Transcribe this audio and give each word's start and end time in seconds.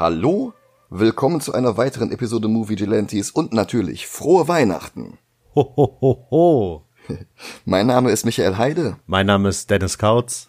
Hallo, 0.00 0.54
willkommen 0.88 1.42
zu 1.42 1.52
einer 1.52 1.76
weiteren 1.76 2.10
Episode 2.10 2.48
Movie 2.48 2.74
Gelantes 2.74 3.30
und 3.30 3.52
natürlich 3.52 4.06
frohe 4.06 4.48
Weihnachten. 4.48 5.18
Ho, 5.54 5.74
ho, 5.76 5.98
ho, 6.00 6.26
ho. 6.30 6.89
Mein 7.64 7.86
Name 7.86 8.10
ist 8.10 8.24
Michael 8.24 8.56
Heide 8.58 8.96
Mein 9.06 9.26
Name 9.26 9.48
ist 9.48 9.70
Dennis 9.70 9.98
Kautz. 9.98 10.48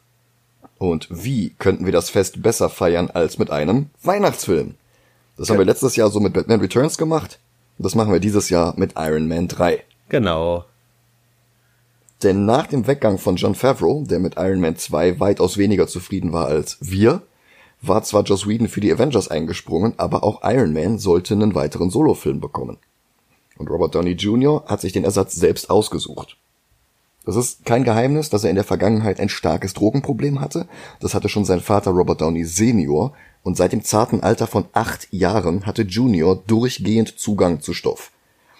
und 0.77 1.08
wie 1.09 1.52
könnten 1.59 1.86
wir 1.86 1.91
das 1.91 2.09
Fest 2.09 2.41
besser 2.41 2.70
feiern 2.70 3.09
als 3.12 3.38
mit 3.38 3.49
einem 3.52 3.90
Weihnachtsfilm? 4.03 4.76
Das 5.38 5.50
haben 5.50 5.58
wir 5.58 5.66
letztes 5.66 5.95
Jahr 5.95 6.09
so 6.09 6.20
mit 6.20 6.34
Batman 6.34 6.59
Returns 6.59 6.98
gemacht. 6.98 7.39
Das 7.77 7.95
machen 7.95 8.12
wir 8.13 8.20
dieses 8.20 8.50
Jahr 8.50 8.73
mit 8.77 8.94
Iron 8.95 9.27
Man 9.27 9.48
3. 9.48 9.84
Genau. 10.09 10.66
Denn 12.22 12.45
nach 12.45 12.67
dem 12.67 12.86
Weggang 12.86 13.17
von 13.17 13.36
John 13.38 13.55
Favreau, 13.55 14.03
der 14.05 14.20
mit 14.20 14.36
Iron 14.38 14.59
Man 14.59 14.75
2 14.75 15.20
weitaus 15.20 15.58
weniger 15.58 15.88
zufrieden 15.88 16.31
war 16.34 16.45
als 16.48 16.78
wir, 16.81 17.23
war 17.81 18.03
zwar 18.03 18.23
Joss 18.23 18.48
Whedon 18.48 18.67
für 18.67 18.81
die 18.81 18.94
Avengers 18.94 19.30
eingesprungen, 19.30 19.95
aber 19.98 20.23
auch 20.23 20.41
Iron 20.44 20.73
Man 20.73 21.00
sollte 21.00 21.34
einen 21.34 21.55
weiteren 21.55 21.89
Solofilm 21.89 22.39
bekommen. 22.39 22.78
Und 23.58 23.70
Robert 23.70 23.95
Downey 23.95 24.12
Jr. 24.12 24.64
hat 24.67 24.81
sich 24.81 24.94
den 24.94 25.03
Ersatz 25.03 25.34
selbst 25.34 25.72
ausgesucht. 25.72 26.38
Es 27.25 27.35
ist 27.35 27.66
kein 27.66 27.84
Geheimnis, 27.84 28.30
dass 28.30 28.43
er 28.43 28.49
in 28.49 28.55
der 28.55 28.66
Vergangenheit 28.66 29.20
ein 29.20 29.30
starkes 29.30 29.73
Drogenproblem 29.73 30.41
hatte. 30.41 30.67
Das 30.99 31.13
hatte 31.13 31.30
schon 31.30 31.45
sein 31.45 31.59
Vater 31.59 31.91
Robert 31.91 32.22
Downey 32.22 32.45
Senior. 32.45 33.13
Und 33.44 33.58
seit 33.58 33.72
dem 33.72 33.83
zarten 33.83 34.22
Alter 34.22 34.47
von 34.47 34.66
acht 34.73 35.08
Jahren 35.11 35.66
hatte 35.66 35.83
Junior 35.83 36.41
durchgehend 36.47 37.19
Zugang 37.19 37.61
zu 37.61 37.73
Stoff. 37.73 38.11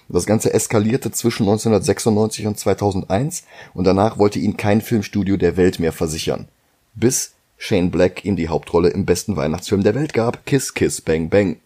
Das 0.10 0.26
Ganze 0.26 0.54
eskalierte 0.54 1.12
zwischen 1.12 1.44
1996 1.44 2.48
und 2.48 2.60
2001 2.60 3.44
und 3.74 3.86
danach 3.86 4.18
wollte 4.18 4.40
ihn 4.40 4.58
kein 4.58 4.82
Filmstudio 4.82 5.38
der 5.38 5.56
Welt 5.56 5.80
mehr 5.80 5.94
versichern. 5.94 6.48
Bis 6.96 7.34
Shane 7.58 7.92
Black 7.92 8.26
ihm 8.26 8.36
die 8.36 8.50
Hauptrolle 8.50 8.90
im 8.90 9.06
besten 9.06 9.36
Weihnachtsfilm 9.36 9.84
der 9.84 9.96
Welt 9.96 10.14
gab, 10.14 10.46
Kiss 10.46 10.74
Kiss 10.74 11.00
Bang 11.00 11.30
Bang. 11.30 11.58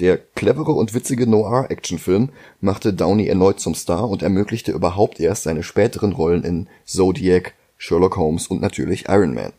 Der 0.00 0.16
clevere 0.16 0.72
und 0.72 0.94
witzige 0.94 1.26
Noir-Actionfilm 1.26 2.30
machte 2.62 2.94
Downey 2.94 3.26
erneut 3.26 3.60
zum 3.60 3.74
Star 3.74 4.08
und 4.08 4.22
ermöglichte 4.22 4.72
überhaupt 4.72 5.20
erst 5.20 5.42
seine 5.42 5.62
späteren 5.62 6.12
Rollen 6.12 6.42
in 6.42 6.68
Zodiac, 6.86 7.52
Sherlock 7.76 8.16
Holmes 8.16 8.46
und 8.46 8.62
natürlich 8.62 9.10
Iron 9.10 9.34
Man. 9.34 9.52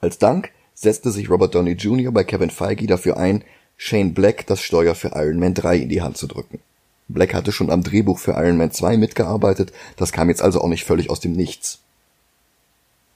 Als 0.00 0.16
Dank 0.16 0.50
setzte 0.74 1.10
sich 1.10 1.28
Robert 1.28 1.54
Downey 1.54 1.72
Jr. 1.72 2.10
bei 2.10 2.24
Kevin 2.24 2.48
Feige 2.48 2.86
dafür 2.86 3.18
ein, 3.18 3.44
Shane 3.76 4.14
Black 4.14 4.46
das 4.46 4.62
Steuer 4.62 4.94
für 4.94 5.08
Iron 5.08 5.38
Man 5.38 5.52
3 5.52 5.76
in 5.76 5.88
die 5.90 6.00
Hand 6.00 6.16
zu 6.16 6.26
drücken. 6.26 6.60
Black 7.08 7.34
hatte 7.34 7.52
schon 7.52 7.70
am 7.70 7.82
Drehbuch 7.82 8.18
für 8.18 8.32
Iron 8.32 8.56
Man 8.56 8.70
2 8.70 8.96
mitgearbeitet, 8.96 9.72
das 9.98 10.10
kam 10.10 10.30
jetzt 10.30 10.40
also 10.40 10.62
auch 10.62 10.68
nicht 10.68 10.84
völlig 10.84 11.10
aus 11.10 11.20
dem 11.20 11.32
Nichts. 11.32 11.80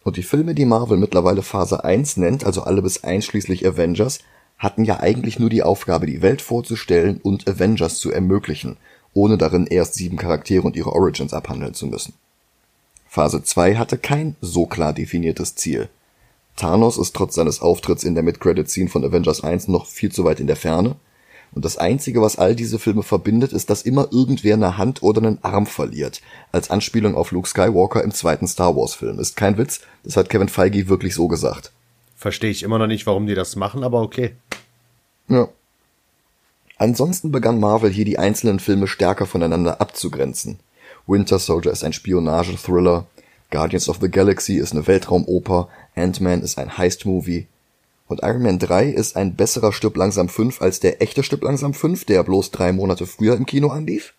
Und 0.05 0.19
die 0.19 0.23
Filme, 0.23 0.55
die 0.55 0.67
Marvel 0.67 0.99
mittlerweile 0.99 1.43
Phase 1.43 1.85
1 1.85 2.19
nennt, 2.19 2.45
also 2.45 2.65
alle 2.65 2.83
bis 2.83 3.03
einschließlich 3.03 3.67
Avengers, 3.67 4.21
hatten 4.61 4.85
ja 4.85 5.01
eigentlich 5.01 5.41
nur 5.41 5.51
die 5.51 5.65
Aufgabe, 5.65 6.07
die 6.07 6.23
Welt 6.23 6.43
vorzustellen 6.43 7.19
und 7.21 7.49
Avengers 7.49 7.99
zu 7.99 8.13
ermöglichen, 8.13 8.77
ohne 9.15 9.39
darin 9.39 9.67
erst 9.67 9.95
sieben 9.95 10.19
Charaktere 10.19 10.63
und 10.63 10.77
ihre 10.77 10.93
Origins 10.93 11.33
abhandeln 11.33 11.75
zu 11.75 11.87
müssen. 11.87 12.13
Phase 13.09 13.43
2 13.43 13.75
hatte 13.75 13.99
kein 13.99 14.37
so 14.41 14.67
klar 14.67 14.93
definiertes 14.93 15.57
Ziel. 15.57 15.89
Thanos 16.57 16.99
ist 16.99 17.17
trotz 17.17 17.35
seines 17.35 17.63
Auftritts 17.63 18.05
in 18.05 18.15
der 18.15 18.23
Mid-Credit-Scene 18.23 18.91
von 18.91 19.05
Avengers 19.05 19.43
1 19.43 19.67
noch 19.69 19.87
viel 19.87 20.13
zu 20.13 20.25
weit 20.25 20.41
in 20.41 20.47
der 20.47 20.57
Ferne. 20.57 20.95
Und 21.53 21.65
das 21.65 21.79
Einzige, 21.79 22.21
was 22.21 22.39
all 22.39 22.55
diese 22.55 22.79
Filme 22.79 23.03
verbindet, 23.03 23.53
ist, 23.53 23.71
dass 23.71 23.83
immer 23.83 24.09
irgendwer 24.13 24.55
eine 24.55 24.77
Hand 24.77 25.03
oder 25.03 25.23
einen 25.23 25.43
Arm 25.43 25.67
verliert. 25.67 26.21
Als 26.53 26.71
Anspielung 26.71 27.17
auf 27.17 27.33
Luke 27.33 27.49
Skywalker 27.49 28.05
im 28.05 28.13
zweiten 28.13 28.47
Star 28.47 28.77
Wars-Film. 28.77 29.19
Ist 29.19 29.37
kein 29.37 29.59
Witz, 29.59 29.81
das 30.05 30.17
hat 30.17 30.29
Kevin 30.29 30.49
Feige 30.49 30.89
wirklich 30.89 31.15
so 31.15 31.27
gesagt. 31.27 31.73
Verstehe 32.21 32.51
ich 32.51 32.63
immer 32.63 32.79
noch 32.79 32.87
nicht, 32.87 33.07
warum 33.07 33.27
die 33.27 33.35
das 33.35 33.57
machen, 33.57 33.83
aber 33.83 34.03
okay. 34.03 34.33
Ja. 35.31 35.49
Ansonsten 36.77 37.31
begann 37.31 37.61
Marvel 37.61 37.91
hier 37.91 38.05
die 38.05 38.19
einzelnen 38.19 38.59
Filme 38.59 38.87
stärker 38.87 39.27
voneinander 39.27 39.81
abzugrenzen. 39.81 40.59
Winter 41.07 41.39
Soldier 41.39 41.73
ist 41.73 41.85
ein 41.85 41.93
Spionage-Thriller, 41.93 43.07
Guardians 43.51 43.89
of 43.89 43.99
the 44.01 44.11
Galaxy 44.11 44.57
ist 44.57 44.73
eine 44.73 44.87
Weltraumoper, 44.87 45.69
Ant-Man 45.95 46.43
ist 46.43 46.59
ein 46.59 46.77
Heist-Movie 46.77 47.47
und 48.11 48.23
Iron 48.23 48.43
Man 48.43 48.59
3 48.59 48.89
ist 48.89 49.17
ein 49.17 49.37
besserer 49.37 49.73
Stück 49.73 49.97
langsam 49.97 50.29
5 50.29 50.61
als 50.61 50.81
der 50.81 51.01
echte 51.01 51.23
Stück 51.23 51.43
langsam 51.43 51.75
5, 51.75 52.05
der 52.05 52.25
bloß 52.25 52.51
drei 52.51 52.73
Monate 52.73 53.07
früher 53.07 53.37
im 53.37 53.47
Kino 53.47 53.69
anlief. 53.69 54.15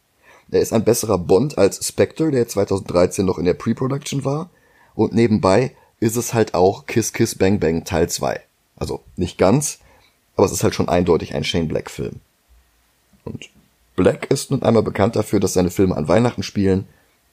Er 0.50 0.62
ist 0.62 0.74
ein 0.74 0.86
besserer 0.86 1.18
Bond 1.18 1.58
als 1.58 1.86
Spectre, 1.86 2.32
der 2.32 2.48
2013 2.48 3.26
noch 3.26 3.38
in 3.38 3.46
der 3.46 3.54
Pre-Production 3.54 4.24
war. 4.24 4.50
Und 4.96 5.14
nebenbei 5.14 5.76
ist 6.00 6.16
es 6.16 6.34
halt 6.34 6.54
auch 6.54 6.86
Kiss 6.86 7.14
Kiss 7.14 7.36
Bang 7.36 7.60
Bang 7.60 7.84
Teil 7.84 8.10
2. 8.10 8.40
Also 8.78 9.02
nicht 9.18 9.38
ganz, 9.38 9.80
aber 10.36 10.46
es 10.46 10.52
ist 10.52 10.64
halt 10.64 10.76
schon 10.76 10.90
eindeutig 10.90 11.36
ein 11.36 11.44
Shane 11.44 11.68
Black 11.68 11.90
Film. 11.90 12.22
Und 13.24 13.50
Black 13.96 14.32
ist 14.32 14.52
nun 14.52 14.64
einmal 14.64 14.84
bekannt 14.84 15.16
dafür, 15.16 15.40
dass 15.40 15.54
seine 15.54 15.70
Filme 15.70 15.96
an 15.96 16.08
Weihnachten 16.08 16.44
spielen, 16.44 16.88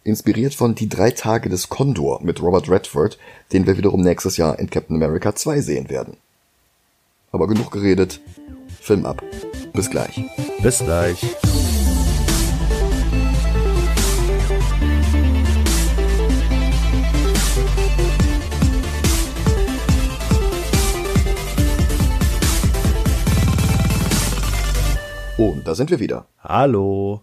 inspiriert 0.04 0.54
von 0.54 0.74
Die 0.74 0.88
drei 0.88 1.10
Tage 1.10 1.48
des 1.48 1.68
Condor 1.68 2.22
mit 2.22 2.42
Robert 2.42 2.68
Redford, 2.68 3.18
den 3.52 3.66
wir 3.66 3.76
wiederum 3.76 4.00
nächstes 4.00 4.36
Jahr 4.36 4.58
in 4.58 4.70
Captain 4.70 4.96
America 4.96 5.34
2 5.34 5.60
sehen 5.60 5.88
werden. 5.88 6.16
Aber 7.30 7.46
genug 7.46 7.70
geredet, 7.70 8.20
Film 8.80 9.06
ab. 9.06 9.22
Bis 9.72 9.90
gleich. 9.90 10.22
Bis 10.62 10.78
gleich. 10.78 11.18
Da 25.68 25.74
sind 25.74 25.90
wir 25.90 26.00
wieder. 26.00 26.24
Hallo. 26.42 27.20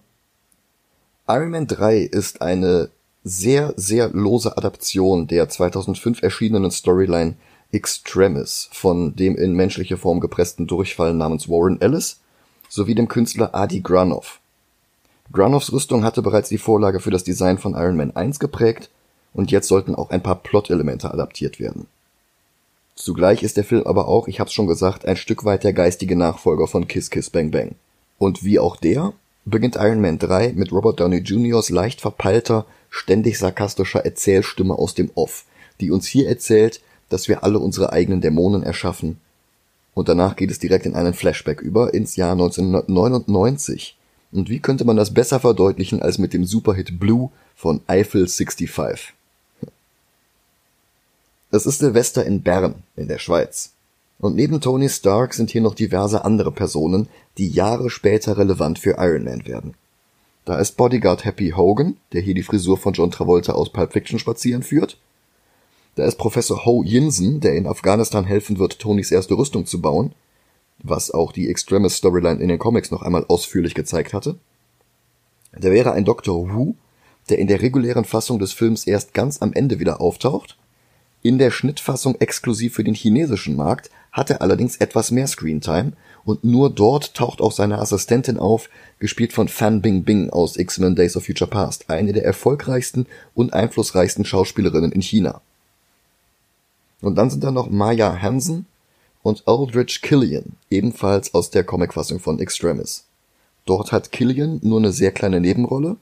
Iron 1.27 1.49
Man 1.49 1.65
3 1.65 1.97
ist 1.97 2.43
eine 2.43 2.89
sehr, 3.23 3.73
sehr 3.75 4.09
lose 4.09 4.55
Adaption 4.55 5.25
der 5.25 5.49
2005 5.49 6.21
erschienenen 6.21 6.69
Storyline 6.69 7.37
Extremis 7.71 8.69
von 8.71 9.15
dem 9.15 9.35
in 9.35 9.53
menschliche 9.53 9.97
Form 9.97 10.19
gepressten 10.19 10.67
Durchfall 10.67 11.15
namens 11.15 11.49
Warren 11.49 11.81
Ellis 11.81 12.19
sowie 12.69 12.93
dem 12.93 13.07
Künstler 13.07 13.55
Adi 13.55 13.81
Granov. 13.81 14.39
Granovs 15.33 15.73
Rüstung 15.73 16.03
hatte 16.03 16.21
bereits 16.21 16.49
die 16.49 16.59
Vorlage 16.59 16.99
für 16.99 17.09
das 17.09 17.23
Design 17.23 17.57
von 17.57 17.73
Iron 17.73 17.97
Man 17.97 18.15
1 18.15 18.37
geprägt 18.37 18.91
und 19.33 19.49
jetzt 19.49 19.67
sollten 19.67 19.95
auch 19.95 20.11
ein 20.11 20.21
paar 20.21 20.35
Plot-Elemente 20.35 21.11
adaptiert 21.11 21.59
werden. 21.59 21.87
Zugleich 22.93 23.41
ist 23.41 23.57
der 23.57 23.63
Film 23.63 23.87
aber 23.87 24.07
auch, 24.07 24.27
ich 24.27 24.39
hab's 24.39 24.53
schon 24.53 24.67
gesagt, 24.67 25.03
ein 25.07 25.17
Stück 25.17 25.45
weit 25.45 25.63
der 25.63 25.73
geistige 25.73 26.15
Nachfolger 26.15 26.67
von 26.67 26.87
Kiss 26.87 27.09
Kiss 27.09 27.31
Bang 27.31 27.49
Bang. 27.49 27.73
Und 28.17 28.43
wie 28.43 28.59
auch 28.59 28.75
der, 28.75 29.13
beginnt 29.45 29.75
Iron 29.75 30.01
Man 30.01 30.17
3 30.17 30.53
mit 30.53 30.71
Robert 30.71 30.99
Downey 30.99 31.17
Jr.'s 31.17 31.69
leicht 31.69 32.01
verpeilter, 32.01 32.65
ständig 32.89 33.37
sarkastischer 33.37 34.05
Erzählstimme 34.05 34.73
aus 34.73 34.95
dem 34.95 35.11
Off, 35.15 35.45
die 35.79 35.91
uns 35.91 36.07
hier 36.07 36.27
erzählt, 36.27 36.81
dass 37.09 37.27
wir 37.27 37.43
alle 37.43 37.59
unsere 37.59 37.91
eigenen 37.93 38.21
Dämonen 38.21 38.63
erschaffen. 38.63 39.19
Und 39.93 40.09
danach 40.09 40.35
geht 40.35 40.51
es 40.51 40.59
direkt 40.59 40.85
in 40.85 40.95
einen 40.95 41.13
Flashback 41.13 41.61
über 41.61 41.93
ins 41.93 42.15
Jahr 42.15 42.31
1999. 42.31 43.95
Und 44.31 44.49
wie 44.49 44.59
könnte 44.59 44.83
man 44.83 44.97
das 44.97 45.13
besser 45.13 45.39
verdeutlichen 45.39 46.01
als 46.01 46.17
mit 46.17 46.33
dem 46.33 46.45
Superhit 46.45 46.99
Blue 46.99 47.29
von 47.55 47.81
Eiffel 47.87 48.27
65? 48.27 49.13
Es 51.51 51.65
ist 51.65 51.79
Silvester 51.79 52.25
in 52.25 52.41
Bern 52.41 52.83
in 52.97 53.07
der 53.07 53.19
Schweiz. 53.19 53.74
Und 54.19 54.35
neben 54.35 54.61
Tony 54.61 54.89
Stark 54.89 55.33
sind 55.33 55.51
hier 55.51 55.61
noch 55.61 55.75
diverse 55.75 56.23
andere 56.23 56.51
Personen, 56.51 57.09
die 57.37 57.49
Jahre 57.49 57.89
später 57.89 58.37
relevant 58.37 58.79
für 58.79 58.95
Iron 58.97 59.25
Man 59.25 59.45
werden. 59.45 59.75
Da 60.45 60.59
ist 60.59 60.77
Bodyguard 60.77 61.25
Happy 61.25 61.53
Hogan, 61.55 61.97
der 62.13 62.21
hier 62.21 62.35
die 62.35 62.43
Frisur 62.43 62.77
von 62.77 62.93
John 62.93 63.11
Travolta 63.11 63.53
aus 63.53 63.71
Pulp 63.71 63.93
Fiction 63.93 64.19
spazieren 64.19 64.63
führt. 64.63 64.97
Da 65.95 66.05
ist 66.05 66.17
Professor 66.17 66.65
Ho 66.65 66.83
Yinsen, 66.83 67.39
der 67.39 67.55
in 67.55 67.67
Afghanistan 67.67 68.25
helfen 68.25 68.59
wird, 68.59 68.79
Tonys 68.79 69.11
erste 69.11 69.35
Rüstung 69.35 69.65
zu 69.65 69.81
bauen, 69.81 70.13
was 70.79 71.09
auch 71.09 71.31
die 71.31 71.49
Extremis 71.49 71.95
Storyline 71.95 72.41
in 72.41 72.49
den 72.49 72.59
Comics 72.59 72.91
noch 72.91 73.01
einmal 73.01 73.25
ausführlich 73.27 73.73
gezeigt 73.73 74.13
hatte. 74.13 74.37
Da 75.53 75.71
wäre 75.71 75.93
ein 75.93 76.05
Dr. 76.05 76.53
Wu, 76.53 76.75
der 77.29 77.39
in 77.39 77.47
der 77.47 77.61
regulären 77.61 78.05
Fassung 78.05 78.39
des 78.39 78.53
Films 78.53 78.85
erst 78.85 79.13
ganz 79.13 79.41
am 79.41 79.53
Ende 79.53 79.79
wieder 79.79 79.99
auftaucht. 79.99 80.57
In 81.23 81.39
der 81.39 81.49
Schnittfassung 81.49 82.15
exklusiv 82.19 82.75
für 82.75 82.83
den 82.83 82.93
chinesischen 82.93 83.55
Markt 83.55 83.89
hat 84.15 84.29
er 84.29 84.41
allerdings 84.41 84.77
etwas 84.77 85.11
mehr 85.11 85.27
Screentime 85.27 85.91
und 86.23 86.45
nur 86.45 86.69
dort 86.69 87.13
taucht 87.15 87.41
auch 87.41 87.51
seine 87.51 87.79
Assistentin 87.79 88.37
auf, 88.37 88.69
gespielt 88.97 89.33
von 89.33 89.49
Fan 89.49 89.81
Bingbing 89.81 90.29
aus 90.29 90.55
X-Men 90.55 90.95
Days 90.95 91.17
of 91.17 91.25
Future 91.25 91.49
Past, 91.49 91.89
eine 91.89 92.13
der 92.13 92.23
erfolgreichsten 92.23 93.07
und 93.35 93.53
einflussreichsten 93.53 94.23
Schauspielerinnen 94.23 94.93
in 94.93 95.01
China. 95.01 95.41
Und 97.01 97.15
dann 97.15 97.29
sind 97.29 97.43
da 97.43 97.51
noch 97.51 97.69
Maya 97.69 98.21
Hansen 98.21 98.67
und 99.21 99.43
Aldrich 99.47 100.01
Killian, 100.01 100.53
ebenfalls 100.69 101.33
aus 101.33 101.49
der 101.49 101.65
Comicfassung 101.65 102.21
von 102.21 102.39
Extremis. 102.39 103.03
Dort 103.65 103.91
hat 103.91 104.13
Killian 104.13 104.61
nur 104.63 104.79
eine 104.79 104.93
sehr 104.93 105.11
kleine 105.11 105.41
Nebenrolle 105.41 105.97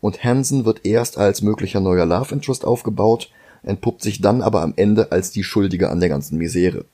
und 0.00 0.24
Hansen 0.24 0.64
wird 0.64 0.86
erst 0.86 1.18
als 1.18 1.42
möglicher 1.42 1.80
neuer 1.80 2.06
Love 2.06 2.34
Interest 2.34 2.64
aufgebaut, 2.64 3.30
entpuppt 3.62 4.02
sich 4.02 4.22
dann 4.22 4.40
aber 4.40 4.62
am 4.62 4.72
Ende 4.76 5.12
als 5.12 5.30
die 5.30 5.44
Schuldige 5.44 5.90
an 5.90 6.00
der 6.00 6.08
ganzen 6.08 6.38
Misere. 6.38 6.86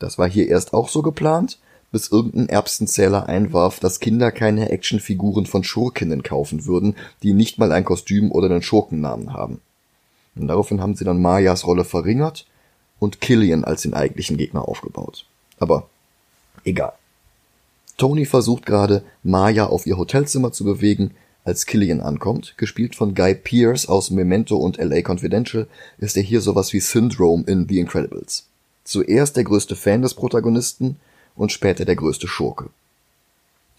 Das 0.00 0.18
war 0.18 0.28
hier 0.28 0.48
erst 0.48 0.74
auch 0.74 0.88
so 0.88 1.02
geplant, 1.02 1.60
bis 1.92 2.08
irgendein 2.08 2.48
Erbsenzähler 2.48 3.28
einwarf, 3.28 3.78
dass 3.78 4.00
Kinder 4.00 4.32
keine 4.32 4.70
Actionfiguren 4.70 5.46
von 5.46 5.62
Schurkinnen 5.62 6.22
kaufen 6.22 6.66
würden, 6.66 6.96
die 7.22 7.32
nicht 7.32 7.58
mal 7.58 7.70
ein 7.70 7.84
Kostüm 7.84 8.32
oder 8.32 8.50
einen 8.50 8.62
Schurkennamen 8.62 9.32
haben. 9.32 9.60
Und 10.34 10.48
daraufhin 10.48 10.80
haben 10.80 10.94
sie 10.96 11.04
dann 11.04 11.20
Mayas 11.20 11.66
Rolle 11.66 11.84
verringert 11.84 12.46
und 12.98 13.20
Killian 13.20 13.64
als 13.64 13.82
den 13.82 13.94
eigentlichen 13.94 14.36
Gegner 14.36 14.66
aufgebaut. 14.66 15.26
Aber 15.58 15.88
egal. 16.64 16.92
Tony 17.96 18.24
versucht 18.24 18.64
gerade, 18.64 19.02
Maya 19.22 19.66
auf 19.66 19.86
ihr 19.86 19.98
Hotelzimmer 19.98 20.52
zu 20.52 20.64
bewegen, 20.64 21.10
als 21.44 21.66
Killian 21.66 22.00
ankommt, 22.00 22.54
gespielt 22.56 22.94
von 22.94 23.14
Guy 23.14 23.34
Pearce 23.34 23.86
aus 23.86 24.10
Memento 24.10 24.56
und 24.56 24.78
LA 24.78 25.02
Confidential, 25.06 25.66
ist 25.98 26.16
er 26.16 26.22
hier 26.22 26.40
sowas 26.40 26.72
wie 26.72 26.80
Syndrome 26.80 27.44
in 27.46 27.66
The 27.68 27.80
Incredibles. 27.80 28.49
Zuerst 28.84 29.36
der 29.36 29.44
größte 29.44 29.76
Fan 29.76 30.02
des 30.02 30.14
Protagonisten 30.14 30.96
und 31.36 31.52
später 31.52 31.84
der 31.84 31.96
größte 31.96 32.28
Schurke. 32.28 32.70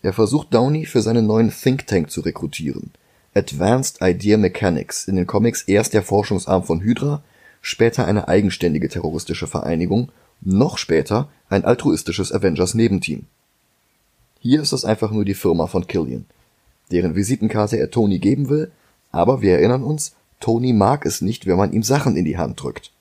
Er 0.02 0.14
versucht 0.14 0.54
Downey 0.54 0.86
für 0.86 1.02
seinen 1.02 1.28
neuen 1.28 1.52
Think 1.52 1.86
Tank 1.88 2.10
zu 2.10 2.22
rekrutieren. 2.22 2.92
Advanced 3.34 4.00
Idea 4.02 4.38
Mechanics, 4.38 5.08
in 5.08 5.16
den 5.16 5.28
Comics 5.28 5.64
erst 5.64 5.94
der 5.94 6.02
Forschungsarm 6.02 6.64
von 6.64 6.82
Hydra, 6.82 7.24
später 7.62 8.06
eine 8.06 8.28
eigenständige 8.28 8.90
terroristische 8.90 9.48
Vereinigung, 9.48 10.12
noch 10.42 10.78
später 10.78 11.30
ein 11.50 11.64
altruistisches 11.64 12.32
Avengers-Nebenteam. 12.34 13.26
Hier 14.40 14.62
ist 14.62 14.72
es 14.72 14.86
einfach 14.86 15.12
nur 15.12 15.24
die 15.24 15.36
Firma 15.36 15.68
von 15.68 15.86
Killian, 15.86 16.26
deren 16.92 17.16
Visitenkarte 17.16 17.78
er 17.78 17.92
Tony 17.92 18.18
geben 18.18 18.50
will, 18.50 18.72
aber 19.12 19.42
wir 19.42 19.54
erinnern 19.54 19.84
uns, 19.84 20.16
Tony 20.40 20.74
mag 20.74 21.06
es 21.06 21.22
nicht, 21.22 21.46
wenn 21.46 21.58
man 21.58 21.72
ihm 21.72 21.84
Sachen 21.84 22.18
in 22.18 22.26
die 22.26 22.38
Hand 22.38 22.62
drückt. 22.62 22.92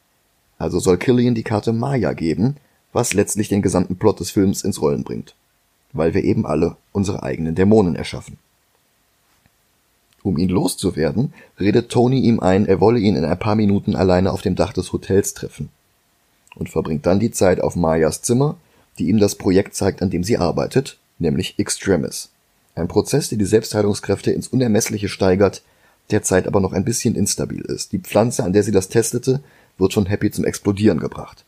Also 0.61 0.79
soll 0.79 0.99
Killian 0.99 1.35
die 1.35 1.43
Karte 1.43 1.73
Maya 1.73 2.13
geben, 2.13 2.57
was 2.93 3.15
letztlich 3.15 3.49
den 3.49 3.63
gesamten 3.63 3.97
Plot 3.97 4.21
des 4.21 4.31
Films 4.31 4.63
ins 4.63 4.83
Rollen 4.83 5.05
bringt. 5.05 5.35
Weil 5.95 6.13
wir 6.13 6.23
eben 6.23 6.45
alle 6.45 6.77
unsere 6.93 7.23
eigenen 7.23 7.55
Dämonen 7.55 7.97
erschaffen. 7.97 8.37
Um 10.23 10.37
ihn 10.37 10.51
loszuwerden, 10.51 11.33
redet 11.59 11.89
Tony 11.89 12.21
ihm 12.21 12.41
ein, 12.41 12.67
er 12.67 12.79
wolle 12.79 13.01
ihn 13.01 13.17
in 13.17 13.25
ein 13.25 13.39
paar 13.39 13.55
Minuten 13.55 13.97
alleine 13.97 14.33
auf 14.33 14.43
dem 14.43 14.55
Dach 14.55 14.75
des 14.75 14.93
Hotels 14.93 15.33
treffen. 15.33 15.71
Und 16.55 16.69
verbringt 16.69 17.07
dann 17.07 17.21
die 17.21 17.31
Zeit 17.31 17.63
auf 17.63 17.75
Mayas 17.75 18.21
Zimmer, 18.21 18.59
die 18.99 19.09
ihm 19.09 19.19
das 19.19 19.37
Projekt 19.37 19.75
zeigt, 19.75 20.03
an 20.03 20.11
dem 20.11 20.25
sie 20.25 20.37
arbeitet, 20.37 20.99
nämlich 21.19 21.59
Extremis. 21.59 22.29
Ein 22.75 22.87
Prozess, 22.87 23.31
der 23.31 23.39
die 23.39 23.47
Selbstheilungskräfte 23.47 24.31
ins 24.31 24.49
Unermessliche 24.49 25.09
steigert, 25.09 25.63
derzeit 26.11 26.47
aber 26.47 26.61
noch 26.61 26.75
ein 26.75 26.85
bisschen 26.85 27.15
instabil 27.15 27.63
ist. 27.63 27.93
Die 27.93 27.99
Pflanze, 27.99 28.45
an 28.45 28.53
der 28.53 28.63
sie 28.63 28.73
das 28.73 28.89
testete, 28.89 29.41
wird 29.81 29.95
von 29.95 30.07
Happy 30.07 30.31
zum 30.31 30.45
Explodieren 30.45 31.01
gebracht. 31.01 31.45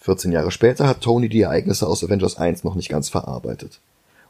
14 0.00 0.32
Jahre 0.32 0.50
später 0.50 0.86
hat 0.86 1.00
Tony 1.00 1.28
die 1.28 1.42
Ereignisse 1.42 1.86
aus 1.86 2.04
Avengers 2.04 2.36
1 2.36 2.64
noch 2.64 2.74
nicht 2.74 2.88
ganz 2.88 3.08
verarbeitet. 3.08 3.80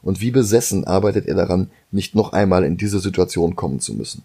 Und 0.01 0.21
wie 0.21 0.31
besessen 0.31 0.85
arbeitet 0.85 1.27
er 1.27 1.35
daran, 1.35 1.69
nicht 1.91 2.15
noch 2.15 2.33
einmal 2.33 2.63
in 2.63 2.77
diese 2.77 2.99
Situation 2.99 3.55
kommen 3.55 3.79
zu 3.79 3.93
müssen. 3.93 4.23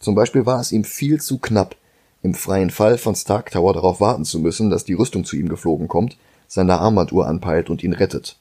Zum 0.00 0.14
Beispiel 0.14 0.46
war 0.46 0.60
es 0.60 0.72
ihm 0.72 0.84
viel 0.84 1.20
zu 1.20 1.38
knapp, 1.38 1.76
im 2.22 2.34
freien 2.34 2.70
Fall 2.70 2.98
von 2.98 3.14
Stark 3.14 3.50
Tower 3.50 3.72
darauf 3.72 4.00
warten 4.00 4.24
zu 4.24 4.38
müssen, 4.38 4.70
dass 4.70 4.84
die 4.84 4.94
Rüstung 4.94 5.24
zu 5.24 5.36
ihm 5.36 5.48
geflogen 5.48 5.88
kommt, 5.88 6.16
seine 6.46 6.78
Armbanduhr 6.78 7.26
anpeilt 7.26 7.68
und 7.68 7.82
ihn 7.82 7.92
rettet. 7.92 8.36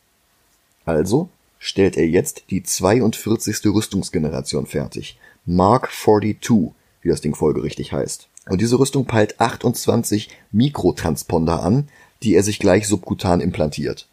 Also 0.86 1.30
stellt 1.60 1.98
er 1.98 2.08
jetzt 2.08 2.46
die 2.50 2.64
42. 2.64 3.66
Rüstungsgeneration 3.66 4.66
fertig. 4.66 5.18
Mark 5.46 5.92
42, 5.92 6.74
wie 7.02 7.10
das 7.10 7.22
Ding 7.22 7.36
folgerichtig 7.36 7.94
heißt. 7.94 8.28
Und 8.48 8.62
diese 8.62 8.80
Rüstung 8.80 9.06
peilt 9.06 9.40
28 9.40 10.30
Mikrotransponder 10.52 11.62
an, 11.62 11.88
die 12.24 12.36
er 12.36 12.44
sich 12.44 12.60
gleich 12.60 12.88
subkutan 12.88 13.40
implantiert. 13.40 14.08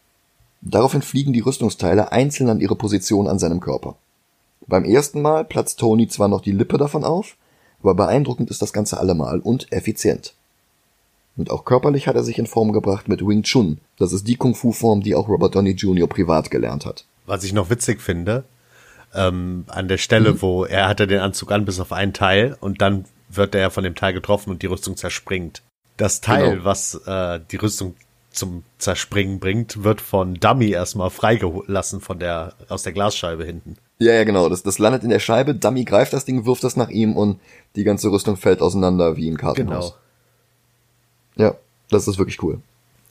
Daraufhin 0.61 1.01
fliegen 1.01 1.33
die 1.33 1.39
Rüstungsteile 1.39 2.11
einzeln 2.11 2.49
an 2.49 2.59
ihre 2.59 2.75
Position 2.75 3.27
an 3.27 3.39
seinem 3.39 3.59
Körper. 3.59 3.95
Beim 4.67 4.85
ersten 4.85 5.21
Mal 5.21 5.45
platzt 5.45 5.79
Tony 5.79 6.07
zwar 6.07 6.27
noch 6.27 6.41
die 6.41 6.51
Lippe 6.51 6.77
davon 6.77 7.03
auf, 7.03 7.37
aber 7.81 7.95
beeindruckend 7.95 8.49
ist 8.49 8.61
das 8.61 8.73
Ganze 8.73 8.99
allemal 8.99 9.39
und 9.39 9.71
effizient. 9.71 10.33
Und 11.37 11.49
auch 11.49 11.63
körperlich 11.63 12.07
hat 12.07 12.15
er 12.15 12.23
sich 12.23 12.37
in 12.37 12.47
Form 12.47 12.73
gebracht 12.73 13.07
mit 13.07 13.25
Wing 13.25 13.43
Chun. 13.43 13.79
Das 13.97 14.11
ist 14.11 14.27
die 14.27 14.35
Kung-Fu-Form, 14.35 15.01
die 15.01 15.15
auch 15.15 15.29
Robert 15.29 15.55
Downey 15.55 15.71
Jr. 15.71 16.07
privat 16.07 16.51
gelernt 16.51 16.85
hat. 16.85 17.05
Was 17.25 17.45
ich 17.45 17.53
noch 17.53 17.69
witzig 17.69 18.01
finde, 18.01 18.43
ähm, 19.15 19.63
an 19.67 19.87
der 19.87 19.97
Stelle, 19.97 20.33
mhm. 20.33 20.41
wo 20.41 20.65
er 20.65 20.89
hatte 20.89 21.07
den 21.07 21.19
Anzug 21.19 21.51
an 21.51 21.63
bis 21.63 21.79
auf 21.79 21.93
einen 21.93 22.13
Teil 22.13 22.57
und 22.59 22.81
dann 22.81 23.05
wird 23.29 23.55
er 23.55 23.71
von 23.71 23.83
dem 23.83 23.95
Teil 23.95 24.13
getroffen 24.13 24.49
und 24.49 24.61
die 24.61 24.67
Rüstung 24.67 24.97
zerspringt. 24.97 25.61
Das 25.97 26.21
Teil, 26.21 26.51
genau. 26.51 26.65
was 26.65 26.95
äh, 27.05 27.39
die 27.51 27.57
Rüstung 27.57 27.95
zum 28.31 28.63
Zerspringen 28.77 29.39
bringt, 29.39 29.83
wird 29.83 30.01
von 30.01 30.35
Dummy 30.35 30.69
erstmal 30.69 31.09
freigelassen 31.09 31.99
von 31.99 32.19
der, 32.19 32.53
aus 32.69 32.83
der 32.83 32.93
Glasscheibe 32.93 33.43
hinten. 33.43 33.75
Ja, 33.97 34.13
ja, 34.13 34.23
genau. 34.23 34.49
Das, 34.49 34.63
das 34.63 34.79
landet 34.79 35.03
in 35.03 35.09
der 35.09 35.19
Scheibe, 35.19 35.55
Dummy 35.55 35.83
greift 35.83 36.13
das 36.13 36.25
Ding, 36.25 36.45
wirft 36.45 36.63
das 36.63 36.75
nach 36.75 36.89
ihm 36.89 37.17
und 37.17 37.39
die 37.75 37.83
ganze 37.83 38.09
Rüstung 38.09 38.37
fällt 38.37 38.61
auseinander 38.61 39.17
wie 39.17 39.27
im 39.27 39.37
Kartenhaus. 39.37 39.95
Genau. 41.35 41.49
Ja, 41.49 41.55
das 41.89 42.07
ist 42.07 42.17
wirklich 42.17 42.41
cool. 42.43 42.61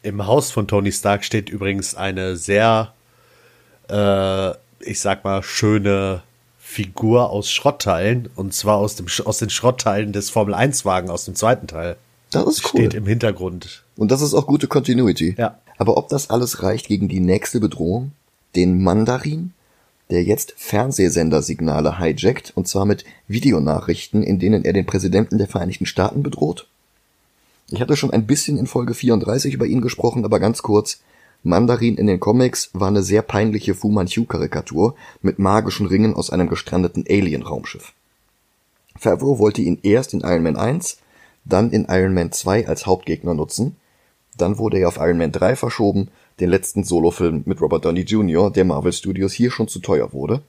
Im 0.02 0.26
Haus 0.26 0.50
von 0.50 0.68
Tony 0.68 0.92
Stark 0.92 1.24
steht 1.24 1.50
übrigens 1.50 1.94
eine 1.94 2.36
sehr, 2.36 2.94
äh, 3.90 4.50
ich 4.80 5.00
sag 5.00 5.24
mal, 5.24 5.42
schöne 5.42 6.22
Figur 6.70 7.30
aus 7.30 7.50
Schrottteilen. 7.50 8.28
Und 8.36 8.52
zwar 8.52 8.76
aus, 8.76 8.94
dem, 8.94 9.06
aus 9.24 9.38
den 9.38 9.48
Schrottteilen 9.48 10.12
des 10.12 10.28
Formel-1-Wagen 10.28 11.08
aus 11.08 11.24
dem 11.24 11.34
zweiten 11.34 11.66
Teil. 11.66 11.96
Das 12.30 12.46
ist 12.46 12.62
cool. 12.66 12.80
Steht 12.80 12.94
im 12.94 13.06
Hintergrund. 13.06 13.84
Und 13.96 14.10
das 14.10 14.20
ist 14.20 14.34
auch 14.34 14.46
gute 14.46 14.68
Continuity. 14.68 15.34
Ja. 15.38 15.58
Aber 15.78 15.96
ob 15.96 16.10
das 16.10 16.28
alles 16.28 16.62
reicht 16.62 16.86
gegen 16.86 17.08
die 17.08 17.20
nächste 17.20 17.58
Bedrohung? 17.58 18.12
Den 18.54 18.82
Mandarin? 18.82 19.54
Der 20.10 20.22
jetzt 20.22 20.52
Fernsehsendersignale 20.58 21.98
hijackt, 21.98 22.52
und 22.54 22.68
zwar 22.68 22.84
mit 22.84 23.06
Videonachrichten, 23.28 24.22
in 24.22 24.38
denen 24.38 24.66
er 24.66 24.74
den 24.74 24.84
Präsidenten 24.84 25.38
der 25.38 25.48
Vereinigten 25.48 25.86
Staaten 25.86 26.22
bedroht? 26.22 26.68
Ich 27.70 27.80
hatte 27.80 27.96
schon 27.96 28.10
ein 28.10 28.26
bisschen 28.26 28.58
in 28.58 28.66
Folge 28.66 28.92
34 28.92 29.54
über 29.54 29.64
ihn 29.64 29.80
gesprochen, 29.80 30.26
aber 30.26 30.38
ganz 30.38 30.62
kurz. 30.62 31.00
Mandarin 31.48 31.96
in 31.96 32.06
den 32.06 32.20
Comics 32.20 32.70
war 32.74 32.88
eine 32.88 33.02
sehr 33.02 33.22
peinliche 33.22 33.74
Fu 33.74 33.90
Manchu-Karikatur 33.90 34.94
mit 35.22 35.38
magischen 35.38 35.86
Ringen 35.86 36.14
aus 36.14 36.30
einem 36.30 36.48
gestrandeten 36.48 37.04
Alien-Raumschiff. 37.08 37.92
Favreau 38.96 39.38
wollte 39.38 39.62
ihn 39.62 39.78
erst 39.82 40.12
in 40.12 40.20
Iron 40.20 40.42
Man 40.42 40.56
1 40.56 40.98
dann 41.44 41.70
in 41.70 41.86
Iron 41.88 42.14
Man 42.14 42.30
2 42.30 42.68
als 42.68 42.86
Hauptgegner 42.86 43.34
nutzen. 43.34 43.76
Dann 44.36 44.58
wurde 44.58 44.78
er 44.78 44.88
auf 44.88 44.98
Iron 44.98 45.18
Man 45.18 45.32
3 45.32 45.56
verschoben, 45.56 46.08
den 46.40 46.50
letzten 46.50 46.84
Solofilm 46.84 47.42
mit 47.46 47.60
Robert 47.60 47.84
Downey 47.84 48.02
Jr., 48.02 48.52
der 48.52 48.64
Marvel 48.64 48.92
Studios 48.92 49.32
hier 49.32 49.50
schon 49.50 49.68
zu 49.68 49.80
teuer 49.80 50.12
wurde, 50.12 50.42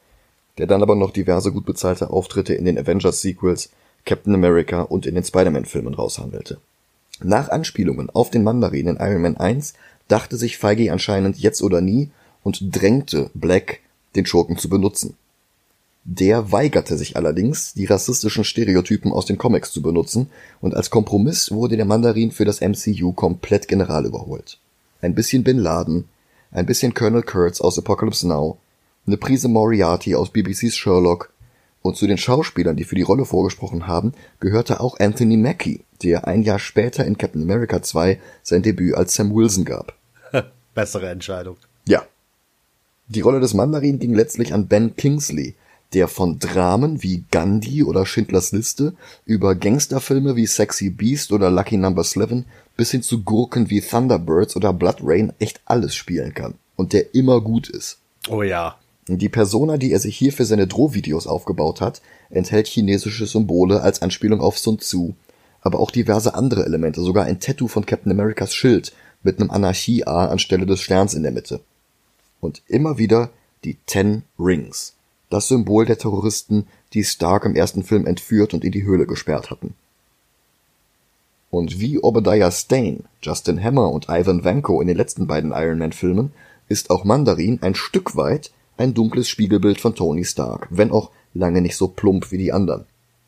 der 0.58 0.68
dann 0.68 0.84
aber 0.84 0.96
noch 0.96 1.12
diverse 1.12 1.52
gut 1.52 1.66
bezahlte 1.66 2.10
Auftritte 2.10 2.54
in 2.54 2.66
den 2.66 2.78
Avengers 2.78 3.22
Sequels, 3.22 3.70
Captain 4.06 4.36
America 4.36 4.82
und 4.82 5.06
in 5.06 5.16
den 5.16 5.24
Spider-Man-Filmen 5.24 5.94
raushandelte. 5.94 6.60
Nach 7.22 7.50
Anspielungen 7.50 8.10
auf 8.10 8.30
den 8.30 8.44
Mandarin 8.44 8.88
in 8.88 8.98
Iron 8.98 9.22
Man 9.22 9.38
1 9.38 9.74
dachte 10.10 10.36
sich 10.36 10.58
Feige 10.58 10.92
anscheinend 10.92 11.38
jetzt 11.38 11.62
oder 11.62 11.80
nie 11.80 12.10
und 12.44 12.60
drängte 12.76 13.30
Black, 13.34 13.80
den 14.16 14.26
Schurken 14.26 14.58
zu 14.58 14.68
benutzen. 14.70 15.16
Der 16.04 16.52
weigerte 16.52 16.98
sich 16.98 17.16
allerdings, 17.16 17.74
die 17.74 17.86
rassistischen 17.86 18.44
Stereotypen 18.44 19.12
aus 19.12 19.26
den 19.26 19.38
Comics 19.38 19.72
zu 19.72 19.82
benutzen, 19.82 20.30
und 20.60 20.74
als 20.74 20.90
Kompromiss 20.90 21.52
wurde 21.52 21.78
der 21.78 21.86
Mandarin 21.86 22.32
für 22.32 22.46
das 22.46 22.62
MCU 22.62 23.12
komplett 23.12 23.68
general 23.68 24.06
überholt. 24.06 24.58
Ein 25.02 25.14
bisschen 25.14 25.44
Bin 25.44 25.60
Laden, 25.60 26.06
ein 26.52 26.66
bisschen 26.66 26.94
Colonel 26.94 27.22
Kurtz 27.22 27.62
aus 27.62 27.78
Apocalypse 27.78 28.28
Now, 28.28 28.58
eine 29.06 29.18
Prise 29.18 29.50
Moriarty 29.50 30.16
aus 30.16 30.32
BBCs 30.32 30.76
Sherlock, 30.76 31.32
und 31.82 31.96
zu 31.96 32.08
den 32.08 32.18
Schauspielern, 32.18 32.76
die 32.76 32.84
für 32.84 32.96
die 32.96 33.04
Rolle 33.04 33.26
vorgesprochen 33.26 33.88
haben, 33.88 34.14
gehörte 34.40 34.80
auch 34.80 35.00
Anthony 35.00 35.38
Mackie, 35.38 35.82
der 36.02 36.28
ein 36.28 36.44
Jahr 36.44 36.60
später 36.60 37.06
in 37.06 37.18
Captain 37.18 37.44
America 37.44 37.82
2 37.82 38.20
sein 38.42 38.64
Debüt 38.64 38.96
als 38.96 39.14
Sam 39.16 39.34
Wilson 39.34 39.64
gab. 39.64 39.99
Bessere 40.80 41.10
Entscheidung. 41.10 41.58
Ja. 41.90 42.06
Die 43.10 43.20
Rolle 43.20 43.42
des 43.42 43.54
Mandarin 43.54 44.00
ging 44.00 44.14
letztlich 44.14 44.54
an 44.54 44.68
Ben 44.68 44.96
Kingsley, 44.96 45.56
der 45.92 46.08
von 46.08 46.40
Dramen 46.40 47.04
wie 47.04 47.26
Gandhi 47.32 47.84
oder 47.84 48.06
Schindlers 48.06 48.54
Liste 48.54 48.94
über 49.26 49.56
Gangsterfilme 49.56 50.38
wie 50.38 50.46
Sexy 50.46 50.90
Beast 50.90 51.34
oder 51.34 51.52
Lucky 51.52 51.76
Number 51.76 52.04
11 52.04 52.46
bis 52.78 52.92
hin 52.92 53.04
zu 53.04 53.24
Gurken 53.24 53.70
wie 53.70 53.82
Thunderbirds 53.82 54.56
oder 54.56 54.72
Blood 54.72 55.00
Rain 55.02 55.34
echt 55.40 55.60
alles 55.66 55.96
spielen 55.96 56.34
kann 56.34 56.54
und 56.78 56.94
der 56.94 57.14
immer 57.14 57.42
gut 57.42 57.68
ist. 57.68 57.98
Oh 58.30 58.42
ja. 58.42 58.78
Die 59.10 59.28
Persona, 59.28 59.76
die 59.76 59.92
er 59.92 60.00
sich 60.00 60.16
hier 60.16 60.32
für 60.32 60.46
seine 60.46 60.68
Drohvideos 60.68 61.28
aufgebaut 61.28 61.82
hat, 61.82 62.02
enthält 62.30 62.68
chinesische 62.68 63.28
Symbole 63.28 63.82
als 63.82 64.02
Anspielung 64.02 64.40
auf 64.40 64.58
Sun 64.58 64.80
Tzu, 64.80 65.14
aber 65.60 65.82
auch 65.82 65.92
diverse 65.92 66.36
andere 66.36 66.64
Elemente, 66.64 67.02
sogar 67.02 67.26
ein 67.26 67.42
Tattoo 67.42 67.68
von 67.68 67.86
Captain 67.86 68.14
Americas 68.14 68.56
Schild 68.56 68.94
mit 69.24 69.40
einem 69.40 69.52
Anarchie-A 69.52 70.28
anstelle 70.28 70.66
des 70.66 70.82
Sterns 70.82 71.14
in 71.14 71.24
der 71.24 71.32
Mitte. 71.32 71.62
Und 72.40 72.62
immer 72.68 72.98
wieder 72.98 73.30
die 73.64 73.78
Ten 73.86 74.24
Rings, 74.40 74.96
das 75.30 75.48
Symbol 75.48 75.86
der 75.86 75.98
Terroristen, 75.98 76.68
die 76.94 77.04
Stark 77.04 77.46
im 77.46 77.56
ersten 77.56 77.84
Film 77.84 78.06
entführt 78.06 78.54
und 78.54 78.64
in 78.64 78.72
die 78.72 78.84
Höhle 78.84 79.06
gesperrt 79.06 79.52
hatten. 79.52 79.76
Und 81.52 81.80
wie 81.80 82.00
Obadiah 82.00 82.52
Stane, 82.52 83.04
Justin 83.22 83.62
Hammer 83.62 83.92
und 83.92 84.08
Ivan 84.08 84.44
Vanko 84.44 84.82
in 84.82 84.88
den 84.88 84.98
letzten 84.98 85.28
beiden 85.28 85.52
Iron 85.52 85.80
Man 85.80 85.94
Filmen 85.94 86.32
ist 86.68 86.92
auch 86.92 87.04
Mandarin 87.04 87.60
ein 87.62 87.76
Stück 87.76 88.16
weit 88.16 88.52
ein 88.78 88.94
dunkles 88.94 89.28
Spiegelbild 89.28 89.82
von 89.82 89.96
Tony 89.96 90.24
Stark, 90.24 90.68
wenn 90.70 90.92
auch 90.92 91.12
lange 91.34 91.62
nicht 91.62 91.76
so 91.76 91.88
plump 91.88 92.32
wie 92.32 92.38
die 92.38 92.54
anderen. 92.54 92.86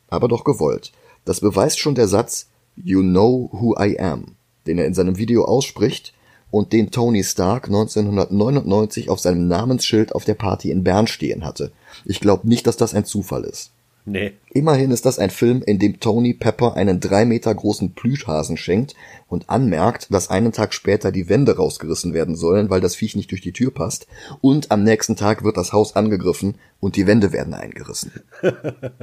Aber 0.08 0.28
doch 0.28 0.44
gewollt. 0.44 0.92
Das 1.24 1.40
beweist 1.40 1.78
schon 1.78 1.94
der 1.94 2.08
Satz 2.08 2.48
You 2.76 3.02
know 3.02 3.50
who 3.52 3.74
I 3.78 3.98
am, 3.98 4.36
den 4.66 4.78
er 4.78 4.86
in 4.86 4.94
seinem 4.94 5.18
Video 5.18 5.44
ausspricht 5.44 6.12
und 6.50 6.72
den 6.72 6.90
Tony 6.90 7.24
Stark 7.24 7.66
1999 7.66 9.08
auf 9.08 9.18
seinem 9.18 9.48
Namensschild 9.48 10.14
auf 10.14 10.24
der 10.24 10.34
Party 10.34 10.70
in 10.70 10.84
Bern 10.84 11.06
stehen 11.06 11.44
hatte. 11.44 11.72
Ich 12.04 12.20
glaube 12.20 12.46
nicht, 12.46 12.66
dass 12.66 12.76
das 12.76 12.94
ein 12.94 13.04
Zufall 13.04 13.44
ist. 13.44 13.72
Nee. 14.04 14.32
Immerhin 14.50 14.90
ist 14.90 15.06
das 15.06 15.20
ein 15.20 15.30
Film, 15.30 15.62
in 15.64 15.78
dem 15.78 16.00
Tony 16.00 16.34
Pepper 16.34 16.74
einen 16.74 16.98
drei 16.98 17.24
Meter 17.24 17.54
großen 17.54 17.94
Plüschhasen 17.94 18.56
schenkt 18.56 18.94
und 19.28 19.48
anmerkt, 19.48 20.12
dass 20.12 20.28
einen 20.28 20.52
Tag 20.52 20.74
später 20.74 21.12
die 21.12 21.28
Wände 21.28 21.56
rausgerissen 21.56 22.12
werden 22.12 22.34
sollen, 22.34 22.68
weil 22.68 22.80
das 22.80 22.96
Viech 22.96 23.14
nicht 23.14 23.30
durch 23.30 23.42
die 23.42 23.52
Tür 23.52 23.72
passt. 23.72 24.08
Und 24.40 24.72
am 24.72 24.82
nächsten 24.82 25.14
Tag 25.14 25.44
wird 25.44 25.56
das 25.56 25.72
Haus 25.72 25.94
angegriffen 25.94 26.56
und 26.80 26.96
die 26.96 27.06
Wände 27.06 27.32
werden 27.32 27.54
eingerissen. 27.54 28.12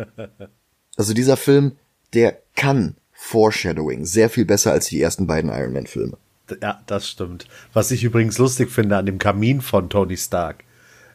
also 0.98 1.13
dieser 1.13 1.38
Film, 1.38 1.74
der 2.13 2.38
kann 2.56 2.96
Foreshadowing 3.22 4.06
sehr 4.06 4.30
viel 4.30 4.46
besser 4.46 4.72
als 4.72 4.88
die 4.88 5.02
ersten 5.02 5.28
beiden 5.28 5.52
Iron 5.52 5.74
Man 5.74 5.88
Filme. 5.88 6.18
Ja, 6.62 6.82
das 6.88 7.08
stimmt. 7.08 7.46
Was 7.74 7.92
ich 7.92 8.04
übrigens 8.04 8.38
lustig 8.38 8.72
finde 8.72 8.98
an 8.98 9.06
dem 9.06 9.20
Kamin 9.20 9.62
von 9.62 9.90
Tony 9.90 10.18
Stark, 10.18 10.64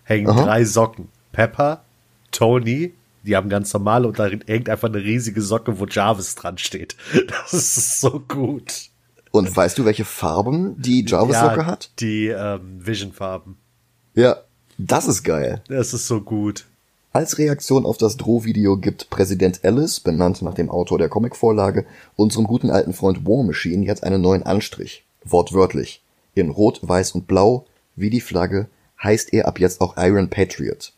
hängen 0.04 0.28
Aha. 0.28 0.44
drei 0.44 0.64
Socken. 0.64 1.08
Pepper, 1.32 1.82
Tony 2.30 2.92
die 3.24 3.36
haben 3.36 3.48
ganz 3.48 3.72
normal 3.72 4.04
und 4.04 4.18
da 4.18 4.26
hängt 4.26 4.68
einfach 4.68 4.88
eine 4.88 5.02
riesige 5.02 5.40
Socke, 5.40 5.78
wo 5.78 5.86
Jarvis 5.86 6.34
dran 6.34 6.58
steht. 6.58 6.96
Das 7.26 7.52
ist 7.52 8.00
so 8.00 8.20
gut. 8.20 8.90
Und 9.30 9.54
weißt 9.54 9.78
du, 9.78 9.84
welche 9.84 10.04
Farben 10.04 10.80
die 10.80 11.04
Jarvis-Socke 11.06 11.60
ja, 11.60 11.66
hat? 11.66 11.90
Die 11.98 12.28
ähm, 12.28 12.86
Vision-Farben. 12.86 13.56
Ja, 14.14 14.36
das 14.78 15.08
ist 15.08 15.24
geil. 15.24 15.62
Das 15.68 15.92
ist 15.92 16.06
so 16.06 16.20
gut. 16.20 16.66
Als 17.14 17.38
Reaktion 17.38 17.86
auf 17.86 17.96
das 17.96 18.16
Drohvideo 18.16 18.76
gibt 18.76 19.08
Präsident 19.08 19.62
Ellis, 19.62 20.00
benannt 20.00 20.42
nach 20.42 20.54
dem 20.54 20.68
Autor 20.68 20.98
der 20.98 21.08
Comicvorlage, 21.08 21.86
unserem 22.16 22.44
guten 22.44 22.70
alten 22.70 22.92
Freund 22.92 23.24
War 23.24 23.44
Machine 23.44 23.86
jetzt 23.86 24.02
einen 24.02 24.20
neuen 24.20 24.42
Anstrich. 24.42 25.04
Wortwörtlich. 25.22 26.02
In 26.34 26.50
Rot, 26.50 26.80
Weiß 26.82 27.12
und 27.12 27.28
Blau, 27.28 27.66
wie 27.94 28.10
die 28.10 28.20
Flagge, 28.20 28.66
heißt 29.00 29.32
er 29.32 29.46
ab 29.46 29.60
jetzt 29.60 29.80
auch 29.80 29.96
Iron 29.96 30.28
Patriot. 30.28 30.92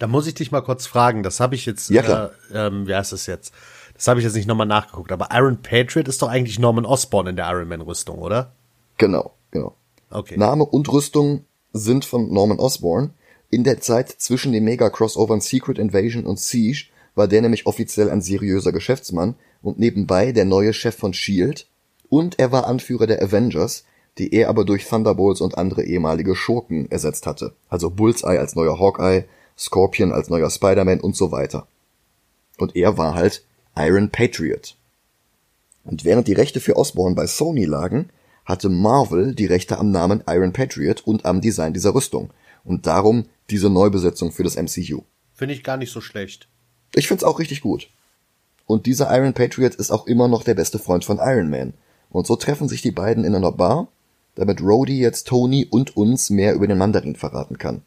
Da 0.00 0.08
muss 0.08 0.26
ich 0.26 0.34
dich 0.34 0.50
mal 0.50 0.60
kurz 0.60 0.88
fragen. 0.88 1.22
Das 1.22 1.38
habe 1.38 1.54
ich 1.54 1.66
jetzt. 1.66 1.88
Ja, 1.88 2.02
klar. 2.02 2.30
Äh, 2.52 2.66
ähm, 2.66 2.88
wie 2.88 2.94
heißt 2.96 3.12
es 3.12 3.26
jetzt? 3.26 3.54
Das 3.94 4.08
habe 4.08 4.18
ich 4.18 4.24
jetzt 4.24 4.34
nicht 4.34 4.48
nochmal 4.48 4.66
nachgeguckt. 4.66 5.12
Aber 5.12 5.28
Iron 5.30 5.62
Patriot 5.62 6.08
ist 6.08 6.20
doch 6.20 6.30
eigentlich 6.30 6.58
Norman 6.58 6.84
Osborn 6.84 7.28
in 7.28 7.36
der 7.36 7.48
Iron 7.48 7.68
Man 7.68 7.82
Rüstung, 7.82 8.18
oder? 8.18 8.54
Genau, 8.96 9.34
genau. 9.52 9.76
Okay. 10.10 10.36
Name 10.36 10.64
und 10.64 10.92
Rüstung 10.92 11.44
sind 11.72 12.04
von 12.04 12.32
Norman 12.32 12.58
Osborn. 12.58 13.14
In 13.50 13.64
der 13.64 13.80
Zeit 13.80 14.08
zwischen 14.08 14.52
den 14.52 14.62
Mega-Crossovern 14.64 15.40
Secret 15.40 15.78
Invasion 15.78 16.24
und 16.24 16.38
Siege 16.38 16.84
war 17.16 17.26
der 17.26 17.42
nämlich 17.42 17.66
offiziell 17.66 18.08
ein 18.08 18.22
seriöser 18.22 18.70
Geschäftsmann 18.70 19.34
und 19.60 19.78
nebenbei 19.78 20.30
der 20.30 20.44
neue 20.44 20.72
Chef 20.72 20.96
von 20.96 21.12
Shield 21.12 21.66
und 22.08 22.38
er 22.38 22.52
war 22.52 22.66
Anführer 22.66 23.08
der 23.08 23.20
Avengers, 23.20 23.84
die 24.18 24.32
er 24.32 24.48
aber 24.48 24.64
durch 24.64 24.86
Thunderbolts 24.86 25.40
und 25.40 25.58
andere 25.58 25.82
ehemalige 25.82 26.36
Schurken 26.36 26.90
ersetzt 26.90 27.26
hatte. 27.26 27.54
Also 27.68 27.90
Bullseye 27.90 28.38
als 28.38 28.54
neuer 28.54 28.78
Hawkeye, 28.78 29.24
Scorpion 29.58 30.12
als 30.12 30.28
neuer 30.30 30.50
Spider-Man 30.50 31.00
und 31.00 31.16
so 31.16 31.32
weiter. 31.32 31.66
Und 32.58 32.76
er 32.76 32.98
war 32.98 33.14
halt 33.14 33.44
Iron 33.76 34.10
Patriot. 34.10 34.76
Und 35.84 36.04
während 36.04 36.28
die 36.28 36.34
Rechte 36.34 36.60
für 36.60 36.76
Osborn 36.76 37.14
bei 37.14 37.26
Sony 37.26 37.64
lagen, 37.64 38.10
hatte 38.44 38.68
Marvel 38.68 39.34
die 39.34 39.46
Rechte 39.46 39.78
am 39.78 39.90
Namen 39.90 40.22
Iron 40.26 40.52
Patriot 40.52 41.00
und 41.06 41.24
am 41.24 41.40
Design 41.40 41.72
dieser 41.72 41.94
Rüstung. 41.94 42.30
Und 42.64 42.86
darum 42.86 43.26
diese 43.50 43.70
Neubesetzung 43.70 44.32
für 44.32 44.42
das 44.42 44.56
MCU. 44.56 45.02
Finde 45.34 45.54
ich 45.54 45.64
gar 45.64 45.76
nicht 45.76 45.92
so 45.92 46.00
schlecht. 46.00 46.48
Ich 46.94 47.08
find's 47.08 47.24
auch 47.24 47.38
richtig 47.38 47.60
gut. 47.60 47.88
Und 48.66 48.86
dieser 48.86 49.14
Iron 49.16 49.32
Patriot 49.32 49.74
ist 49.74 49.90
auch 49.90 50.06
immer 50.06 50.28
noch 50.28 50.44
der 50.44 50.54
beste 50.54 50.78
Freund 50.78 51.04
von 51.04 51.18
Iron 51.18 51.50
Man. 51.50 51.74
Und 52.10 52.26
so 52.26 52.36
treffen 52.36 52.68
sich 52.68 52.82
die 52.82 52.90
beiden 52.90 53.24
in 53.24 53.34
einer 53.34 53.52
Bar, 53.52 53.88
damit 54.34 54.60
Rhodey 54.60 54.98
jetzt 54.98 55.26
Tony 55.26 55.66
und 55.68 55.96
uns 55.96 56.30
mehr 56.30 56.54
über 56.54 56.66
den 56.66 56.78
Mandarin 56.78 57.16
verraten 57.16 57.58
kann. 57.58 57.82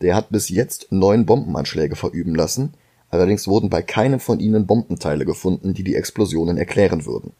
Der 0.00 0.14
hat 0.14 0.30
bis 0.30 0.48
jetzt 0.48 0.88
neun 0.90 1.24
Bombenanschläge 1.26 1.96
verüben 1.96 2.34
lassen, 2.34 2.74
allerdings 3.10 3.46
wurden 3.46 3.70
bei 3.70 3.82
keinem 3.82 4.20
von 4.20 4.40
ihnen 4.40 4.66
Bombenteile 4.66 5.24
gefunden, 5.24 5.74
die 5.74 5.84
die 5.84 5.94
Explosionen 5.94 6.58
erklären 6.58 7.06
würden. 7.06 7.32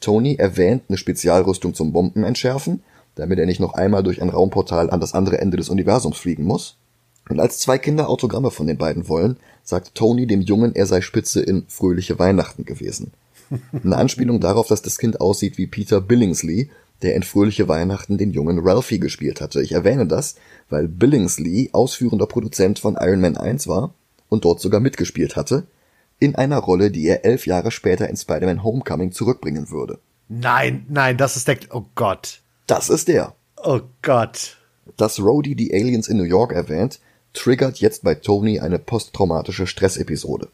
Tony 0.00 0.36
erwähnt 0.36 0.84
eine 0.88 0.98
Spezialrüstung 0.98 1.74
zum 1.74 1.92
Bombenentschärfen, 1.92 2.82
damit 3.14 3.38
er 3.38 3.46
nicht 3.46 3.60
noch 3.60 3.74
einmal 3.74 4.02
durch 4.02 4.22
ein 4.22 4.30
Raumportal 4.30 4.90
an 4.90 5.00
das 5.00 5.14
andere 5.14 5.38
Ende 5.38 5.56
des 5.56 5.68
Universums 5.68 6.16
fliegen 6.16 6.44
muss. 6.44 6.76
Und 7.28 7.40
als 7.40 7.58
zwei 7.58 7.78
Kinder 7.78 8.08
Autogramme 8.08 8.50
von 8.50 8.66
den 8.66 8.78
beiden 8.78 9.08
wollen, 9.08 9.36
sagt 9.62 9.94
Tony 9.94 10.26
dem 10.26 10.40
Jungen, 10.40 10.74
er 10.74 10.86
sei 10.86 11.00
Spitze 11.00 11.40
in 11.40 11.64
Fröhliche 11.68 12.18
Weihnachten 12.18 12.64
gewesen. 12.64 13.12
Eine 13.84 13.96
Anspielung 13.96 14.40
darauf, 14.40 14.66
dass 14.66 14.82
das 14.82 14.98
Kind 14.98 15.20
aussieht 15.20 15.58
wie 15.58 15.66
Peter 15.66 16.00
Billingsley, 16.00 16.70
der 17.02 17.14
in 17.14 17.22
Fröhliche 17.22 17.68
Weihnachten 17.68 18.16
den 18.16 18.30
jungen 18.30 18.58
Ralphie 18.60 18.98
gespielt 18.98 19.40
hatte. 19.40 19.60
Ich 19.62 19.72
erwähne 19.72 20.06
das, 20.06 20.36
weil 20.70 20.88
Billingsley 20.88 21.70
ausführender 21.72 22.26
Produzent 22.26 22.78
von 22.78 22.96
Iron 23.00 23.20
Man 23.20 23.36
1 23.36 23.66
war 23.66 23.94
und 24.28 24.44
dort 24.44 24.60
sogar 24.60 24.80
mitgespielt 24.80 25.36
hatte, 25.36 25.66
in 26.18 26.36
einer 26.36 26.58
Rolle, 26.58 26.90
die 26.90 27.06
er 27.06 27.24
elf 27.24 27.46
Jahre 27.46 27.72
später 27.72 28.08
in 28.08 28.16
Spider-Man 28.16 28.62
Homecoming 28.62 29.10
zurückbringen 29.10 29.70
würde. 29.70 29.98
Nein, 30.28 30.86
nein, 30.88 31.16
das 31.16 31.36
ist 31.36 31.48
der, 31.48 31.58
oh 31.72 31.84
Gott. 31.96 32.41
Das 32.66 32.88
ist 32.88 33.08
der. 33.08 33.34
Oh 33.56 33.80
Gott. 34.02 34.58
Dass 34.96 35.20
Rhodey 35.20 35.54
die 35.54 35.72
Aliens 35.72 36.08
in 36.08 36.16
New 36.16 36.24
York 36.24 36.52
erwähnt, 36.52 37.00
triggert 37.32 37.78
jetzt 37.78 38.02
bei 38.02 38.14
Tony 38.14 38.60
eine 38.60 38.78
posttraumatische 38.78 39.66
Stressepisode. 39.66 40.48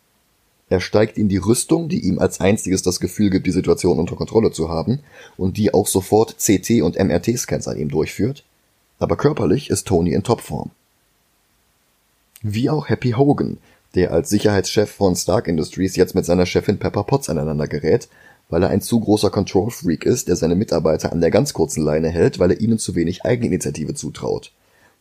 Er 0.71 0.81
steigt 0.81 1.17
in 1.17 1.29
die 1.29 1.39
Rüstung, 1.39 1.89
die 1.89 2.01
ihm 2.07 2.19
als 2.19 2.41
einziges 2.41 2.83
das 2.83 3.01
Gefühl 3.01 3.31
gibt, 3.31 3.47
die 3.47 3.53
Situation 3.53 3.99
unter 3.99 4.17
Kontrolle 4.17 4.51
zu 4.51 4.69
haben 4.69 5.01
und 5.37 5.57
die 5.57 5.73
auch 5.73 5.87
sofort 5.87 6.37
CT- 6.39 6.83
und 6.83 6.99
MRT-Scans 6.99 7.69
an 7.69 7.79
ihm 7.79 7.89
durchführt, 7.89 8.45
aber 8.99 9.17
körperlich 9.17 9.71
ist 9.71 9.87
Tony 9.87 10.13
in 10.13 10.23
Topform. 10.23 10.71
Wie 12.43 12.69
auch 12.69 12.89
Happy 12.89 13.13
Hogan, 13.13 13.59
der 13.95 14.13
als 14.13 14.29
Sicherheitschef 14.29 14.91
von 14.91 15.17
Stark 15.17 15.49
Industries 15.49 15.97
jetzt 15.97 16.15
mit 16.15 16.27
seiner 16.27 16.47
Chefin 16.47 16.79
Pepper 16.79 17.05
Potts 17.05 17.31
aneinander 17.31 17.67
gerät, 17.67 18.09
weil 18.49 18.63
er 18.63 18.71
ein 18.71 18.81
zu 18.81 19.01
großer 19.01 19.31
Control-Freak 19.31 20.05
ist, 20.05 20.29
der 20.29 20.37
seine 20.37 20.55
Mitarbeiter 20.55 21.13
an 21.13 21.21
der 21.21 21.31
ganz 21.31 21.53
kurzen 21.53 21.83
Leine 21.83 22.09
hält, 22.09 22.39
weil 22.39 22.53
er 22.53 22.61
ihnen 22.61 22.79
zu 22.79 22.95
wenig 22.95 23.25
Eigeninitiative 23.25 23.95
zutraut. 23.95 24.53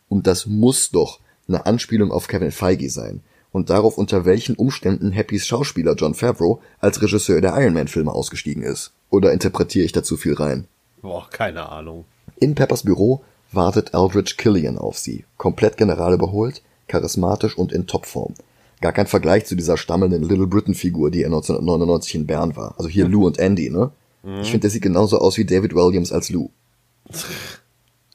Und 0.08 0.26
das 0.26 0.46
muss 0.46 0.90
doch 0.90 1.20
eine 1.48 1.66
Anspielung 1.66 2.12
auf 2.12 2.28
Kevin 2.28 2.52
Feige 2.52 2.90
sein, 2.90 3.22
und 3.50 3.70
darauf, 3.70 3.98
unter 3.98 4.24
welchen 4.24 4.56
Umständen 4.56 5.10
Happys 5.10 5.46
Schauspieler 5.46 5.94
John 5.94 6.14
Favreau 6.14 6.60
als 6.80 7.00
Regisseur 7.00 7.40
der 7.40 7.56
Iron 7.58 7.74
Man-Filme 7.74 8.12
ausgestiegen 8.12 8.62
ist. 8.62 8.92
Oder 9.10 9.32
interpretiere 9.32 9.84
ich 9.84 9.92
da 9.92 10.02
zu 10.02 10.16
viel 10.16 10.34
rein? 10.34 10.66
Boah, 11.00 11.28
keine 11.30 11.68
Ahnung. 11.68 12.04
In 12.36 12.54
Peppers 12.54 12.82
Büro 12.82 13.22
wartet 13.52 13.94
Aldrich 13.94 14.36
Killian 14.36 14.76
auf 14.76 14.98
sie, 14.98 15.24
komplett 15.38 15.76
generalüberholt, 15.76 16.62
charismatisch 16.86 17.56
und 17.56 17.72
in 17.72 17.86
Topform. 17.86 18.34
Gar 18.80 18.92
kein 18.92 19.06
Vergleich 19.06 19.44
zu 19.46 19.56
dieser 19.56 19.76
stammelnden 19.76 20.22
Little 20.22 20.46
Britain-Figur, 20.46 21.10
die 21.10 21.22
er 21.22 21.26
1999 21.26 22.14
in 22.14 22.26
Bern 22.26 22.56
war. 22.56 22.74
Also 22.78 22.88
hier 22.88 23.08
Lou 23.08 23.26
und 23.26 23.38
Andy, 23.38 23.70
ne? 23.70 23.90
Mhm. 24.22 24.40
Ich 24.40 24.50
finde, 24.50 24.62
der 24.62 24.70
sieht 24.70 24.82
genauso 24.82 25.18
aus 25.18 25.36
wie 25.36 25.44
David 25.44 25.74
Williams 25.74 26.12
als 26.12 26.30
Lou. 26.30 26.50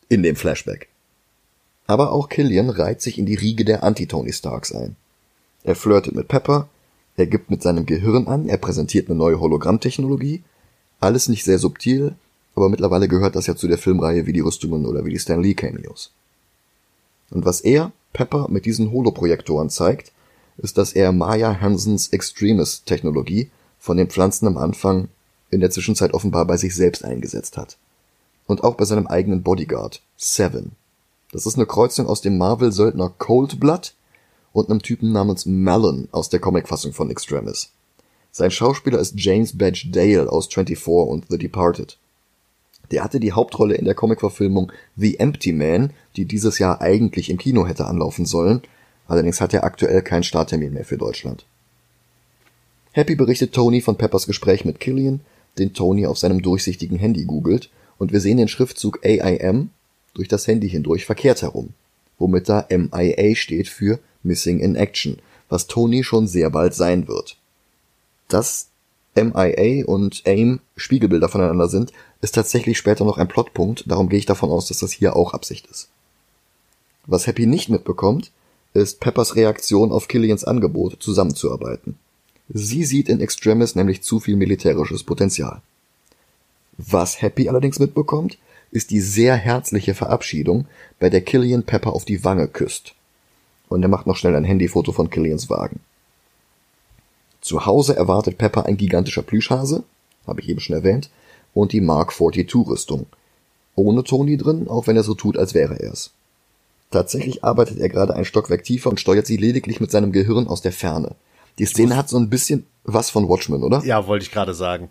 In 0.09 0.23
dem 0.23 0.35
Flashback. 0.35 0.87
Aber 1.85 2.11
auch 2.11 2.29
Killian 2.29 2.69
reiht 2.69 3.01
sich 3.01 3.17
in 3.17 3.25
die 3.25 3.35
Riege 3.35 3.65
der 3.65 3.83
Anti-Tony 3.83 4.31
Starks 4.31 4.73
ein. 4.73 4.95
Er 5.63 5.75
flirtet 5.75 6.15
mit 6.15 6.27
Pepper, 6.27 6.69
er 7.17 7.27
gibt 7.27 7.51
mit 7.51 7.61
seinem 7.61 7.85
Gehirn 7.85 8.27
an, 8.27 8.47
er 8.47 8.57
präsentiert 8.57 9.09
eine 9.09 9.17
neue 9.17 9.39
Hologrammtechnologie. 9.39 10.43
Alles 10.99 11.27
nicht 11.27 11.43
sehr 11.43 11.59
subtil, 11.59 12.15
aber 12.55 12.69
mittlerweile 12.69 13.07
gehört 13.07 13.35
das 13.35 13.47
ja 13.47 13.55
zu 13.55 13.67
der 13.67 13.77
Filmreihe 13.77 14.25
wie 14.25 14.33
die 14.33 14.39
Rüstungen 14.39 14.85
oder 14.85 15.03
wie 15.03 15.11
die 15.11 15.19
Stan 15.19 15.41
Lee 15.41 15.53
Cameos. 15.55 16.11
Und 17.31 17.45
was 17.45 17.61
er 17.61 17.91
Pepper 18.13 18.47
mit 18.49 18.65
diesen 18.65 18.91
Holoprojektoren 18.91 19.69
zeigt, 19.69 20.12
ist, 20.57 20.77
dass 20.77 20.93
er 20.93 21.11
Maya 21.11 21.59
Hansens 21.61 22.09
Extremis-Technologie 22.09 23.49
von 23.79 23.97
den 23.97 24.09
Pflanzen 24.09 24.47
am 24.47 24.57
Anfang 24.57 25.09
in 25.49 25.59
der 25.59 25.71
Zwischenzeit 25.71 26.13
offenbar 26.13 26.45
bei 26.45 26.57
sich 26.57 26.75
selbst 26.75 27.03
eingesetzt 27.03 27.57
hat. 27.57 27.77
Und 28.47 28.63
auch 28.63 28.75
bei 28.75 28.85
seinem 28.85 29.07
eigenen 29.07 29.43
Bodyguard, 29.43 30.01
Seven. 30.17 30.73
Das 31.31 31.45
ist 31.45 31.55
eine 31.55 31.65
Kreuzung 31.65 32.07
aus 32.07 32.21
dem 32.21 32.37
Marvel-Söldner 32.37 33.13
Cold 33.17 33.59
Blood 33.59 33.93
und 34.51 34.69
einem 34.69 34.81
Typen 34.81 35.11
namens 35.11 35.45
Malon 35.45 36.07
aus 36.11 36.29
der 36.29 36.39
Comicfassung 36.39 36.93
von 36.93 37.09
Extremis. 37.09 37.71
Sein 38.31 38.51
Schauspieler 38.51 38.99
ist 38.99 39.13
James 39.17 39.57
Badge 39.57 39.89
Dale 39.91 40.31
aus 40.31 40.47
24 40.47 40.87
und 40.87 41.25
The 41.29 41.37
Departed. 41.37 41.97
Der 42.91 43.03
hatte 43.03 43.19
die 43.19 43.31
Hauptrolle 43.31 43.75
in 43.75 43.85
der 43.85 43.95
Comicverfilmung 43.95 44.71
The 44.95 45.19
Empty 45.19 45.53
Man, 45.53 45.93
die 46.15 46.25
dieses 46.25 46.59
Jahr 46.59 46.81
eigentlich 46.81 47.29
im 47.29 47.37
Kino 47.37 47.65
hätte 47.65 47.85
anlaufen 47.85 48.25
sollen, 48.25 48.61
allerdings 49.07 49.41
hat 49.41 49.53
er 49.53 49.63
aktuell 49.63 50.01
keinen 50.01 50.23
Starttermin 50.23 50.73
mehr 50.73 50.85
für 50.85 50.97
Deutschland. 50.97 51.45
Happy 52.91 53.15
berichtet 53.15 53.53
Tony 53.53 53.81
von 53.81 53.97
Peppers 53.97 54.27
Gespräch 54.27 54.65
mit 54.65 54.79
Killian, 54.79 55.21
den 55.57 55.73
Tony 55.73 56.05
auf 56.05 56.17
seinem 56.17 56.41
durchsichtigen 56.41 56.97
Handy 56.97 57.25
googelt, 57.25 57.69
und 57.97 58.11
wir 58.11 58.19
sehen 58.19 58.37
den 58.37 58.47
Schriftzug 58.47 58.99
AIM 59.03 59.69
durch 60.13 60.27
das 60.27 60.47
Handy 60.47 60.69
hindurch 60.69 61.05
verkehrt 61.05 61.41
herum, 61.41 61.69
womit 62.17 62.49
da 62.49 62.67
MIA 62.69 63.35
steht 63.35 63.67
für 63.67 63.99
Missing 64.23 64.59
in 64.59 64.75
Action, 64.75 65.17
was 65.49 65.67
Tony 65.67 66.03
schon 66.03 66.27
sehr 66.27 66.49
bald 66.49 66.73
sein 66.73 67.07
wird. 67.07 67.37
Dass 68.27 68.67
MIA 69.15 69.85
und 69.85 70.23
AIM 70.25 70.59
Spiegelbilder 70.75 71.29
voneinander 71.29 71.67
sind, 71.67 71.93
ist 72.21 72.35
tatsächlich 72.35 72.77
später 72.77 73.05
noch 73.05 73.17
ein 73.17 73.27
Plotpunkt, 73.27 73.83
darum 73.87 74.09
gehe 74.09 74.19
ich 74.19 74.25
davon 74.25 74.49
aus, 74.49 74.67
dass 74.67 74.79
das 74.79 74.91
hier 74.91 75.15
auch 75.15 75.33
Absicht 75.33 75.67
ist. 75.67 75.89
Was 77.05 77.27
Happy 77.27 77.45
nicht 77.45 77.69
mitbekommt, 77.69 78.31
ist 78.73 78.99
Peppers 78.99 79.35
Reaktion 79.35 79.91
auf 79.91 80.07
Killians 80.07 80.43
Angebot, 80.43 81.01
zusammenzuarbeiten. 81.01 81.97
Sie 82.49 82.83
sieht 82.83 83.09
in 83.09 83.21
Extremis 83.21 83.75
nämlich 83.75 84.03
zu 84.03 84.19
viel 84.19 84.35
militärisches 84.35 85.03
Potenzial. 85.03 85.61
Was 86.77 87.21
Happy 87.21 87.49
allerdings 87.49 87.79
mitbekommt, 87.79 88.37
ist 88.71 88.89
die 88.89 89.01
sehr 89.01 89.35
herzliche 89.35 89.93
Verabschiedung, 89.93 90.65
bei 90.99 91.09
der 91.09 91.21
Killian 91.21 91.63
Pepper 91.63 91.93
auf 91.93 92.05
die 92.05 92.23
Wange 92.23 92.47
küsst. 92.47 92.95
Und 93.69 93.83
er 93.83 93.89
macht 93.89 94.07
noch 94.07 94.17
schnell 94.17 94.35
ein 94.35 94.43
Handyfoto 94.43 94.91
von 94.91 95.09
Killians 95.09 95.49
Wagen. 95.49 95.79
Zu 97.41 97.65
Hause 97.65 97.95
erwartet 97.95 98.37
Pepper 98.37 98.65
ein 98.65 98.77
gigantischer 98.77 99.21
Plüschhase, 99.21 99.83
habe 100.25 100.41
ich 100.41 100.49
eben 100.49 100.59
schon 100.59 100.75
erwähnt, 100.75 101.09
und 101.53 101.71
die 101.71 101.81
Mark 101.81 102.11
42 102.11 102.67
Rüstung. 102.67 103.05
Ohne 103.75 104.03
Tony 104.03 104.37
drin, 104.37 104.67
auch 104.67 104.87
wenn 104.87 104.95
er 104.95 105.03
so 105.03 105.13
tut, 105.13 105.37
als 105.37 105.53
wäre 105.53 105.79
er's. 105.79 106.11
Tatsächlich 106.93 107.43
arbeitet 107.43 107.79
er 107.79 107.89
gerade 107.89 108.13
ein 108.13 108.23
Stockwerk 108.23 108.63
tiefer 108.63 108.91
und 108.91 108.99
steuert 108.99 109.25
sie 109.25 109.37
lediglich 109.37 109.79
mit 109.79 109.89
seinem 109.89 110.11
Gehirn 110.11 110.47
aus 110.47 110.61
der 110.61 110.71
Ferne. 110.71 111.15
Die 111.57 111.65
Szene 111.65 111.97
hat 111.97 112.07
so 112.07 112.17
ein 112.17 112.29
bisschen 112.29 112.67
was 112.83 113.09
von 113.09 113.27
Watchmen, 113.27 113.63
oder? 113.63 113.83
Ja, 113.83 114.05
wollte 114.05 114.25
ich 114.25 114.31
gerade 114.31 114.53
sagen. 114.53 114.89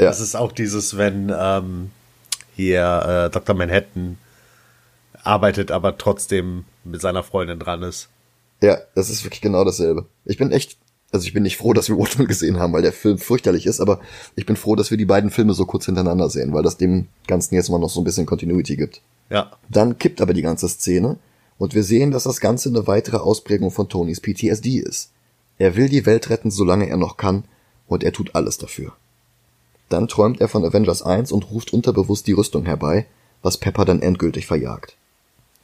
Ja. 0.00 0.06
Das 0.06 0.18
ist 0.18 0.34
auch 0.34 0.50
dieses, 0.50 0.96
wenn 0.96 1.32
ähm, 1.36 1.92
hier 2.56 3.28
äh, 3.28 3.30
Dr. 3.30 3.54
Manhattan 3.54 4.18
arbeitet, 5.22 5.70
aber 5.70 5.96
trotzdem 5.96 6.64
mit 6.82 7.00
seiner 7.00 7.22
Freundin 7.22 7.60
dran 7.60 7.84
ist. 7.84 8.08
Ja, 8.60 8.78
das 8.96 9.08
ist 9.08 9.22
wirklich 9.22 9.40
genau 9.40 9.64
dasselbe. 9.64 10.06
Ich 10.24 10.38
bin 10.38 10.50
echt, 10.50 10.76
also 11.12 11.24
ich 11.24 11.34
bin 11.34 11.44
nicht 11.44 11.56
froh, 11.56 11.72
dass 11.72 11.88
wir 11.88 11.96
Watchmen 11.98 12.26
gesehen 12.26 12.58
haben, 12.58 12.72
weil 12.72 12.82
der 12.82 12.92
Film 12.92 13.18
fürchterlich 13.18 13.66
ist, 13.66 13.78
aber 13.78 14.00
ich 14.34 14.44
bin 14.44 14.56
froh, 14.56 14.74
dass 14.74 14.90
wir 14.90 14.98
die 14.98 15.04
beiden 15.04 15.30
Filme 15.30 15.54
so 15.54 15.66
kurz 15.66 15.86
hintereinander 15.86 16.28
sehen, 16.30 16.52
weil 16.52 16.64
das 16.64 16.78
dem 16.78 17.06
Ganzen 17.28 17.54
jetzt 17.54 17.70
mal 17.70 17.78
noch 17.78 17.90
so 17.90 18.00
ein 18.00 18.04
bisschen 18.04 18.26
Continuity 18.26 18.74
gibt. 18.76 19.02
Ja. 19.30 19.52
Dann 19.68 20.00
kippt 20.00 20.20
aber 20.20 20.34
die 20.34 20.42
ganze 20.42 20.68
Szene 20.68 21.16
und 21.58 21.74
wir 21.74 21.82
sehen, 21.82 22.10
dass 22.10 22.24
das 22.24 22.40
Ganze 22.40 22.68
eine 22.68 22.86
weitere 22.86 23.18
Ausprägung 23.18 23.70
von 23.70 23.88
Tonys 23.88 24.20
PTSD 24.20 24.78
ist. 24.78 25.10
Er 25.58 25.76
will 25.76 25.88
die 25.88 26.06
Welt 26.06 26.30
retten, 26.30 26.50
solange 26.50 26.88
er 26.88 26.96
noch 26.96 27.16
kann, 27.16 27.44
und 27.86 28.02
er 28.02 28.12
tut 28.12 28.34
alles 28.34 28.58
dafür. 28.58 28.92
Dann 29.88 30.08
träumt 30.08 30.40
er 30.40 30.48
von 30.48 30.64
Avengers 30.64 31.02
1 31.02 31.30
und 31.30 31.50
ruft 31.50 31.72
unterbewusst 31.72 32.26
die 32.26 32.32
Rüstung 32.32 32.64
herbei, 32.64 33.06
was 33.42 33.58
Pepper 33.58 33.84
dann 33.84 34.02
endgültig 34.02 34.46
verjagt. 34.46 34.96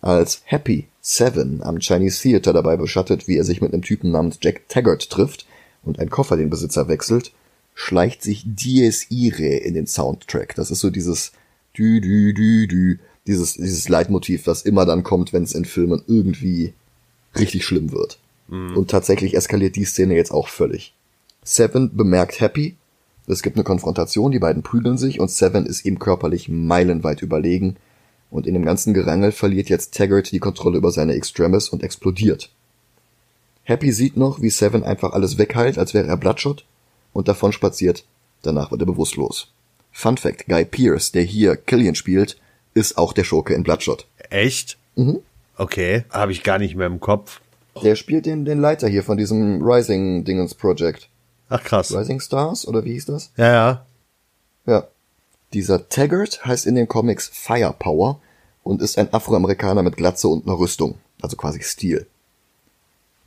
Als 0.03 0.43
Happy 0.45 0.87
Seven 1.01 1.63
am 1.63 1.79
Chinese 1.79 2.23
Theater 2.23 2.53
dabei 2.53 2.77
beschattet, 2.77 3.27
wie 3.27 3.37
er 3.37 3.45
sich 3.45 3.61
mit 3.61 3.73
einem 3.73 3.83
Typen 3.83 4.11
namens 4.11 4.39
Jack 4.41 4.69
Taggart 4.69 5.11
trifft 5.11 5.47
und 5.83 5.99
ein 5.99 6.11
Koffer 6.11 6.37
den 6.37 6.51
Besitzer 6.51 6.89
wechselt, 6.89 7.33
schleicht 7.75 8.23
sich 8.23 8.45
Dies 8.47 9.11
Irae 9.11 9.57
in 9.59 9.75
den 9.75 9.87
Soundtrack. 9.87 10.55
Das 10.55 10.71
ist 10.71 10.81
so 10.81 10.91
dieses 10.91 11.33
Dü 11.77 12.01
Dü 12.01 12.35
Dü 12.35 12.67
Dü, 12.67 12.99
dieses 13.27 13.55
dieses 13.55 13.89
Leitmotiv, 13.89 14.45
das 14.45 14.63
immer 14.63 14.87
dann 14.87 15.03
kommt, 15.03 15.33
wenn 15.33 15.43
es 15.43 15.55
in 15.55 15.65
Filmen 15.65 16.03
irgendwie 16.07 16.75
richtig 17.39 17.65
schlimm 17.65 17.93
wird. 17.93 18.19
Mhm. 18.49 18.77
Und 18.77 18.91
tatsächlich 18.91 19.35
eskaliert 19.35 19.77
die 19.77 19.85
Szene 19.85 20.15
jetzt 20.15 20.33
auch 20.33 20.49
völlig. 20.49 20.95
Seven 21.43 21.97
bemerkt 21.97 22.41
Happy, 22.41 22.77
es 23.27 23.43
gibt 23.43 23.57
eine 23.57 23.65
Konfrontation, 23.65 24.33
die 24.33 24.39
beiden 24.39 24.63
prügeln 24.63 24.99
sich 24.99 25.21
und 25.21 25.31
Seven 25.31 25.67
ist 25.67 25.85
ihm 25.85 25.99
körperlich 25.99 26.49
meilenweit 26.49 27.23
überlegen 27.23 27.77
und 28.31 28.47
in 28.47 28.55
dem 28.55 28.65
ganzen 28.65 28.95
Gerangel 28.95 29.33
verliert 29.33 29.69
jetzt 29.69 29.95
Taggart 29.95 30.33
die 30.33 30.39
Kontrolle 30.39 30.79
über 30.79 30.91
seine 30.91 31.15
Extremis 31.15 31.69
und 31.69 31.83
explodiert. 31.83 32.51
Happy 33.63 33.93
sieht 33.93 34.17
noch, 34.17 34.41
wie 34.41 34.51
Seven 34.51 34.83
einfach 34.83 35.13
alles 35.13 35.39
wegheilt, 35.39 35.79
als 35.79 35.95
wäre 35.95 36.09
er 36.09 36.17
Bloodshot 36.17 36.65
und 37.13 37.29
davon 37.29 37.53
spaziert. 37.53 38.05
Danach 38.43 38.71
wird 38.71 38.83
er 38.83 38.87
bewusstlos. 38.87 39.53
Fun 39.93 40.17
Fact, 40.17 40.47
Guy 40.47 40.65
Pierce, 40.65 41.13
der 41.13 41.23
hier 41.23 41.57
Killian 41.57 41.95
spielt, 41.95 42.39
ist 42.75 42.99
auch 42.99 43.13
der 43.13 43.25
Schurke 43.25 43.55
in 43.55 43.63
Bloodshot. 43.63 44.07
Echt? 44.31 44.79
Mhm. 44.97 45.21
Okay, 45.57 46.05
habe 46.11 46.33
ich 46.33 46.43
gar 46.43 46.59
nicht 46.59 46.77
mehr 46.77 46.87
im 46.87 47.01
Kopf. 47.01 47.41
Der 47.83 47.97
spielt 47.97 48.27
den, 48.27 48.45
den 48.45 48.61
Leiter 48.61 48.89
hier 48.89 49.03
von 49.03 49.17
diesem 49.17 49.63
Rising 49.63 50.25
Dingens 50.25 50.55
Project. 50.55 51.09
Ach 51.49 51.63
krass. 51.63 51.95
Rising 51.95 52.21
Stars 52.21 52.67
oder 52.67 52.85
wie 52.85 52.93
hieß 52.93 53.07
das? 53.07 53.31
Ja, 53.37 53.53
ja. 53.53 53.87
Ja. 54.67 54.89
Dieser 55.53 55.89
Taggart 55.89 56.45
heißt 56.45 56.67
in 56.67 56.77
den 56.77 56.89
Comics 56.89 57.29
Firepower 57.33 58.21
und 58.63 58.83
ist 58.83 58.99
ein 58.99 59.13
Afroamerikaner 59.13 59.83
mit 59.83 59.97
Glatze 59.97 60.29
und 60.29 60.47
einer 60.47 60.59
Rüstung, 60.59 60.99
also 61.21 61.37
quasi 61.37 61.63
Stil. 61.63 62.07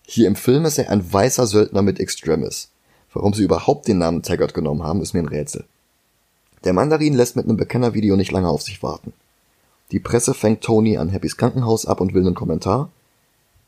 Hier 0.06 0.28
im 0.28 0.36
Film 0.36 0.66
ist 0.66 0.78
er 0.78 0.90
ein 0.90 1.12
weißer 1.12 1.48
Söldner 1.48 1.82
mit 1.82 2.00
Extremis. 2.00 2.70
Warum 3.14 3.34
sie 3.34 3.44
überhaupt 3.44 3.88
den 3.88 4.00
Namen 4.00 4.24
Taggart 4.24 4.54
genommen 4.54 4.84
haben, 4.84 5.02
ist 5.02 5.14
mir 5.14 5.20
ein 5.20 5.28
Rätsel. 5.28 5.66
Der 6.64 6.74
Mandarin 6.74 7.14
lässt 7.14 7.36
mit 7.36 7.46
einem 7.46 7.58
Bekennervideo 7.58 8.16
nicht 8.16 8.32
lange 8.32 8.50
auf 8.50 8.62
sich 8.62 8.82
warten. 8.82 9.14
Die 9.92 10.00
Presse 10.00 10.34
fängt 10.34 10.62
Tony 10.62 10.98
an 10.98 11.12
Happys 11.12 11.38
Krankenhaus 11.38 11.86
ab 11.86 12.02
und 12.02 12.14
will 12.14 12.26
einen 12.26 12.36
Kommentar, 12.36 12.90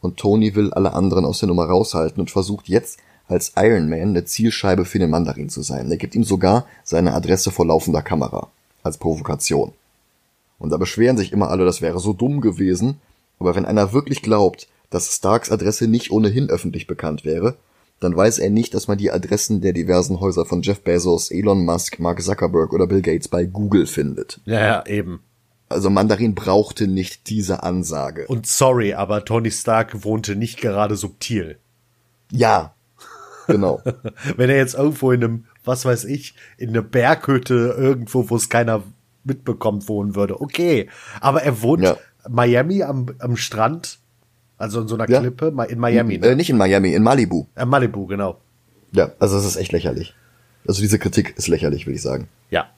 und 0.02 0.18
Tony 0.18 0.56
will 0.56 0.72
alle 0.74 0.94
anderen 0.94 1.26
aus 1.26 1.40
der 1.40 1.48
Nummer 1.48 1.66
raushalten 1.66 2.20
und 2.20 2.30
versucht 2.30 2.68
jetzt 2.68 3.00
als 3.28 3.54
Iron 3.56 3.90
Man 3.90 4.10
eine 4.10 4.26
Zielscheibe 4.26 4.86
für 4.86 5.00
den 5.00 5.10
Mandarin 5.10 5.50
zu 5.50 5.64
sein. 5.64 5.90
Er 5.90 5.98
gibt 5.98 6.14
ihm 6.14 6.24
sogar 6.24 6.68
seine 6.84 7.14
Adresse 7.14 7.50
vor 7.50 7.66
laufender 7.66 8.04
Kamera 8.04 8.50
als 8.84 9.00
Provokation. 9.00 9.74
Und 10.60 10.70
da 10.70 10.78
beschweren 10.78 11.18
sich 11.18 11.32
immer 11.32 11.50
alle, 11.50 11.66
das 11.66 11.82
wäre 11.82 12.00
so 12.00 12.14
dumm 12.14 12.40
gewesen, 12.40 13.00
aber 13.40 13.56
wenn 13.56 13.66
einer 13.66 13.94
wirklich 13.94 14.22
glaubt, 14.22 14.68
dass 14.90 15.14
Starks 15.14 15.52
Adresse 15.52 15.88
nicht 15.88 16.12
ohnehin 16.12 16.50
öffentlich 16.50 16.88
bekannt 16.88 17.26
wäre, 17.26 17.56
dann 18.00 18.16
weiß 18.16 18.40
er 18.40 18.50
nicht, 18.50 18.74
dass 18.74 18.88
man 18.88 18.98
die 18.98 19.12
Adressen 19.12 19.62
der 19.62 19.74
diversen 19.74 20.20
Häuser 20.20 20.46
von 20.46 20.62
Jeff 20.62 20.82
Bezos, 20.82 21.32
Elon 21.32 21.66
Musk, 21.66 22.00
Mark 22.00 22.22
Zuckerberg 22.22 22.74
oder 22.74 22.88
Bill 22.88 23.02
Gates 23.02 23.28
bei 23.28 23.46
Google 23.46 23.88
findet. 23.88 24.40
Ja, 24.46 24.60
ja, 24.60 24.86
eben. 24.86 25.22
Also 25.76 25.90
Mandarin 25.90 26.36
brauchte 26.36 26.88
nicht 26.88 27.30
diese 27.30 27.64
Ansage. 27.64 28.26
Und 28.28 28.48
sorry, 28.48 28.94
aber 28.94 29.26
Tony 29.26 29.52
Stark 29.52 30.06
wohnte 30.06 30.38
nicht 30.38 30.60
gerade 30.60 30.96
subtil. 30.96 31.58
Ja, 32.32 32.74
genau. 33.48 33.82
Wenn 34.38 34.50
er 34.50 34.56
jetzt 34.56 34.76
irgendwo 34.76 35.12
in 35.12 35.24
einem, 35.24 35.46
was 35.66 35.84
weiß 35.84 36.06
ich, 36.06 36.34
in 36.58 36.70
einer 36.70 36.82
Berghütte 36.82 37.76
irgendwo, 37.78 38.30
wo 38.30 38.38
es 38.38 38.50
keiner 38.50 38.84
mitbekommt, 39.26 39.90
wohnen 39.90 40.16
würde, 40.16 40.40
okay. 40.40 40.90
Aber 41.20 41.44
er 41.44 41.62
wohnt 41.62 41.84
ja. 41.84 41.98
Miami 42.30 42.82
am, 42.82 43.08
am 43.20 43.36
Strand, 43.36 44.00
also 44.58 44.80
in 44.80 44.88
so 44.88 44.96
einer 44.96 45.10
ja. 45.10 45.20
Klippe, 45.20 45.48
in 45.68 45.80
Miami. 45.80 46.18
Ne? 46.18 46.28
Äh, 46.28 46.36
nicht 46.36 46.50
in 46.50 46.58
Miami, 46.58 46.94
in 46.94 47.04
Malibu. 47.04 47.48
Äh, 47.56 47.66
Malibu, 47.66 48.08
genau. 48.08 48.40
Ja, 48.94 49.12
also 49.20 49.38
es 49.38 49.44
ist 49.44 49.58
echt 49.58 49.74
lächerlich. 49.74 50.16
Also 50.66 50.82
diese 50.82 51.00
Kritik 51.00 51.36
ist 51.38 51.50
lächerlich, 51.50 51.86
würde 51.86 51.96
ich 51.98 52.02
sagen. 52.02 52.30
Ja. 52.50 52.70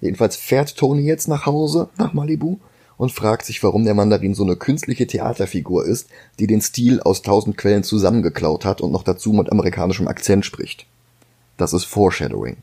Jedenfalls 0.00 0.36
fährt 0.36 0.76
Tony 0.76 1.02
jetzt 1.02 1.28
nach 1.28 1.46
Hause, 1.46 1.88
nach 1.98 2.12
Malibu, 2.12 2.58
und 2.96 3.12
fragt 3.12 3.44
sich, 3.44 3.62
warum 3.62 3.84
der 3.84 3.94
Mandarin 3.94 4.34
so 4.34 4.42
eine 4.42 4.56
künstliche 4.56 5.06
Theaterfigur 5.06 5.84
ist, 5.84 6.08
die 6.38 6.46
den 6.46 6.60
Stil 6.60 7.00
aus 7.00 7.22
tausend 7.22 7.58
Quellen 7.58 7.82
zusammengeklaut 7.82 8.64
hat 8.64 8.80
und 8.80 8.92
noch 8.92 9.02
dazu 9.02 9.32
mit 9.32 9.52
amerikanischem 9.52 10.08
Akzent 10.08 10.46
spricht. 10.46 10.86
Das 11.56 11.72
ist 11.72 11.84
Foreshadowing. 11.84 12.56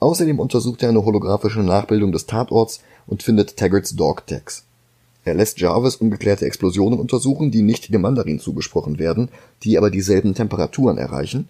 Außerdem 0.00 0.40
untersucht 0.40 0.82
er 0.82 0.88
eine 0.88 1.04
holographische 1.04 1.60
Nachbildung 1.60 2.10
des 2.10 2.26
Tatorts 2.26 2.80
und 3.06 3.22
findet 3.22 3.56
Taggarts 3.56 3.94
Dog 3.94 4.26
Tags. 4.26 4.64
Er 5.24 5.34
lässt 5.34 5.60
Jarvis 5.60 5.96
ungeklärte 5.96 6.46
Explosionen 6.46 6.98
untersuchen, 6.98 7.52
die 7.52 7.62
nicht 7.62 7.94
dem 7.94 8.00
Mandarin 8.00 8.40
zugesprochen 8.40 8.98
werden, 8.98 9.28
die 9.62 9.78
aber 9.78 9.90
dieselben 9.90 10.34
Temperaturen 10.34 10.98
erreichen, 10.98 11.46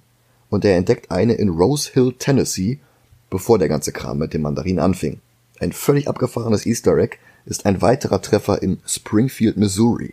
und 0.51 0.67
er 0.67 0.77
entdeckt 0.77 1.11
eine 1.11 1.33
in 1.33 1.49
Rose 1.49 1.91
Hill, 1.95 2.15
Tennessee, 2.19 2.79
bevor 3.33 3.59
der 3.59 3.69
ganze 3.69 3.93
Kram 3.93 4.19
mit 4.19 4.35
dem 4.35 4.43
Mandarin 4.43 4.79
anfing. 4.79 5.19
Ein 5.59 5.73
völlig 5.73 6.07
abgefahrenes 6.07 6.67
Easter 6.67 6.95
Egg 6.99 7.17
ist 7.47 7.65
ein 7.65 7.81
weiterer 7.81 8.21
Treffer 8.21 8.63
in 8.63 8.79
Springfield, 8.87 9.57
Missouri. 9.57 10.13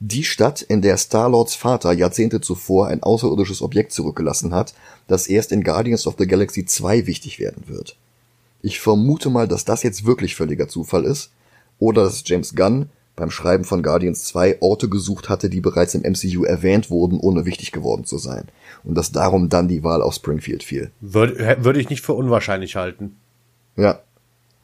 Die 0.00 0.24
Stadt, 0.24 0.60
in 0.62 0.82
der 0.82 0.96
Star-Lords 0.96 1.54
Vater 1.54 1.92
Jahrzehnte 1.92 2.40
zuvor 2.40 2.88
ein 2.88 3.00
außerirdisches 3.00 3.62
Objekt 3.62 3.92
zurückgelassen 3.92 4.52
hat, 4.52 4.74
das 5.06 5.28
erst 5.28 5.52
in 5.52 5.62
Guardians 5.62 6.08
of 6.08 6.16
the 6.18 6.26
Galaxy 6.26 6.66
2 6.66 7.06
wichtig 7.06 7.38
werden 7.38 7.62
wird. 7.68 7.96
Ich 8.60 8.80
vermute 8.80 9.30
mal, 9.30 9.46
dass 9.46 9.64
das 9.64 9.84
jetzt 9.84 10.04
wirklich 10.04 10.34
völliger 10.34 10.66
Zufall 10.66 11.04
ist, 11.04 11.30
oder 11.78 12.02
dass 12.02 12.24
James 12.26 12.56
Gunn 12.56 12.90
beim 13.18 13.30
Schreiben 13.30 13.64
von 13.64 13.82
Guardians 13.82 14.24
2 14.24 14.58
Orte 14.60 14.88
gesucht 14.88 15.28
hatte, 15.28 15.50
die 15.50 15.60
bereits 15.60 15.94
im 15.94 16.02
MCU 16.02 16.44
erwähnt 16.44 16.90
wurden, 16.90 17.18
ohne 17.18 17.44
wichtig 17.44 17.72
geworden 17.72 18.04
zu 18.04 18.18
sein. 18.18 18.48
Und 18.84 18.94
dass 18.96 19.12
darum 19.12 19.48
dann 19.48 19.68
die 19.68 19.84
Wahl 19.84 20.02
auf 20.02 20.14
Springfield 20.14 20.62
fiel. 20.62 20.90
Würde, 21.00 21.58
würde 21.60 21.80
ich 21.80 21.90
nicht 21.90 22.04
für 22.04 22.14
unwahrscheinlich 22.14 22.76
halten. 22.76 23.16
Ja. 23.76 24.00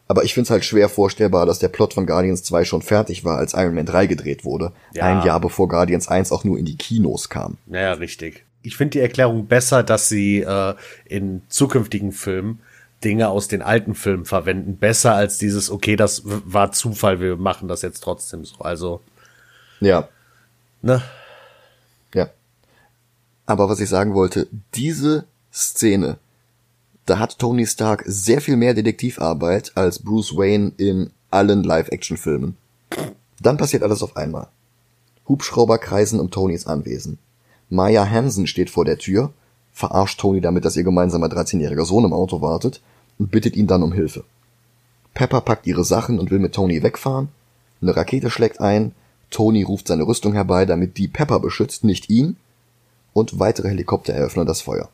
Aber 0.06 0.24
ich 0.24 0.34
finde 0.34 0.44
es 0.44 0.50
halt 0.50 0.64
schwer 0.64 0.88
vorstellbar, 0.88 1.46
dass 1.46 1.58
der 1.58 1.68
Plot 1.68 1.94
von 1.94 2.06
Guardians 2.06 2.42
2 2.42 2.64
schon 2.64 2.82
fertig 2.82 3.24
war, 3.24 3.38
als 3.38 3.54
Iron 3.54 3.74
Man 3.74 3.86
3 3.86 4.06
gedreht 4.06 4.44
wurde. 4.44 4.72
Ja. 4.92 5.04
Ein 5.04 5.26
Jahr 5.26 5.40
bevor 5.40 5.68
Guardians 5.68 6.08
1 6.08 6.30
auch 6.30 6.44
nur 6.44 6.58
in 6.58 6.64
die 6.64 6.76
Kinos 6.76 7.30
kam. 7.30 7.56
Naja, 7.66 7.94
richtig. 7.94 8.44
Ich 8.62 8.76
finde 8.76 8.92
die 8.92 9.00
Erklärung 9.00 9.46
besser, 9.46 9.82
dass 9.82 10.08
sie 10.08 10.40
äh, 10.40 10.74
in 11.06 11.42
zukünftigen 11.48 12.12
Filmen 12.12 12.60
Dinge 13.04 13.28
aus 13.28 13.48
den 13.48 13.62
alten 13.62 13.94
Filmen 13.94 14.24
verwenden. 14.24 14.76
Besser 14.76 15.14
als 15.14 15.38
dieses, 15.38 15.70
okay, 15.70 15.96
das 15.96 16.22
war 16.24 16.72
Zufall, 16.72 17.20
wir 17.20 17.36
machen 17.36 17.68
das 17.68 17.82
jetzt 17.82 18.02
trotzdem 18.02 18.44
so. 18.44 18.56
Also. 18.60 19.00
Ja. 19.80 20.08
Ne? 20.82 21.02
Ja. 22.14 22.30
Aber 23.46 23.68
was 23.68 23.80
ich 23.80 23.88
sagen 23.88 24.14
wollte, 24.14 24.48
diese 24.74 25.24
Szene, 25.52 26.16
da 27.06 27.18
hat 27.18 27.38
Tony 27.38 27.66
Stark 27.66 28.02
sehr 28.06 28.40
viel 28.40 28.56
mehr 28.56 28.74
Detektivarbeit 28.74 29.72
als 29.76 29.98
Bruce 29.98 30.36
Wayne 30.36 30.72
in 30.78 31.10
allen 31.30 31.62
Live-Action-Filmen. 31.62 32.56
Dann 33.40 33.56
passiert 33.58 33.82
alles 33.82 34.02
auf 34.02 34.16
einmal. 34.16 34.48
Hubschrauber 35.28 35.78
kreisen 35.78 36.20
um 36.20 36.30
Tonys 36.30 36.66
Anwesen. 36.66 37.18
Maya 37.68 38.08
Hansen 38.08 38.46
steht 38.46 38.70
vor 38.70 38.84
der 38.84 38.98
Tür, 38.98 39.32
verarscht 39.72 40.20
Tony 40.20 40.40
damit, 40.40 40.64
dass 40.64 40.76
ihr 40.76 40.84
gemeinsamer 40.84 41.26
13-jähriger 41.26 41.84
Sohn 41.84 42.04
im 42.04 42.12
Auto 42.12 42.40
wartet 42.40 42.80
und 43.18 43.30
bittet 43.30 43.56
ihn 43.56 43.66
dann 43.66 43.82
um 43.82 43.92
Hilfe. 43.92 44.24
Pepper 45.14 45.40
packt 45.40 45.66
ihre 45.66 45.84
Sachen 45.84 46.18
und 46.18 46.30
will 46.30 46.40
mit 46.40 46.54
Tony 46.54 46.82
wegfahren. 46.82 47.28
Eine 47.80 47.96
Rakete 47.96 48.30
schlägt 48.30 48.60
ein. 48.60 48.92
Tony 49.30 49.62
ruft 49.62 49.88
seine 49.88 50.06
Rüstung 50.06 50.32
herbei, 50.32 50.66
damit 50.66 50.96
die 50.96 51.08
Pepper 51.08 51.40
beschützt, 51.40 51.84
nicht 51.84 52.10
ihn. 52.10 52.36
Und 53.12 53.38
weitere 53.38 53.68
Helikopter 53.68 54.12
eröffnen 54.12 54.46
das 54.46 54.60
Feuer. 54.60 54.88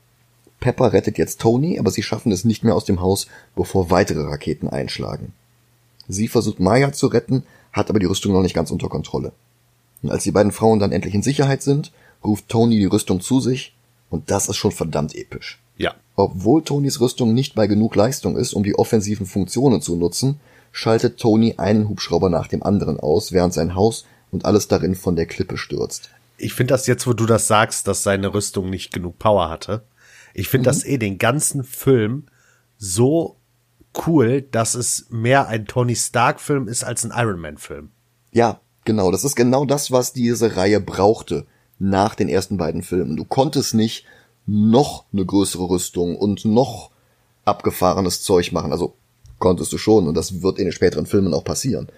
Pepper 0.60 0.92
rettet 0.92 1.16
jetzt 1.16 1.40
Tony, 1.40 1.78
aber 1.78 1.90
sie 1.90 2.02
schaffen 2.02 2.32
es 2.32 2.44
nicht 2.44 2.64
mehr 2.64 2.74
aus 2.74 2.84
dem 2.84 3.00
Haus, 3.00 3.26
bevor 3.56 3.90
weitere 3.90 4.22
Raketen 4.22 4.68
einschlagen. 4.68 5.32
Sie 6.06 6.28
versucht 6.28 6.60
Maya 6.60 6.92
zu 6.92 7.06
retten, 7.06 7.44
hat 7.72 7.88
aber 7.88 7.98
die 7.98 8.06
Rüstung 8.06 8.32
noch 8.32 8.42
nicht 8.42 8.54
ganz 8.54 8.70
unter 8.70 8.88
Kontrolle. 8.88 9.32
Und 10.02 10.10
als 10.10 10.24
die 10.24 10.32
beiden 10.32 10.52
Frauen 10.52 10.78
dann 10.78 10.92
endlich 10.92 11.14
in 11.14 11.22
Sicherheit 11.22 11.62
sind, 11.62 11.92
ruft 12.22 12.48
Tony 12.48 12.78
die 12.78 12.86
Rüstung 12.86 13.20
zu 13.20 13.40
sich, 13.40 13.74
und 14.10 14.30
das 14.30 14.48
ist 14.48 14.56
schon 14.56 14.72
verdammt 14.72 15.14
episch. 15.14 15.60
Ja. 15.80 15.94
Obwohl 16.14 16.62
Tonys 16.62 17.00
Rüstung 17.00 17.32
nicht 17.32 17.54
bei 17.54 17.66
genug 17.66 17.96
Leistung 17.96 18.36
ist, 18.36 18.52
um 18.52 18.62
die 18.62 18.74
offensiven 18.74 19.24
Funktionen 19.24 19.80
zu 19.80 19.96
nutzen, 19.96 20.38
schaltet 20.72 21.18
Tony 21.18 21.54
einen 21.56 21.88
Hubschrauber 21.88 22.28
nach 22.28 22.48
dem 22.48 22.62
anderen 22.62 23.00
aus, 23.00 23.32
während 23.32 23.54
sein 23.54 23.74
Haus 23.74 24.04
und 24.30 24.44
alles 24.44 24.68
darin 24.68 24.94
von 24.94 25.16
der 25.16 25.26
Klippe 25.26 25.56
stürzt. 25.56 26.10
Ich 26.36 26.52
finde 26.52 26.74
das 26.74 26.86
jetzt, 26.86 27.06
wo 27.06 27.14
du 27.14 27.24
das 27.24 27.48
sagst, 27.48 27.88
dass 27.88 28.02
seine 28.02 28.34
Rüstung 28.34 28.68
nicht 28.68 28.92
genug 28.92 29.18
Power 29.18 29.48
hatte. 29.48 29.82
Ich 30.34 30.48
finde 30.48 30.68
mhm. 30.68 30.74
das 30.74 30.84
eh 30.84 30.98
den 30.98 31.16
ganzen 31.16 31.64
Film 31.64 32.26
so 32.76 33.36
cool, 34.06 34.42
dass 34.42 34.74
es 34.74 35.06
mehr 35.08 35.48
ein 35.48 35.66
Tony 35.66 35.96
Stark 35.96 36.40
Film 36.40 36.68
ist 36.68 36.84
als 36.84 37.04
ein 37.04 37.12
Iron 37.14 37.40
Man 37.40 37.56
Film. 37.56 37.90
Ja, 38.32 38.60
genau. 38.84 39.10
Das 39.10 39.24
ist 39.24 39.34
genau 39.34 39.64
das, 39.64 39.90
was 39.90 40.12
diese 40.12 40.56
Reihe 40.56 40.80
brauchte 40.80 41.46
nach 41.78 42.14
den 42.14 42.28
ersten 42.28 42.58
beiden 42.58 42.82
Filmen. 42.82 43.16
Du 43.16 43.24
konntest 43.24 43.74
nicht 43.74 44.04
noch 44.46 45.04
eine 45.12 45.24
größere 45.24 45.68
Rüstung 45.68 46.16
und 46.16 46.44
noch 46.44 46.90
abgefahrenes 47.44 48.22
Zeug 48.22 48.52
machen. 48.52 48.72
Also 48.72 48.94
konntest 49.38 49.72
du 49.72 49.78
schon 49.78 50.06
und 50.06 50.14
das 50.14 50.42
wird 50.42 50.58
in 50.58 50.66
den 50.66 50.72
späteren 50.72 51.06
Filmen 51.06 51.34
auch 51.34 51.44
passieren. 51.44 51.88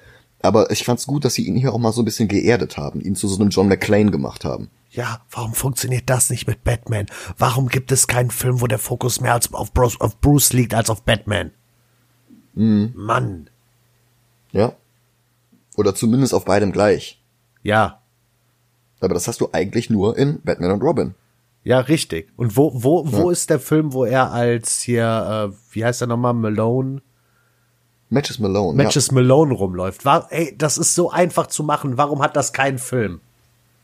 Aber 0.40 0.70
ich 0.70 0.84
fand's 0.84 1.06
gut, 1.06 1.24
dass 1.24 1.34
sie 1.34 1.46
ihn 1.46 1.56
hier 1.56 1.72
auch 1.72 1.78
mal 1.78 1.92
so 1.92 2.02
ein 2.02 2.04
bisschen 2.04 2.28
geerdet 2.28 2.76
haben, 2.76 3.00
ihn 3.00 3.14
zu 3.14 3.28
so 3.28 3.40
einem 3.40 3.50
John 3.50 3.68
McClane 3.68 4.10
gemacht 4.10 4.44
haben. 4.44 4.70
Ja, 4.90 5.22
warum 5.30 5.54
funktioniert 5.54 6.10
das 6.10 6.28
nicht 6.30 6.46
mit 6.46 6.64
Batman? 6.64 7.06
Warum 7.38 7.68
gibt 7.68 7.92
es 7.92 8.06
keinen 8.06 8.30
Film, 8.30 8.60
wo 8.60 8.66
der 8.66 8.78
Fokus 8.78 9.20
mehr 9.20 9.32
als 9.32 9.52
auf 9.54 9.72
Bruce, 9.72 10.00
auf 10.00 10.20
Bruce 10.20 10.52
liegt 10.52 10.74
als 10.74 10.90
auf 10.90 11.02
Batman? 11.02 11.52
Mhm. 12.54 12.92
Mann. 12.94 13.50
Ja. 14.50 14.74
Oder 15.76 15.94
zumindest 15.94 16.34
auf 16.34 16.44
beidem 16.44 16.72
gleich. 16.72 17.22
Ja. 17.62 18.00
Aber 19.00 19.14
das 19.14 19.28
hast 19.28 19.40
du 19.40 19.48
eigentlich 19.52 19.88
nur 19.88 20.18
in 20.18 20.42
Batman 20.42 20.72
und 20.72 20.82
Robin. 20.82 21.14
Ja, 21.64 21.78
richtig. 21.80 22.32
Und 22.36 22.56
wo, 22.56 22.72
wo, 22.74 23.04
wo 23.10 23.26
ja. 23.26 23.32
ist 23.32 23.50
der 23.50 23.60
Film, 23.60 23.92
wo 23.92 24.04
er 24.04 24.32
als 24.32 24.80
hier, 24.80 25.52
äh, 25.52 25.56
wie 25.74 25.84
heißt 25.84 26.00
er 26.00 26.08
nochmal, 26.08 26.34
Malone? 26.34 27.02
Matches 28.10 28.38
Malone. 28.38 28.76
Matches 28.76 29.08
ja. 29.08 29.14
Malone 29.14 29.54
rumläuft. 29.54 30.04
War, 30.04 30.26
ey, 30.30 30.54
das 30.58 30.76
ist 30.76 30.94
so 30.94 31.10
einfach 31.10 31.46
zu 31.46 31.62
machen. 31.62 31.96
Warum 31.96 32.20
hat 32.20 32.36
das 32.36 32.52
keinen 32.52 32.78
Film? 32.78 33.20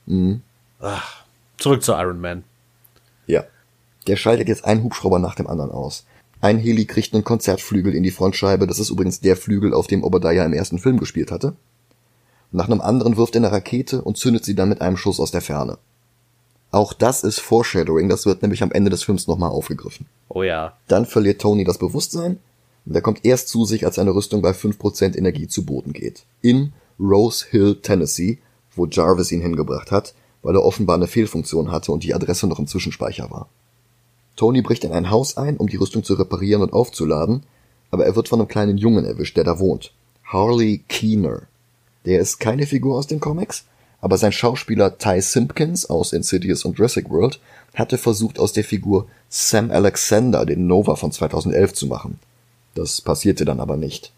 Mhm. 0.07 0.43
Ach, 0.81 1.25
zurück 1.57 1.83
zu 1.83 1.93
Iron 1.93 2.21
Man. 2.21 2.45
Ja. 3.27 3.45
Der 4.07 4.17
schaltet 4.17 4.49
jetzt 4.49 4.65
einen 4.65 4.83
Hubschrauber 4.83 5.19
nach 5.19 5.35
dem 5.35 5.47
anderen 5.47 5.71
aus. 5.71 6.05
Ein 6.41 6.59
Heli 6.59 6.85
kriegt 6.85 7.15
einen 7.15 7.25
Konzertflügel 7.25 7.95
in 7.95 8.03
die 8.03 8.11
Frontscheibe. 8.11 8.67
Das 8.67 8.79
ist 8.79 8.91
übrigens 8.91 9.21
der 9.21 9.37
Flügel, 9.37 9.73
auf 9.73 9.87
dem 9.87 10.05
Obadiah 10.05 10.45
im 10.45 10.53
ersten 10.53 10.79
Film 10.79 10.99
gespielt 10.99 11.31
hatte. 11.31 11.55
Nach 12.53 12.67
einem 12.67 12.81
anderen 12.81 13.17
wirft 13.17 13.35
er 13.35 13.41
eine 13.41 13.53
Rakete 13.53 14.03
und 14.03 14.17
zündet 14.17 14.45
sie 14.45 14.55
dann 14.55 14.69
mit 14.69 14.81
einem 14.81 14.97
Schuss 14.97 15.21
aus 15.21 15.31
der 15.31 15.43
Ferne. 15.43 15.79
Auch 16.71 16.93
das 16.93 17.25
ist 17.25 17.41
Foreshadowing, 17.41 18.09
das 18.09 18.27
wird 18.27 18.43
nämlich 18.43 18.63
am 18.63 18.73
Ende 18.73 18.91
des 18.91 19.03
Films 19.03 19.27
nochmal 19.27 19.51
aufgegriffen. 19.51 20.07
Oh 20.29 20.43
ja. 20.43 20.77
Dann 20.87 21.07
verliert 21.07 21.41
Tony 21.41 21.65
das 21.65 21.79
Bewusstsein 21.79 22.39
und 22.85 22.95
er 22.95 23.01
kommt 23.01 23.25
erst 23.25 23.49
zu 23.49 23.65
sich, 23.65 23.87
als 23.87 23.97
seine 23.97 24.15
Rüstung 24.15 24.43
bei 24.43 24.51
5% 24.51 25.17
Energie 25.17 25.49
zu 25.49 25.65
Boden 25.65 25.93
geht. 25.93 26.25
In 26.43 26.73
Rose 27.01 27.47
Hill, 27.51 27.77
Tennessee, 27.83 28.39
wo 28.75 28.87
Jarvis 28.87 29.33
ihn 29.33 29.41
hingebracht 29.41 29.91
hat, 29.91 30.15
weil 30.43 30.55
er 30.55 30.65
offenbar 30.65 30.97
eine 30.97 31.07
Fehlfunktion 31.07 31.71
hatte 31.71 31.93
und 31.93 32.05
die 32.05 32.15
Adresse 32.15 32.47
noch 32.47 32.59
im 32.59 32.67
Zwischenspeicher 32.67 33.31
war. 33.31 33.49
Tony 34.37 34.63
bricht 34.63 34.85
in 34.85 34.93
ein 34.93 35.11
Haus 35.11 35.37
ein, 35.37 35.57
um 35.57 35.69
die 35.69 35.77
Rüstung 35.77 36.05
zu 36.05 36.15
reparieren 36.15 36.63
und 36.63 36.73
aufzuladen, 36.73 37.43
aber 37.91 38.05
er 38.05 38.15
wird 38.15 38.29
von 38.29 38.41
einem 38.41 38.49
kleinen 38.49 38.79
Jungen 38.79 39.05
erwischt, 39.05 39.37
der 39.37 39.45
da 39.45 39.59
wohnt. 39.59 39.93
Harley 40.25 40.83
Keener. 40.89 41.43
Der 42.05 42.21
ist 42.21 42.39
keine 42.39 42.67
Figur 42.67 42.97
aus 42.97 43.07
den 43.07 43.21
Comics, 43.21 43.65
aber 44.01 44.17
sein 44.19 44.33
Schauspieler 44.33 44.99
Ty 44.99 45.21
Simpkins 45.21 45.87
aus 45.87 46.13
Insidious 46.13 46.65
und 46.65 46.79
Jurassic 46.79 47.11
World 47.11 47.41
hatte 47.75 47.99
versucht, 47.99 48.39
aus 48.39 48.53
der 48.53 48.65
Figur 48.65 49.07
Sam 49.29 49.71
Alexander 49.71 50.47
den 50.47 50.67
Nova 50.67 50.97
von 50.97 51.13
2011 51.13 51.75
zu 51.75 51.87
machen. 51.87 52.19
Das 52.75 53.01
passierte 53.01 53.45
dann 53.45 53.61
aber 53.61 53.77
nicht. 53.77 54.13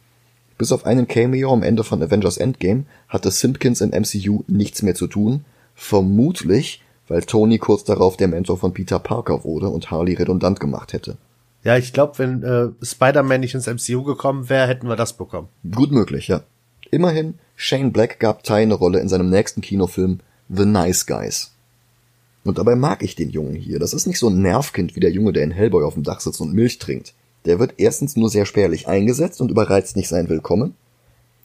Bis 0.58 0.72
auf 0.72 0.84
einen 0.84 1.08
Cameo 1.08 1.52
am 1.52 1.62
Ende 1.62 1.84
von 1.84 2.02
Avengers 2.02 2.36
Endgame 2.36 2.84
hatte 3.08 3.30
Simpkins 3.30 3.80
im 3.80 3.90
MCU 3.90 4.44
nichts 4.46 4.82
mehr 4.82 4.94
zu 4.94 5.06
tun, 5.06 5.44
vermutlich, 5.74 6.82
weil 7.08 7.22
Tony 7.22 7.58
kurz 7.58 7.84
darauf 7.84 8.18
der 8.18 8.28
Mentor 8.28 8.58
von 8.58 8.74
Peter 8.74 8.98
Parker 8.98 9.44
wurde 9.44 9.68
und 9.68 9.90
Harley 9.90 10.14
redundant 10.14 10.60
gemacht 10.60 10.92
hätte. 10.92 11.16
Ja, 11.64 11.76
ich 11.76 11.92
glaube, 11.92 12.18
wenn 12.18 12.42
äh, 12.42 12.68
Spider-Man 12.82 13.40
nicht 13.40 13.54
ins 13.54 13.66
MCU 13.66 14.02
gekommen 14.02 14.48
wäre, 14.48 14.66
hätten 14.68 14.88
wir 14.88 14.96
das 14.96 15.14
bekommen. 15.14 15.48
Gut 15.70 15.92
möglich, 15.92 16.28
ja. 16.28 16.42
Immerhin, 16.90 17.35
Shane 17.57 17.92
Black 17.92 18.18
gab 18.18 18.42
Ty 18.42 18.55
eine 18.55 18.74
Rolle 18.74 19.00
in 19.00 19.09
seinem 19.09 19.31
nächsten 19.31 19.61
Kinofilm 19.61 20.20
The 20.48 20.64
Nice 20.64 21.07
Guys. 21.07 21.53
Und 22.44 22.59
dabei 22.59 22.74
mag 22.74 23.03
ich 23.03 23.14
den 23.14 23.31
Jungen 23.31 23.55
hier. 23.55 23.79
Das 23.79 23.92
ist 23.92 24.07
nicht 24.07 24.18
so 24.18 24.29
ein 24.29 24.42
Nervkind 24.42 24.96
wie 24.96 25.00
der 25.00 25.12
Junge, 25.12 25.33
der 25.33 25.44
in 25.44 25.50
Hellboy 25.50 25.85
auf 25.85 25.94
dem 25.94 26.03
Dach 26.03 26.20
sitzt 26.20 26.40
und 26.40 26.55
Milch 26.55 26.79
trinkt. 26.79 27.14
Der 27.44 27.59
wird 27.59 27.74
erstens 27.76 28.16
nur 28.16 28.29
sehr 28.29 28.46
spärlich 28.46 28.88
eingesetzt 28.88 29.40
und 29.40 29.50
überreizt 29.50 29.96
nicht 29.96 30.09
sein 30.09 30.29
Willkommen. 30.29 30.74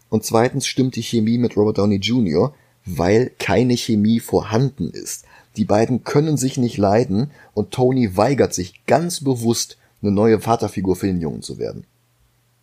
Und 0.09 0.23
zweitens 0.23 0.65
stimmt 0.67 0.95
die 0.95 1.03
Chemie 1.03 1.37
mit 1.37 1.57
Robert 1.57 1.77
Downey 1.77 1.97
Jr., 1.97 2.53
weil 2.85 3.31
keine 3.39 3.75
Chemie 3.75 4.19
vorhanden 4.19 4.89
ist. 4.89 5.25
Die 5.57 5.65
beiden 5.65 6.03
können 6.03 6.37
sich 6.37 6.57
nicht 6.57 6.77
leiden 6.77 7.31
und 7.53 7.71
Tony 7.71 8.15
weigert 8.15 8.53
sich 8.53 8.85
ganz 8.85 9.23
bewusst, 9.23 9.77
eine 10.01 10.11
neue 10.11 10.39
Vaterfigur 10.39 10.95
für 10.95 11.07
den 11.07 11.21
Jungen 11.21 11.41
zu 11.41 11.57
werden. 11.57 11.85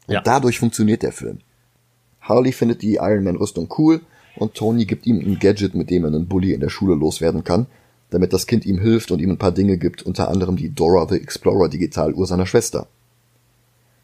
Und 0.07 0.15
ja. 0.15 0.21
dadurch 0.21 0.59
funktioniert 0.59 1.03
der 1.03 1.13
Film. 1.13 1.39
Harley 2.23 2.53
findet 2.53 2.83
die 2.83 2.95
Iron 2.95 3.25
Man 3.25 3.37
Rüstung 3.37 3.69
cool 3.79 4.01
und 4.37 4.55
Tony 4.55 4.87
gibt 4.87 5.07
ihm 5.07 5.19
ein 5.19 5.39
Gadget, 5.39 5.75
mit 5.75 5.91
dem 5.91 6.05
er 6.05 6.09
einen 6.09 6.29
Bully 6.29 6.53
in 6.53 6.61
der 6.61 6.71
Schule 6.71 6.95
loswerden 6.95 7.45
kann, 7.45 7.67
damit 8.11 8.33
das 8.33 8.47
Kind 8.47 8.65
ihm 8.65 8.79
hilft 8.79 9.11
und 9.11 9.21
ihm 9.21 9.31
ein 9.31 9.39
paar 9.39 9.53
Dinge 9.53 9.77
gibt, 9.79 10.03
unter 10.03 10.29
anderem 10.29 10.57
die 10.57 10.71
Dora 10.71 11.07
the 11.09 11.17
Explorer 11.17 11.69
Digitaluhr 11.69 12.27
seiner 12.27 12.47
Schwester. 12.47 12.87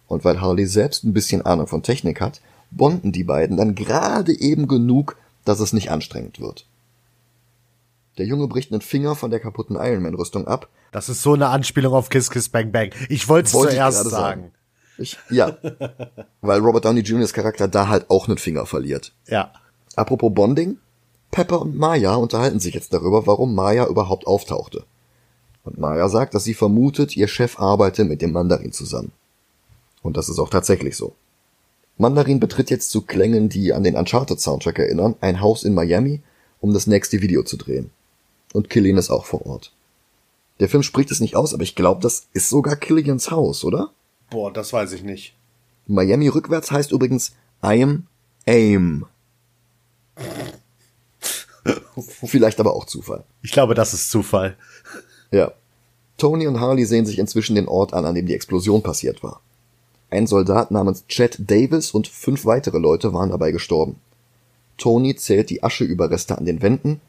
Und 0.07 0.25
weil 0.25 0.41
Harley 0.41 0.67
selbst 0.67 1.05
ein 1.05 1.13
bisschen 1.13 1.43
Ahnung 1.43 1.67
von 1.67 1.83
Technik 1.83 2.21
hat, 2.21 2.41
bonden 2.71 3.13
die 3.13 3.25
beiden 3.25 3.57
dann 3.57 3.75
gerade 3.75 4.39
eben 4.39 4.69
genug, 4.69 5.17
dass 5.45 5.61
es 5.61 5.73
nicht 5.73 5.91
anstrengend 5.91 6.41
wird. 6.41 6.67
Der 8.19 8.27
Junge 8.27 8.49
bricht 8.49 8.73
einen 8.73 8.81
Finger 8.81 9.15
von 9.15 9.31
der 9.31 9.41
kaputten 9.41 9.77
Iron 9.77 10.03
Man 10.03 10.15
Rüstung 10.15 10.47
ab. 10.47 10.69
Das 10.91 11.09
ist 11.09 11.23
so 11.23 11.35
eine 11.35 11.49
Anspielung 11.49 11.95
auf 11.95 12.09
Kiss 12.09 12.31
Kiss 12.31 12.49
Bang 12.49 12.73
Bang. 12.73 12.91
Ich 13.09 13.29
wollte 13.29 13.47
es 13.47 13.53
zuerst 13.53 13.99
sagen. 13.99 14.11
sagen. 14.11 14.53
Ich, 14.99 15.17
ja. 15.31 15.57
Weil 16.41 16.61
Robert 16.61 16.85
Downey 16.85 17.01
Jr.'s 17.01 17.33
Charakter 17.33 17.69
da 17.69 17.89
halt 17.89 18.11
auch 18.11 18.29
einen 18.29 18.39
Finger 18.39 18.67
verliert. 18.67 19.13
Ja. 19.27 19.53
Apropos 19.97 20.33
Bonding. 20.35 20.79
Pepper 21.31 21.61
und 21.61 21.77
Maya 21.77 22.15
unterhalten 22.15 22.59
sich 22.59 22.75
jetzt 22.75 22.93
darüber, 22.93 23.27
warum 23.27 23.55
Maya 23.55 23.87
überhaupt 23.87 24.27
auftauchte. 24.27 24.85
Und 25.65 25.79
Maya 25.79 26.09
sagt, 26.09 26.35
dass 26.35 26.45
sie 26.45 26.55
vermutet, 26.55 27.17
ihr 27.17 27.29
Chef 27.29 27.59
arbeite 27.59 28.05
mit 28.05 28.23
dem 28.23 28.33
Mandarin 28.33 28.73
zusammen. 28.73 29.13
Und 30.03 30.17
das 30.17 30.29
ist 30.29 30.39
auch 30.39 30.49
tatsächlich 30.49 30.97
so. 30.97 31.15
Mandarin 31.99 32.41
betritt 32.41 32.71
jetzt 32.71 32.91
zu 32.91 33.03
Klängen, 33.03 33.49
die 33.49 33.73
an 33.73 33.83
den 33.83 33.97
Uncharted-Soundtrack 33.97 34.79
erinnern, 34.79 35.17
ein 35.21 35.41
Haus 35.41 35.65
in 35.65 35.75
Miami, 35.75 36.23
um 36.61 36.73
das 36.73 36.87
nächste 36.87 37.21
Video 37.21 37.43
zu 37.43 37.57
drehen. 37.57 37.91
Und 38.53 38.71
Killian 38.71 38.97
ist 38.97 39.11
auch 39.11 39.27
vor 39.27 39.45
Ort. 39.47 39.73
Der 40.61 40.69
Film 40.69 40.83
spricht 40.83 41.11
es 41.11 41.21
nicht 41.21 41.37
aus, 41.37 41.55
aber 41.55 41.63
ich 41.63 41.75
glaube, 41.75 42.01
das 42.01 42.29
ist 42.33 42.49
sogar 42.49 42.77
Killians 42.77 43.31
Haus, 43.31 43.65
oder? 43.65 43.91
Boah, 44.31 44.53
das 44.53 44.73
weiß 44.73 44.93
ich 44.93 45.03
nicht. 45.03 45.35
Miami 45.87 46.29
rückwärts 46.29 46.71
heißt 46.71 46.93
übrigens 46.93 47.33
I 47.65 47.83
am 47.83 48.07
aim. 48.47 49.07
Vielleicht 52.25 52.61
aber 52.61 52.75
auch 52.75 52.85
Zufall. 52.85 53.25
Ich 53.43 53.53
glaube, 53.53 53.75
das 53.75 53.95
ist 53.95 54.11
Zufall. 54.11 54.57
Ja. 55.31 55.53
Tony 56.17 56.47
und 56.47 56.61
Harley 56.61 56.85
sehen 56.85 57.07
sich 57.07 57.19
inzwischen 57.19 57.55
den 57.55 57.69
Ort 57.69 57.95
an, 57.95 58.05
an 58.05 58.15
dem 58.15 58.27
die 58.27 58.35
Explosion 58.35 58.83
passiert 58.83 59.23
war. 59.23 59.41
Ein 60.11 60.27
Soldat 60.27 60.71
namens 60.71 61.07
Chad 61.07 61.37
Davis 61.39 61.93
und 61.93 62.09
fünf 62.09 62.45
weitere 62.45 62.79
Leute 62.79 63.13
waren 63.13 63.31
dabei 63.31 63.53
gestorben. 63.53 63.97
Tony 64.79 65.15
zählt 65.17 65.51
die 65.51 65.63
Ascheüberreste 65.63 66.39
an 66.39 66.45
den 66.45 66.63
Wänden 66.63 67.01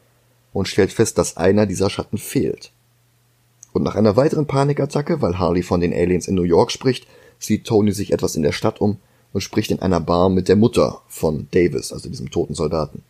und 0.52 0.68
stellt 0.68 0.92
fest, 0.92 1.16
dass 1.18 1.36
einer 1.36 1.66
dieser 1.66 1.90
Schatten 1.90 2.18
fehlt. 2.18 2.72
Und 3.72 3.82
nach 3.82 3.94
einer 3.94 4.16
weiteren 4.16 4.46
Panikattacke, 4.46 5.22
weil 5.22 5.38
Harley 5.38 5.62
von 5.62 5.80
den 5.80 5.92
Aliens 5.92 6.28
in 6.28 6.34
New 6.34 6.42
York 6.42 6.72
spricht, 6.72 7.06
sieht 7.38 7.66
Tony 7.66 7.92
sich 7.92 8.12
etwas 8.12 8.36
in 8.36 8.42
der 8.42 8.52
Stadt 8.52 8.80
um 8.80 8.98
und 9.32 9.40
spricht 9.40 9.70
in 9.70 9.80
einer 9.80 10.00
Bar 10.00 10.28
mit 10.28 10.48
der 10.48 10.56
Mutter 10.56 11.02
von 11.08 11.48
Davis, 11.52 11.92
also 11.92 12.08
diesem 12.08 12.30
toten 12.30 12.54
Soldaten. 12.54 13.02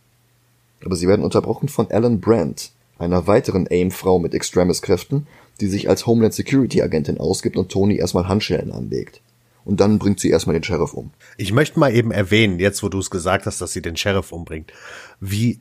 Aber 0.85 0.95
sie 0.95 1.07
werden 1.07 1.23
unterbrochen 1.23 1.69
von 1.69 1.89
Alan 1.91 2.19
Brandt, 2.19 2.71
einer 2.97 3.27
weiteren 3.27 3.67
AIM-Frau 3.67 4.19
mit 4.19 4.33
Extremis-Kräften, 4.33 5.27
die 5.59 5.67
sich 5.67 5.89
als 5.89 6.05
Homeland 6.05 6.33
Security-Agentin 6.33 7.19
ausgibt 7.19 7.57
und 7.57 7.69
Tony 7.69 7.97
erstmal 7.97 8.27
Handschellen 8.27 8.71
anlegt. 8.71 9.21
Und 9.63 9.79
dann 9.79 9.99
bringt 9.99 10.19
sie 10.19 10.29
erstmal 10.29 10.55
den 10.55 10.63
Sheriff 10.63 10.93
um. 10.93 11.11
Ich 11.37 11.51
möchte 11.53 11.79
mal 11.79 11.93
eben 11.93 12.11
erwähnen, 12.11 12.59
jetzt 12.59 12.81
wo 12.81 12.89
du 12.89 12.99
es 12.99 13.11
gesagt 13.11 13.45
hast, 13.45 13.61
dass 13.61 13.73
sie 13.73 13.81
den 13.81 13.95
Sheriff 13.95 14.31
umbringt, 14.31 14.71
wie 15.19 15.59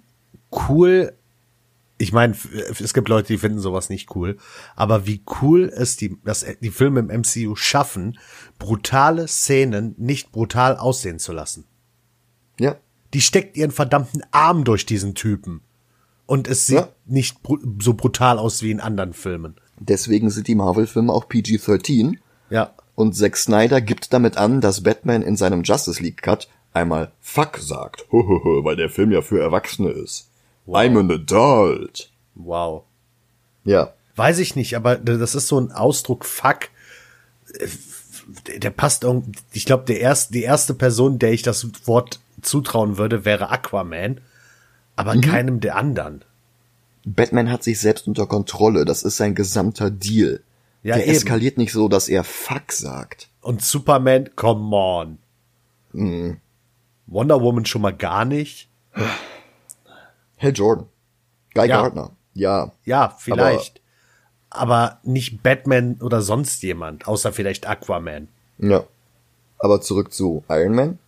cool 0.68 1.12
ich 2.00 2.12
meine, 2.12 2.34
es 2.80 2.94
gibt 2.94 3.10
Leute, 3.10 3.28
die 3.28 3.38
finden 3.38 3.58
sowas 3.58 3.90
nicht 3.90 4.14
cool, 4.16 4.38
aber 4.74 5.06
wie 5.06 5.22
cool 5.42 5.70
es 5.72 5.96
die, 5.96 6.16
dass 6.24 6.46
die 6.62 6.70
Filme 6.70 7.00
im 7.00 7.20
MCU 7.20 7.56
schaffen, 7.56 8.18
brutale 8.58 9.28
Szenen 9.28 9.94
nicht 9.98 10.32
brutal 10.32 10.78
aussehen 10.78 11.18
zu 11.18 11.32
lassen. 11.32 11.66
Ja. 12.58 12.76
Die 13.12 13.20
steckt 13.20 13.56
ihren 13.56 13.70
verdammten 13.70 14.22
Arm 14.30 14.64
durch 14.64 14.86
diesen 14.86 15.14
Typen. 15.14 15.60
Und 16.24 16.48
es 16.48 16.66
sieht 16.66 16.78
ja. 16.78 16.88
nicht 17.04 17.42
br 17.42 17.58
so 17.80 17.92
brutal 17.92 18.38
aus 18.38 18.62
wie 18.62 18.70
in 18.70 18.80
anderen 18.80 19.12
Filmen. 19.12 19.56
Deswegen 19.78 20.30
sind 20.30 20.48
die 20.48 20.54
Marvel-Filme 20.54 21.12
auch 21.12 21.28
PG-13. 21.28 22.16
Ja. 22.48 22.72
Und 22.94 23.14
Zack 23.14 23.36
Snyder 23.36 23.82
gibt 23.82 24.12
damit 24.14 24.38
an, 24.38 24.62
dass 24.62 24.82
Batman 24.82 25.22
in 25.22 25.36
seinem 25.36 25.64
Justice 25.64 26.02
League 26.02 26.22
Cut 26.22 26.48
einmal 26.72 27.12
Fuck 27.20 27.58
sagt, 27.58 28.06
weil 28.10 28.76
der 28.76 28.88
Film 28.88 29.10
ja 29.10 29.20
für 29.20 29.40
Erwachsene 29.40 29.90
ist. 29.90 30.29
Wow. 30.66 30.76
I'm 30.76 30.98
an 30.98 31.10
adult. 31.10 32.10
Wow. 32.34 32.84
Ja. 33.64 33.92
Weiß 34.16 34.38
ich 34.38 34.56
nicht, 34.56 34.76
aber 34.76 34.96
das 34.96 35.34
ist 35.34 35.48
so 35.48 35.58
ein 35.60 35.72
Ausdruck 35.72 36.24
Fuck. 36.24 36.68
Der 38.62 38.70
passt 38.70 39.04
irgendwie, 39.04 39.32
ich 39.52 39.64
glaube, 39.64 39.84
der 39.84 40.00
erste, 40.00 40.32
die 40.32 40.42
erste 40.42 40.74
Person, 40.74 41.18
der 41.18 41.32
ich 41.32 41.42
das 41.42 41.66
Wort 41.86 42.20
zutrauen 42.42 42.96
würde, 42.96 43.24
wäre 43.24 43.50
Aquaman, 43.50 44.20
aber 44.96 45.14
mhm. 45.14 45.20
keinem 45.22 45.60
der 45.60 45.76
anderen. 45.76 46.24
Batman 47.04 47.50
hat 47.50 47.64
sich 47.64 47.80
selbst 47.80 48.06
unter 48.06 48.26
Kontrolle, 48.26 48.84
das 48.84 49.02
ist 49.02 49.16
sein 49.16 49.34
gesamter 49.34 49.90
Deal. 49.90 50.42
Ja, 50.82 50.96
der 50.96 51.06
eben. 51.06 51.16
eskaliert 51.16 51.58
nicht 51.58 51.72
so, 51.72 51.88
dass 51.88 52.08
er 52.08 52.24
Fuck 52.24 52.72
sagt. 52.72 53.28
Und 53.40 53.62
Superman, 53.62 54.30
come 54.36 54.76
on. 54.76 55.18
Mhm. 55.92 56.38
Wonder 57.06 57.40
Woman 57.40 57.66
schon 57.66 57.82
mal 57.82 57.94
gar 57.94 58.24
nicht. 58.24 58.68
Hal 60.40 60.52
Jordan. 60.52 60.86
Guy 61.54 61.68
ja. 61.68 61.82
Gardner. 61.82 62.10
Ja. 62.34 62.72
Ja, 62.84 63.14
vielleicht. 63.18 63.80
Aber, 64.50 64.74
aber 64.74 64.98
nicht 65.02 65.42
Batman 65.42 65.98
oder 66.00 66.22
sonst 66.22 66.62
jemand, 66.62 67.06
außer 67.06 67.32
vielleicht 67.32 67.68
Aquaman. 67.68 68.28
Ja. 68.58 68.84
Aber 69.58 69.80
zurück 69.80 70.12
zu 70.12 70.44
Iron 70.48 70.74
Man. 70.74 70.98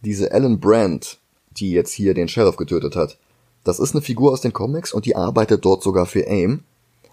Diese 0.00 0.30
Ellen 0.30 0.58
Brandt, 0.58 1.18
die 1.52 1.70
jetzt 1.70 1.92
hier 1.92 2.14
den 2.14 2.28
Sheriff 2.28 2.56
getötet 2.56 2.96
hat, 2.96 3.18
das 3.62 3.78
ist 3.78 3.94
eine 3.94 4.02
Figur 4.02 4.32
aus 4.32 4.40
den 4.40 4.52
Comics 4.52 4.92
und 4.92 5.06
die 5.06 5.14
arbeitet 5.14 5.64
dort 5.64 5.82
sogar 5.82 6.06
für 6.06 6.26
AIM. 6.26 6.64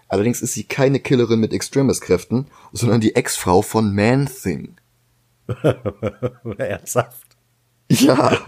Allerdings 0.08 0.42
ist 0.42 0.54
sie 0.54 0.64
keine 0.64 0.98
Killerin 0.98 1.38
mit 1.38 1.52
Extremis-Kräften, 1.52 2.48
sondern 2.72 3.00
die 3.00 3.14
Ex-Frau 3.14 3.62
von 3.62 3.94
Man-Thing. 3.94 4.76
Ernsthaft? 6.58 7.29
Ja. 7.90 8.38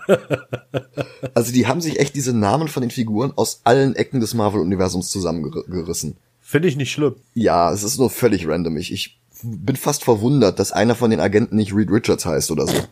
Also 1.34 1.52
die 1.52 1.66
haben 1.66 1.80
sich 1.80 1.98
echt 1.98 2.14
diese 2.14 2.32
Namen 2.32 2.68
von 2.68 2.80
den 2.80 2.90
Figuren 2.90 3.32
aus 3.34 3.60
allen 3.64 3.96
Ecken 3.96 4.20
des 4.20 4.34
Marvel-Universums 4.34 5.10
zusammengerissen. 5.10 6.16
Finde 6.40 6.68
ich 6.68 6.76
nicht 6.76 6.92
schlimm. 6.92 7.16
Ja, 7.34 7.72
es 7.72 7.82
ist 7.82 7.98
nur 7.98 8.10
völlig 8.10 8.46
random. 8.46 8.76
Ich, 8.76 8.92
ich 8.92 9.18
bin 9.42 9.76
fast 9.76 10.04
verwundert, 10.04 10.58
dass 10.58 10.70
einer 10.70 10.94
von 10.94 11.10
den 11.10 11.18
Agenten 11.20 11.56
nicht 11.56 11.74
Reed 11.74 11.90
Richards 11.90 12.24
heißt 12.24 12.50
oder 12.52 12.66
so. 12.66 12.74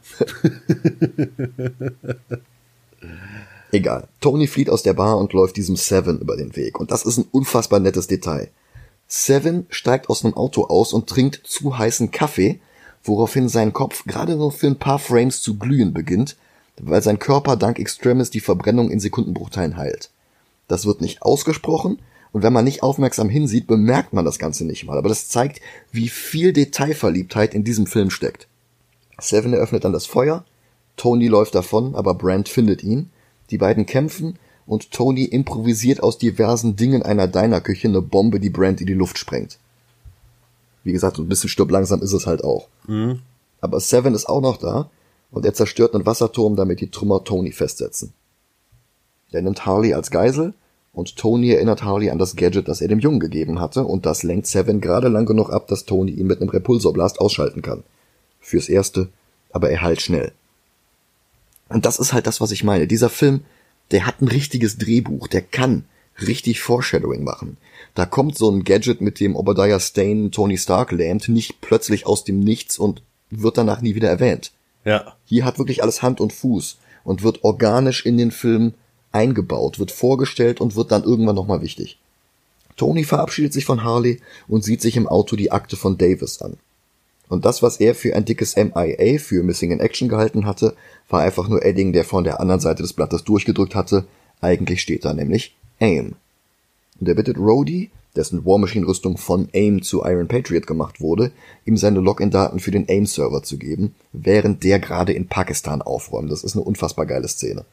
Egal. 3.72 4.08
Tony 4.20 4.48
flieht 4.48 4.70
aus 4.70 4.82
der 4.82 4.94
Bar 4.94 5.18
und 5.18 5.32
läuft 5.32 5.56
diesem 5.56 5.76
Seven 5.76 6.18
über 6.18 6.36
den 6.36 6.56
Weg. 6.56 6.80
Und 6.80 6.90
das 6.90 7.04
ist 7.04 7.18
ein 7.18 7.28
unfassbar 7.30 7.78
nettes 7.78 8.08
Detail. 8.08 8.50
Seven 9.06 9.66
steigt 9.70 10.08
aus 10.08 10.24
einem 10.24 10.34
Auto 10.34 10.64
aus 10.64 10.92
und 10.92 11.08
trinkt 11.08 11.42
zu 11.44 11.78
heißen 11.78 12.10
Kaffee, 12.10 12.60
woraufhin 13.02 13.48
sein 13.48 13.72
Kopf 13.72 14.04
gerade 14.04 14.36
nur 14.36 14.52
für 14.52 14.66
ein 14.66 14.78
paar 14.78 14.98
Frames 14.98 15.42
zu 15.42 15.58
glühen 15.58 15.92
beginnt, 15.92 16.36
weil 16.80 17.02
sein 17.02 17.18
Körper 17.18 17.56
dank 17.56 17.78
Extremis 17.78 18.30
die 18.30 18.40
Verbrennung 18.40 18.90
in 18.90 19.00
Sekundenbruchteilen 19.00 19.76
heilt. 19.76 20.10
Das 20.68 20.86
wird 20.86 21.00
nicht 21.00 21.22
ausgesprochen, 21.22 21.98
und 22.32 22.42
wenn 22.42 22.52
man 22.52 22.64
nicht 22.64 22.82
aufmerksam 22.82 23.28
hinsieht, 23.28 23.66
bemerkt 23.66 24.12
man 24.12 24.24
das 24.24 24.38
Ganze 24.38 24.64
nicht 24.64 24.84
mal, 24.84 24.98
aber 24.98 25.08
das 25.08 25.28
zeigt, 25.28 25.60
wie 25.90 26.08
viel 26.08 26.52
Detailverliebtheit 26.52 27.54
in 27.54 27.64
diesem 27.64 27.86
Film 27.86 28.10
steckt. 28.10 28.46
Seven 29.18 29.52
eröffnet 29.52 29.84
dann 29.84 29.92
das 29.92 30.06
Feuer, 30.06 30.44
Tony 30.96 31.28
läuft 31.28 31.54
davon, 31.54 31.94
aber 31.94 32.14
Brand 32.14 32.48
findet 32.48 32.84
ihn, 32.84 33.10
die 33.50 33.58
beiden 33.58 33.86
kämpfen 33.86 34.38
und 34.66 34.92
Tony 34.92 35.24
improvisiert 35.24 36.02
aus 36.02 36.18
diversen 36.18 36.76
Dingen 36.76 37.02
einer 37.02 37.26
Dinerküche 37.26 37.88
eine 37.88 38.02
Bombe, 38.02 38.38
die 38.38 38.50
Brand 38.50 38.80
in 38.80 38.86
die 38.86 38.94
Luft 38.94 39.18
sprengt. 39.18 39.58
Wie 40.84 40.92
gesagt, 40.92 41.18
ein 41.18 41.28
bisschen 41.28 41.48
stirb 41.48 41.70
langsam 41.70 42.02
ist 42.02 42.12
es 42.12 42.26
halt 42.26 42.44
auch. 42.44 42.68
Mhm. 42.86 43.20
Aber 43.60 43.80
Seven 43.80 44.14
ist 44.14 44.28
auch 44.28 44.40
noch 44.40 44.56
da 44.56 44.90
und 45.30 45.44
er 45.44 45.54
zerstört 45.54 45.94
einen 45.94 46.06
Wasserturm, 46.06 46.56
damit 46.56 46.80
die 46.80 46.90
Trümmer 46.90 47.24
Tony 47.24 47.52
festsetzen. 47.52 48.12
Er 49.32 49.42
nimmt 49.42 49.64
Harley 49.66 49.94
als 49.94 50.10
Geisel 50.10 50.54
und 50.92 51.16
Tony 51.16 51.50
erinnert 51.50 51.84
Harley 51.84 52.10
an 52.10 52.18
das 52.18 52.36
Gadget, 52.36 52.68
das 52.68 52.80
er 52.80 52.88
dem 52.88 52.98
Jungen 52.98 53.20
gegeben 53.20 53.60
hatte 53.60 53.84
und 53.84 54.06
das 54.06 54.22
lenkt 54.22 54.46
Seven 54.46 54.80
gerade 54.80 55.08
lang 55.08 55.26
genug 55.26 55.50
ab, 55.50 55.68
dass 55.68 55.84
Tony 55.84 56.12
ihn 56.12 56.26
mit 56.26 56.40
einem 56.40 56.50
Repulsorblast 56.50 57.20
ausschalten 57.20 57.62
kann. 57.62 57.84
Fürs 58.40 58.68
Erste, 58.68 59.08
aber 59.52 59.70
er 59.70 59.82
heilt 59.82 60.00
schnell. 60.00 60.32
Und 61.68 61.86
das 61.86 61.98
ist 61.98 62.12
halt 62.12 62.26
das, 62.26 62.40
was 62.40 62.50
ich 62.50 62.64
meine. 62.64 62.88
Dieser 62.88 63.10
Film, 63.10 63.42
der 63.92 64.06
hat 64.06 64.20
ein 64.20 64.28
richtiges 64.28 64.78
Drehbuch, 64.78 65.28
der 65.28 65.42
kann 65.42 65.84
richtig 66.26 66.60
Foreshadowing 66.60 67.24
machen. 67.24 67.56
Da 67.94 68.06
kommt 68.06 68.36
so 68.36 68.50
ein 68.50 68.64
Gadget, 68.64 69.00
mit 69.00 69.20
dem 69.20 69.36
Obadiah 69.36 69.80
Stane 69.80 70.30
Tony 70.30 70.56
Stark 70.56 70.92
lähmt, 70.92 71.28
nicht 71.28 71.60
plötzlich 71.60 72.06
aus 72.06 72.24
dem 72.24 72.40
Nichts 72.40 72.78
und 72.78 73.02
wird 73.30 73.58
danach 73.58 73.80
nie 73.80 73.94
wieder 73.94 74.08
erwähnt. 74.08 74.52
Ja. 74.84 75.16
Hier 75.24 75.44
hat 75.44 75.58
wirklich 75.58 75.82
alles 75.82 76.02
Hand 76.02 76.20
und 76.20 76.32
Fuß 76.32 76.78
und 77.04 77.22
wird 77.22 77.44
organisch 77.44 78.06
in 78.06 78.18
den 78.18 78.30
Film 78.30 78.74
eingebaut, 79.12 79.78
wird 79.78 79.90
vorgestellt 79.90 80.60
und 80.60 80.76
wird 80.76 80.92
dann 80.92 81.04
irgendwann 81.04 81.36
nochmal 81.36 81.62
wichtig. 81.62 81.98
Tony 82.76 83.04
verabschiedet 83.04 83.52
sich 83.52 83.64
von 83.64 83.84
Harley 83.84 84.20
und 84.48 84.64
sieht 84.64 84.80
sich 84.80 84.96
im 84.96 85.08
Auto 85.08 85.36
die 85.36 85.52
Akte 85.52 85.76
von 85.76 85.98
Davis 85.98 86.40
an. 86.40 86.56
Und 87.28 87.44
das, 87.44 87.62
was 87.62 87.78
er 87.78 87.94
für 87.94 88.16
ein 88.16 88.24
dickes 88.24 88.56
MIA 88.56 89.18
für 89.18 89.42
Missing 89.42 89.70
in 89.70 89.80
Action 89.80 90.08
gehalten 90.08 90.46
hatte, 90.46 90.74
war 91.08 91.20
einfach 91.20 91.48
nur 91.48 91.64
Edding, 91.64 91.92
der 91.92 92.04
von 92.04 92.24
der 92.24 92.40
anderen 92.40 92.60
Seite 92.60 92.82
des 92.82 92.92
Blattes 92.92 93.22
durchgedrückt 93.24 93.74
hatte. 93.74 94.04
Eigentlich 94.40 94.80
steht 94.80 95.04
da 95.04 95.12
nämlich 95.12 95.54
AIM. 95.80 96.14
Und 97.00 97.08
er 97.08 97.14
bittet 97.14 97.38
Rhodey, 97.38 97.90
dessen 98.14 98.44
War 98.44 98.58
Machine 98.58 98.86
Rüstung 98.86 99.16
von 99.16 99.48
AIM 99.52 99.82
zu 99.82 100.04
Iron 100.04 100.28
Patriot 100.28 100.66
gemacht 100.66 101.00
wurde, 101.00 101.32
ihm 101.64 101.76
seine 101.76 102.00
Login-Daten 102.00 102.60
für 102.60 102.70
den 102.70 102.88
AIM-Server 102.88 103.42
zu 103.42 103.56
geben, 103.56 103.94
während 104.12 104.64
der 104.64 104.78
gerade 104.78 105.12
in 105.12 105.28
Pakistan 105.28 105.82
aufräumt. 105.82 106.30
Das 106.30 106.44
ist 106.44 106.54
eine 106.54 106.64
unfassbar 106.64 107.06
geile 107.06 107.28
Szene. 107.28 107.64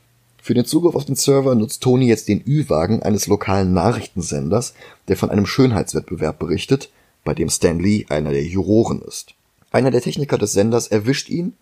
Für 0.41 0.54
den 0.54 0.65
Zugriff 0.65 0.96
auf 0.96 1.06
den 1.06 1.15
Server 1.15 1.56
nutzt 1.56 1.84
Tony 1.84 2.08
jetzt 2.08 2.30
den 2.30 2.41
Ü-Wagen 2.48 3.04
eines 3.04 3.28
lokalen 3.28 3.74
Nachrichtensenders, 3.74 4.74
der 5.10 5.17
von 5.17 5.30
einem 5.30 5.46
Schönheitswettbewerb 5.46 6.39
berichtet, 6.39 6.89
bei 7.26 7.34
dem 7.34 7.50
Stan 7.50 7.78
Lee 7.78 8.06
einer 8.08 8.32
der 8.32 8.46
Juroren 8.46 9.02
ist. 9.02 9.34
Einer 9.72 9.91
der 9.91 10.02
Techniker 10.02 10.38
des 10.38 10.54
Senders 10.54 10.88
erwischt 10.88 11.30
ihn, 11.30 11.54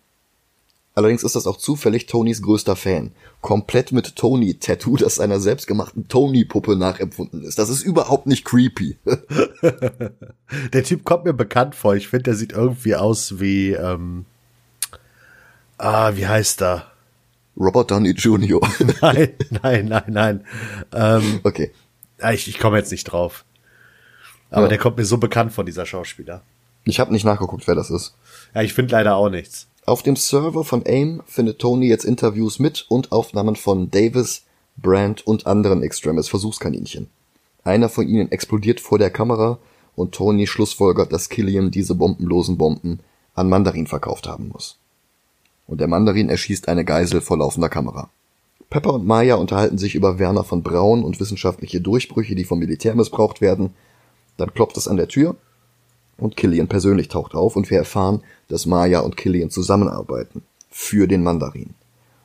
Allerdings 0.96 1.22
ist 1.24 1.36
das 1.36 1.46
auch 1.46 1.58
zufällig 1.58 2.06
Tonys 2.06 2.40
größter 2.40 2.74
Fan. 2.74 3.12
Komplett 3.42 3.92
mit 3.92 4.16
Tony-Tattoo, 4.16 4.96
das 4.96 5.20
einer 5.20 5.40
selbstgemachten 5.40 6.08
Tony-Puppe 6.08 6.74
nachempfunden 6.74 7.42
ist. 7.42 7.58
Das 7.58 7.68
ist 7.68 7.82
überhaupt 7.82 8.26
nicht 8.26 8.46
creepy. 8.46 8.96
der 10.72 10.84
Typ 10.84 11.04
kommt 11.04 11.26
mir 11.26 11.34
bekannt 11.34 11.74
vor. 11.74 11.94
Ich 11.96 12.08
finde, 12.08 12.24
der 12.24 12.34
sieht 12.34 12.52
irgendwie 12.52 12.96
aus 12.96 13.38
wie, 13.38 13.72
ähm, 13.72 14.24
ah, 15.76 16.16
wie 16.16 16.26
heißt 16.26 16.62
er? 16.62 16.90
Robert 17.58 17.90
Downey 17.90 18.12
Jr. 18.12 18.66
nein, 19.02 19.34
nein, 19.62 19.88
nein, 19.88 20.04
nein. 20.08 20.44
Ähm, 20.94 21.40
okay. 21.44 21.72
Ich, 22.32 22.48
ich 22.48 22.58
komme 22.58 22.78
jetzt 22.78 22.90
nicht 22.90 23.04
drauf. 23.04 23.44
Aber 24.48 24.62
ja. 24.62 24.68
der 24.68 24.78
kommt 24.78 24.96
mir 24.96 25.04
so 25.04 25.18
bekannt 25.18 25.52
vor, 25.52 25.64
dieser 25.64 25.84
Schauspieler. 25.84 26.40
Ich 26.84 27.00
habe 27.00 27.12
nicht 27.12 27.24
nachgeguckt, 27.24 27.66
wer 27.66 27.74
das 27.74 27.90
ist. 27.90 28.16
Ja, 28.54 28.62
ich 28.62 28.72
finde 28.72 28.92
leider 28.92 29.16
auch 29.16 29.28
nichts. 29.28 29.68
Auf 29.86 30.02
dem 30.02 30.16
Server 30.16 30.64
von 30.64 30.84
AIM 30.84 31.22
findet 31.26 31.60
Tony 31.60 31.86
jetzt 31.86 32.04
Interviews 32.04 32.58
mit 32.58 32.86
und 32.88 33.12
Aufnahmen 33.12 33.54
von 33.54 33.88
Davis, 33.88 34.42
Brandt 34.76 35.24
und 35.24 35.46
anderen 35.46 35.84
Extremis 35.84 36.28
Versuchskaninchen. 36.28 37.06
Einer 37.62 37.88
von 37.88 38.08
ihnen 38.08 38.32
explodiert 38.32 38.80
vor 38.80 38.98
der 38.98 39.10
Kamera 39.10 39.58
und 39.94 40.12
Tony 40.12 40.48
schlussfolgert, 40.48 41.12
dass 41.12 41.28
Killian 41.28 41.70
diese 41.70 41.94
bombenlosen 41.94 42.58
Bomben 42.58 42.98
an 43.36 43.48
Mandarin 43.48 43.86
verkauft 43.86 44.26
haben 44.26 44.48
muss. 44.48 44.76
Und 45.68 45.80
der 45.80 45.86
Mandarin 45.86 46.30
erschießt 46.30 46.66
eine 46.66 46.84
Geisel 46.84 47.20
vor 47.20 47.38
laufender 47.38 47.68
Kamera. 47.68 48.10
Pepper 48.70 48.94
und 48.94 49.06
Maya 49.06 49.36
unterhalten 49.36 49.78
sich 49.78 49.94
über 49.94 50.18
Werner 50.18 50.42
von 50.42 50.64
Braun 50.64 51.04
und 51.04 51.20
wissenschaftliche 51.20 51.80
Durchbrüche, 51.80 52.34
die 52.34 52.44
vom 52.44 52.58
Militär 52.58 52.96
missbraucht 52.96 53.40
werden. 53.40 53.70
Dann 54.36 54.52
klopft 54.52 54.76
es 54.78 54.88
an 54.88 54.96
der 54.96 55.06
Tür 55.06 55.36
und 56.18 56.36
Killian 56.36 56.68
persönlich 56.68 57.08
taucht 57.08 57.34
auf 57.34 57.56
und 57.56 57.70
wir 57.70 57.78
erfahren, 57.78 58.22
dass 58.48 58.66
Maya 58.66 59.00
und 59.00 59.16
Killian 59.16 59.50
zusammenarbeiten. 59.50 60.42
Für 60.70 61.06
den 61.06 61.22
Mandarin. 61.22 61.70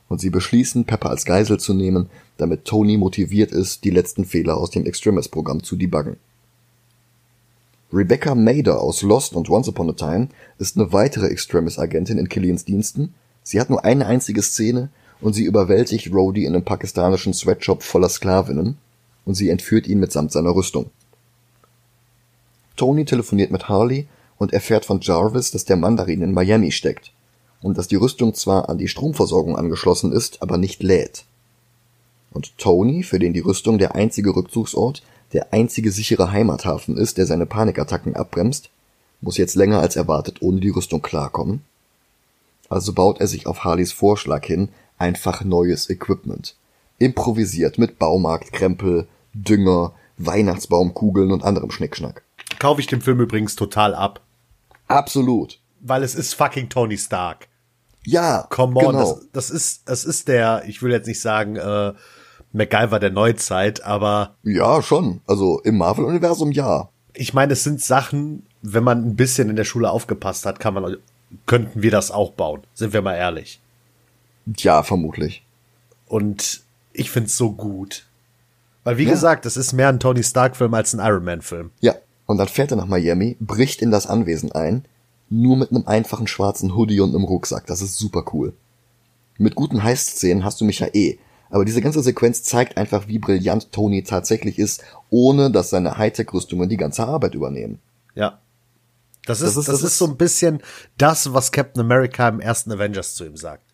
Und 0.10 0.20
sie 0.20 0.30
beschließen, 0.30 0.86
Pepper 0.86 1.10
als 1.10 1.24
Geisel 1.24 1.60
zu 1.60 1.74
nehmen, 1.74 2.10
damit 2.38 2.66
Tony 2.66 2.98
motiviert 2.98 3.52
ist, 3.52 3.86
die 3.86 3.92
letzten 3.92 4.26
Fehler 4.26 4.58
aus 4.58 4.70
dem 4.70 4.86
Extremis-Programm 4.86 5.64
zu 5.64 5.78
debuggen. 5.78 6.18
Rebecca 7.94 8.36
Mader 8.36 8.82
aus 8.82 9.02
Lost 9.02 9.36
und 9.36 9.50
Once 9.50 9.68
Upon 9.68 9.90
a 9.90 9.94
Time 9.94 10.30
ist 10.58 10.78
eine 10.78 10.92
weitere 10.94 11.28
Extremis-Agentin 11.28 12.18
in 12.18 12.30
Killians 12.30 12.66
Diensten. 12.66 13.14
Sie 13.44 13.60
hat 13.60 13.70
nur 13.70 13.84
eine 13.84 14.06
einzige 14.06 14.42
Szene 14.42 14.90
und 15.22 15.34
sie 15.34 15.44
überwältigt 15.44 16.14
Rhodey 16.14 16.46
in 16.46 16.56
einem 16.56 16.66
pakistanischen 16.66 17.34
Sweatshop 17.34 17.84
voller 17.84 18.10
Sklavinnen 18.10 18.78
und 19.26 19.36
sie 19.36 19.50
entführt 19.50 19.88
ihn 19.88 20.00
mitsamt 20.00 20.32
seiner 20.32 20.56
Rüstung. 20.56 20.90
Tony 22.76 23.06
telefoniert 23.06 23.52
mit 23.52 23.70
Harley 23.70 24.08
und 24.38 24.54
erfährt 24.54 24.86
von 24.86 25.00
Jarvis, 25.02 25.52
dass 25.52 25.66
der 25.66 25.78
Mandarin 25.78 26.22
in 26.22 26.34
Miami 26.34 26.72
steckt 26.72 27.12
und 27.62 27.78
dass 27.78 27.88
die 27.88 27.96
Rüstung 27.96 28.34
zwar 28.34 28.70
an 28.70 28.78
die 28.78 28.88
Stromversorgung 28.88 29.56
angeschlossen 29.56 30.12
ist, 30.12 30.42
aber 30.42 30.58
nicht 30.58 30.82
lädt. 30.82 31.26
Und 32.32 32.58
Tony, 32.58 33.04
für 33.04 33.20
den 33.20 33.34
die 33.34 33.40
Rüstung 33.40 33.78
der 33.78 33.96
einzige 33.96 34.36
Rückzugsort, 34.36 35.04
der 35.34 35.54
einzige 35.54 35.92
sichere 35.92 36.32
Heimathafen 36.32 36.98
ist, 36.98 37.18
der 37.18 37.26
seine 37.26 37.46
Panikattacken 37.46 38.16
abbremst, 38.16 38.70
muss 39.22 39.38
jetzt 39.38 39.56
länger 39.56 39.80
als 39.80 39.96
erwartet 39.96 40.42
ohne 40.42 40.60
die 40.60 40.70
Rüstung 40.70 41.02
klarkommen. 41.02 41.62
Also 42.70 42.94
baut 42.94 43.20
er 43.20 43.28
sich 43.28 43.48
auf 43.48 43.64
Harleys 43.64 43.92
Vorschlag 43.92 44.46
hin 44.46 44.70
einfach 44.98 45.44
neues 45.44 45.90
Equipment. 45.90 46.56
Improvisiert 46.98 47.78
mit 47.78 48.00
Baumarktkrempel, 48.00 49.08
Dünger, 49.34 49.94
Weihnachtsbaumkugeln 50.18 51.32
und 51.32 51.44
anderem 51.44 51.72
Schnickschnack 51.72 52.24
kaufe 52.62 52.80
ich 52.80 52.88
den 52.88 53.02
Film 53.02 53.20
übrigens 53.20 53.56
total 53.56 53.96
ab. 53.96 54.22
Absolut. 54.88 55.60
Weil 55.80 56.04
es 56.04 56.14
ist 56.14 56.36
fucking 56.36 56.70
Tony 56.70 56.98
Stark. 56.98 57.48
Ja, 58.06 58.46
Come 58.50 58.80
on, 58.80 58.94
genau. 58.94 59.00
das, 59.00 59.28
das 59.34 59.50
ist, 59.50 59.90
das 59.90 60.06
ist 60.06 60.28
der, 60.28 60.64
ich 60.68 60.84
will 60.84 60.92
jetzt 60.92 61.08
nicht 61.08 61.22
sagen, 61.22 61.56
äh, 61.56 61.94
MacGyver 62.54 63.00
der 63.00 63.10
Neuzeit, 63.10 63.84
aber. 63.84 64.36
Ja, 64.44 64.82
schon. 64.84 65.22
Also 65.26 65.60
im 65.62 65.78
Marvel-Universum 65.78 66.52
ja. 66.52 66.90
Ich 67.14 67.34
meine, 67.34 67.54
es 67.54 67.64
sind 67.64 67.82
Sachen, 67.82 68.46
wenn 68.62 68.84
man 68.84 69.06
ein 69.06 69.16
bisschen 69.16 69.50
in 69.50 69.56
der 69.56 69.64
Schule 69.64 69.90
aufgepasst 69.90 70.46
hat, 70.46 70.60
kann 70.60 70.76
man, 70.76 70.98
könnten 71.48 71.82
wir 71.82 71.92
das 71.92 72.12
auch 72.12 72.32
bauen. 72.32 72.62
Sind 72.76 72.94
wir 72.94 73.02
mal 73.02 73.16
ehrlich. 73.16 73.60
Ja, 74.58 74.84
vermutlich. 74.84 75.44
Und 76.08 76.62
ich 76.94 77.10
find's 77.10 77.36
so 77.36 77.54
gut. 77.54 78.06
Weil, 78.84 78.98
wie 78.98 79.06
ja. 79.06 79.12
gesagt, 79.12 79.48
es 79.48 79.58
ist 79.58 79.74
mehr 79.74 79.90
ein 79.90 80.00
Tony 80.00 80.24
Stark-Film 80.24 80.74
als 80.76 80.94
ein 80.94 81.00
Iron 81.00 81.24
Man-Film. 81.24 81.72
Ja, 81.80 81.96
und 82.32 82.38
dann 82.38 82.48
fährt 82.48 82.72
er 82.72 82.78
nach 82.78 82.88
Miami, 82.88 83.38
bricht 83.40 83.82
in 83.82 83.92
das 83.92 84.08
Anwesen 84.08 84.52
ein, 84.52 84.86
nur 85.30 85.58
mit 85.58 85.72
einem 85.72 85.86
einfachen 85.88 86.28
schwarzen 86.28 86.76
Hoodie 86.76 87.00
und 87.00 87.16
einem 87.16 87.24
Rucksack. 87.24 87.66
Das 87.68 87.82
ist 87.82 87.98
super 87.98 88.26
cool. 88.34 88.54
Mit 89.38 89.56
guten 89.56 89.84
Heist-Szenen 89.84 90.44
hast 90.44 90.62
du 90.62 90.66
mich 90.66 90.80
ja 90.80 90.88
eh. 90.94 91.20
Aber 91.50 91.66
diese 91.66 91.82
ganze 91.82 92.02
Sequenz 92.02 92.44
zeigt 92.44 92.78
einfach, 92.78 93.08
wie 93.08 93.20
brillant 93.20 93.72
Tony 93.72 94.04
tatsächlich 94.04 94.58
ist, 94.58 94.84
ohne 95.10 95.52
dass 95.52 95.70
seine 95.70 95.98
Hightech-Rüstungen 95.98 96.70
die 96.70 96.78
ganze 96.78 97.06
Arbeit 97.06 97.36
übernehmen. 97.36 97.80
Ja. 98.16 98.40
Das 99.26 99.42
ist, 99.42 99.56
das 99.56 99.58
ist, 99.58 99.68
das, 99.68 99.82
das 99.82 99.92
ist 99.92 99.98
so 99.98 100.08
ein 100.08 100.18
bisschen 100.18 100.62
das, 100.98 101.34
was 101.34 101.52
Captain 101.52 101.82
America 101.82 102.28
im 102.28 102.40
ersten 102.40 102.72
Avengers 102.72 103.16
zu 103.16 103.26
ihm 103.26 103.38
sagt. 103.38 103.66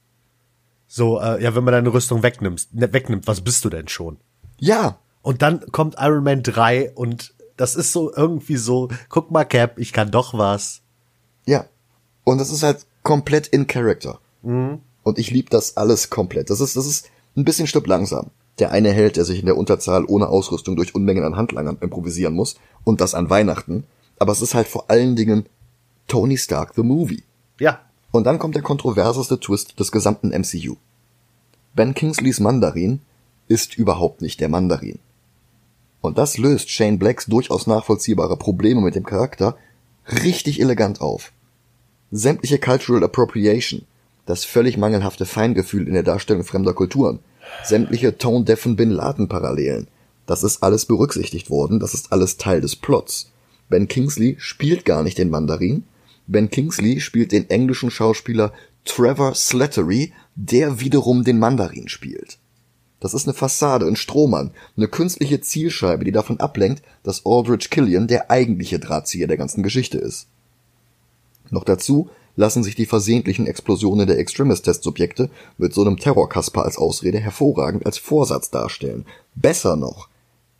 So, 0.87 1.19
äh, 1.19 1.41
ja, 1.43 1.55
wenn 1.55 1.63
man 1.63 1.73
deine 1.73 1.93
Rüstung 1.93 2.23
wegnimmt, 2.23 2.67
ne, 2.73 2.91
wegnimmt, 2.91 3.27
was 3.27 3.41
bist 3.41 3.63
du 3.63 3.69
denn 3.69 3.87
schon? 3.87 4.17
Ja. 4.59 4.99
Und 5.21 5.41
dann 5.41 5.71
kommt 5.71 5.95
Iron 5.99 6.23
Man 6.23 6.41
3 6.41 6.91
und 6.91 7.33
das 7.57 7.75
ist 7.75 7.91
so 7.91 8.13
irgendwie 8.15 8.55
so, 8.55 8.87
guck 9.09 9.31
mal, 9.31 9.43
Cap, 9.43 9.79
ich 9.79 9.91
kann 9.91 10.11
doch 10.11 10.37
was. 10.37 10.81
Ja. 11.45 11.65
Und 12.23 12.37
das 12.37 12.51
ist 12.51 12.63
halt 12.63 12.85
komplett 13.03 13.47
in 13.47 13.67
Character. 13.67 14.19
Mhm. 14.43 14.79
Und 15.03 15.19
ich 15.19 15.31
liebe 15.31 15.49
das 15.49 15.75
alles 15.77 16.09
komplett. 16.09 16.49
Das 16.49 16.61
ist, 16.61 16.75
das 16.75 16.85
ist 16.85 17.09
ein 17.35 17.45
bisschen 17.45 17.67
Stück 17.67 17.87
langsam. 17.87 18.29
Der 18.59 18.71
eine 18.71 18.91
Held, 18.91 19.17
der 19.17 19.25
sich 19.25 19.39
in 19.39 19.45
der 19.45 19.57
Unterzahl 19.57 20.05
ohne 20.05 20.27
Ausrüstung 20.27 20.75
durch 20.75 20.95
Unmengen 20.95 21.23
an 21.23 21.35
Handlangern 21.35 21.77
improvisieren 21.81 22.33
muss. 22.33 22.55
Und 22.83 23.01
das 23.01 23.15
an 23.15 23.29
Weihnachten. 23.29 23.85
Aber 24.19 24.31
es 24.31 24.41
ist 24.41 24.53
halt 24.53 24.67
vor 24.67 24.89
allen 24.89 25.15
Dingen 25.15 25.45
Tony 26.07 26.37
Stark 26.37 26.73
the 26.75 26.83
Movie. 26.83 27.23
Ja. 27.59 27.81
Und 28.11 28.25
dann 28.25 28.39
kommt 28.39 28.55
der 28.55 28.63
kontroverseste 28.63 29.39
Twist 29.39 29.79
des 29.79 29.91
gesamten 29.91 30.29
MCU. 30.29 30.75
Ben 31.75 31.93
Kingsleys 31.93 32.39
Mandarin 32.39 33.01
ist 33.47 33.77
überhaupt 33.77 34.21
nicht 34.21 34.39
der 34.39 34.49
Mandarin. 34.49 34.99
Und 36.01 36.17
das 36.17 36.38
löst 36.38 36.69
Shane 36.69 36.99
Blacks 36.99 37.25
durchaus 37.25 37.67
nachvollziehbare 37.67 38.38
Probleme 38.38 38.81
mit 38.81 38.95
dem 38.95 39.05
Charakter 39.05 39.57
richtig 40.23 40.62
elegant 40.62 41.01
auf. 41.01 41.31
Sämtliche 42.12 42.60
Cultural 42.60 43.03
Appropriation, 43.03 43.83
das 44.25 44.45
völlig 44.45 44.77
mangelhafte 44.77 45.25
Feingefühl 45.25 45.88
in 45.88 45.93
der 45.93 46.03
Darstellung 46.03 46.43
fremder 46.43 46.73
Kulturen, 46.73 47.19
sämtliche 47.63 48.17
Tone-Deafen 48.17 48.75
Bin 48.75 48.91
Laden-Parallelen, 48.91 49.88
das 50.25 50.43
ist 50.43 50.62
alles 50.62 50.86
berücksichtigt 50.86 51.49
worden, 51.49 51.79
das 51.79 51.93
ist 51.93 52.12
alles 52.12 52.38
Teil 52.38 52.62
des 52.62 52.75
Plots. 52.75 53.31
Ben 53.69 53.88
Kingsley 53.88 54.36
spielt 54.39 54.86
gar 54.86 55.03
nicht 55.03 55.17
den 55.17 55.29
Mandarin, 55.29 55.83
Ben 56.27 56.49
Kingsley 56.49 56.99
spielt 56.99 57.31
den 57.31 57.49
englischen 57.49 57.89
Schauspieler 57.89 58.53
Trevor 58.83 59.33
Slattery, 59.33 60.13
der 60.36 60.79
wiederum 60.79 61.23
den 61.23 61.39
Mandarin 61.39 61.88
spielt. 61.88 62.38
Das 62.99 63.13
ist 63.13 63.27
eine 63.27 63.33
Fassade, 63.33 63.86
ein 63.86 63.95
Strohmann, 63.95 64.51
eine 64.75 64.88
künstliche 64.88 65.39
Zielscheibe, 65.39 66.03
die 66.03 66.12
davon 66.12 66.39
ablenkt, 66.39 66.81
dass 67.03 67.25
Aldrich 67.25 67.69
Killian 67.69 68.07
der 68.07 68.31
eigentliche 68.31 68.79
Drahtzieher 68.79 69.27
der 69.27 69.38
ganzen 69.38 69.62
Geschichte 69.62 69.97
ist. 69.97 70.27
Noch 71.49 71.63
dazu 71.63 72.10
lassen 72.36 72.63
sich 72.63 72.75
die 72.75 72.86
versehentlichen 72.86 73.47
Explosionen 73.47 74.07
der 74.07 74.19
Extremist-Testsubjekte 74.19 75.29
mit 75.57 75.73
so 75.73 75.81
einem 75.81 75.97
Terrorkasper 75.97 76.63
als 76.63 76.77
Ausrede 76.77 77.19
hervorragend 77.19 77.86
als 77.86 77.97
Vorsatz 77.97 78.49
darstellen. 78.49 79.05
Besser 79.36 79.75
noch, 79.75 80.10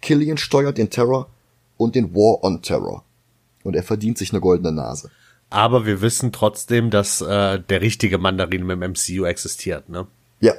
Killian 0.02 0.38
steuert 0.38 0.78
den 0.78 0.90
Terror 0.90 1.30
und 1.78 1.96
den 1.96 2.14
War 2.14 2.44
on 2.44 2.62
Terror. 2.62 3.04
Und 3.64 3.76
er 3.76 3.84
verdient 3.84 4.18
sich 4.18 4.32
eine 4.32 4.42
goldene 4.42 4.72
Nase. 4.72 5.12
Aber 5.50 5.86
wir 5.86 6.02
wissen 6.02 6.32
trotzdem, 6.32 6.90
dass 6.90 7.22
äh, 7.22 7.60
der 7.60 7.82
richtige 7.82 8.18
Mandarin 8.18 8.70
im 8.70 8.80
MCU 8.80 9.26
existiert, 9.26 9.88
ne? 9.90 10.08
Ja, 10.40 10.54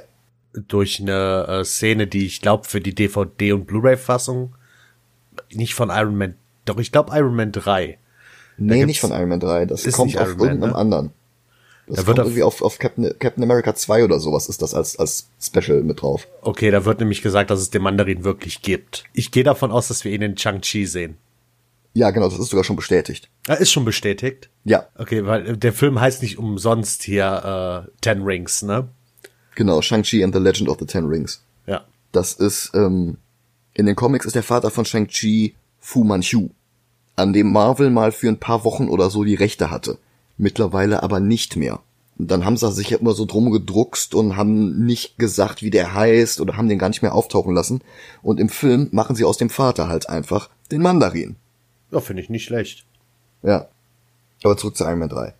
durch 0.53 0.99
eine 0.99 1.45
äh, 1.47 1.65
Szene, 1.65 2.07
die 2.07 2.25
ich 2.25 2.41
glaube 2.41 2.67
für 2.67 2.81
die 2.81 2.95
DVD 2.95 3.53
und 3.53 3.65
Blu-ray-Fassung 3.65 4.55
nicht 5.51 5.73
von 5.73 5.89
Iron 5.89 6.17
Man, 6.17 6.35
doch 6.65 6.77
ich 6.77 6.91
glaube 6.91 7.11
Iron 7.15 7.35
Man 7.35 7.51
3. 7.51 7.97
Nee, 8.57 8.85
nicht 8.85 8.99
von 8.99 9.11
Iron 9.11 9.29
Man 9.29 9.39
3, 9.39 9.65
das 9.65 9.89
kommt 9.91 10.17
auf 10.17 10.35
Man, 10.35 10.47
irgendeinem 10.47 10.71
ne? 10.71 10.75
anderen. 10.75 11.11
Das 11.87 12.01
da 12.01 12.07
wird 12.07 12.19
irgendwie 12.19 12.43
auf, 12.43 12.61
auf 12.61 12.77
Captain, 12.77 13.11
Captain 13.17 13.43
America 13.43 13.73
2 13.73 14.03
oder 14.03 14.19
sowas 14.19 14.47
ist 14.47 14.61
das 14.61 14.75
als, 14.75 14.97
als 14.97 15.29
Special 15.41 15.81
mit 15.81 16.01
drauf. 16.01 16.27
Okay, 16.41 16.69
da 16.69 16.85
wird 16.85 16.99
nämlich 16.99 17.23
gesagt, 17.23 17.49
dass 17.49 17.59
es 17.59 17.71
den 17.71 17.81
Mandarin 17.81 18.23
wirklich 18.23 18.61
gibt. 18.61 19.05
Ich 19.13 19.31
gehe 19.31 19.43
davon 19.43 19.71
aus, 19.71 19.87
dass 19.87 20.03
wir 20.03 20.11
ihn 20.11 20.21
in 20.21 20.35
Chang-Chi 20.35 20.85
sehen. 20.85 21.17
Ja, 21.93 22.11
genau, 22.11 22.29
das 22.29 22.37
ist 22.37 22.49
sogar 22.49 22.63
schon 22.63 22.75
bestätigt. 22.75 23.29
Er 23.47 23.57
ist 23.57 23.71
schon 23.71 23.85
bestätigt? 23.85 24.49
Ja. 24.63 24.85
Okay, 24.95 25.25
weil 25.25 25.57
der 25.57 25.73
Film 25.73 25.99
heißt 25.99 26.21
nicht 26.21 26.37
umsonst 26.37 27.01
hier 27.01 27.87
äh, 27.87 27.91
Ten 28.01 28.21
Rings, 28.21 28.61
ne? 28.61 28.89
Genau, 29.55 29.81
Shang-Chi 29.81 30.23
and 30.23 30.33
the 30.33 30.39
Legend 30.39 30.69
of 30.69 30.77
the 30.79 30.85
Ten 30.85 31.05
Rings. 31.05 31.43
Ja. 31.65 31.85
Das 32.11 32.33
ist, 32.33 32.71
ähm, 32.73 33.17
in 33.73 33.85
den 33.85 33.95
Comics 33.95 34.25
ist 34.25 34.35
der 34.35 34.43
Vater 34.43 34.69
von 34.69 34.85
Shang-Chi 34.85 35.55
Fu 35.79 36.03
Manchu, 36.03 36.49
an 37.15 37.33
dem 37.33 37.51
Marvel 37.51 37.89
mal 37.89 38.11
für 38.11 38.27
ein 38.27 38.39
paar 38.39 38.63
Wochen 38.63 38.89
oder 38.89 39.09
so 39.09 39.23
die 39.23 39.35
Rechte 39.35 39.71
hatte. 39.71 39.97
Mittlerweile 40.37 41.03
aber 41.03 41.19
nicht 41.19 41.55
mehr. 41.55 41.79
dann 42.21 42.43
haben 42.43 42.57
sie 42.57 42.69
sich 42.73 42.89
ja 42.89 42.97
immer 42.97 43.13
so 43.13 43.23
drum 43.23 43.49
gedruckst 43.49 44.13
und 44.13 44.35
haben 44.35 44.85
nicht 44.85 45.17
gesagt, 45.17 45.61
wie 45.61 45.69
der 45.69 45.93
heißt 45.93 46.41
oder 46.41 46.57
haben 46.57 46.67
den 46.67 46.77
gar 46.77 46.89
nicht 46.89 47.01
mehr 47.01 47.15
auftauchen 47.15 47.55
lassen. 47.55 47.81
Und 48.21 48.41
im 48.41 48.49
Film 48.49 48.89
machen 48.91 49.15
sie 49.15 49.23
aus 49.23 49.37
dem 49.37 49.49
Vater 49.49 49.87
halt 49.87 50.09
einfach 50.09 50.49
den 50.69 50.81
Mandarin. 50.81 51.37
Ja, 51.91 52.01
finde 52.01 52.21
ich 52.21 52.29
nicht 52.29 52.43
schlecht. 52.43 52.85
Ja. 53.41 53.69
Aber 54.43 54.57
zurück 54.57 54.75
zu 54.75 54.83
Iron 54.83 54.99
Man 54.99 55.07
3. 55.07 55.33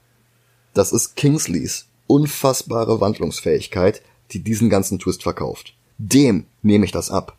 Das 0.73 0.93
ist 0.93 1.17
Kingsleys 1.17 1.88
unfassbare 2.09 2.99
Wandlungsfähigkeit, 2.99 4.01
die 4.31 4.43
diesen 4.43 4.69
ganzen 4.69 4.97
Twist 4.99 5.23
verkauft. 5.23 5.75
Dem 5.99 6.45
nehme 6.63 6.85
ich 6.85 6.91
das 6.91 7.11
ab. 7.11 7.37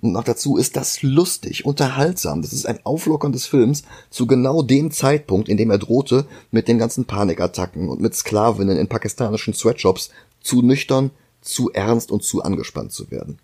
Und 0.00 0.12
noch 0.12 0.24
dazu 0.24 0.56
ist 0.56 0.76
das 0.76 1.02
lustig, 1.02 1.64
unterhaltsam. 1.64 2.40
Das 2.40 2.52
ist 2.52 2.66
ein 2.66 2.84
Auflockern 2.86 3.32
des 3.32 3.46
Films 3.46 3.82
zu 4.10 4.26
genau 4.26 4.62
dem 4.62 4.90
Zeitpunkt, 4.90 5.48
in 5.48 5.56
dem 5.56 5.70
er 5.70 5.78
drohte, 5.78 6.26
mit 6.50 6.68
den 6.68 6.78
ganzen 6.78 7.04
Panikattacken 7.04 7.88
und 7.88 8.00
mit 8.00 8.14
Sklavinnen 8.14 8.78
in 8.78 8.88
pakistanischen 8.88 9.54
Sweatshops 9.54 10.10
zu 10.40 10.62
nüchtern, 10.62 11.10
zu 11.42 11.70
ernst 11.72 12.10
und 12.10 12.22
zu 12.22 12.42
angespannt 12.42 12.92
zu 12.92 13.10
werden. 13.10 13.38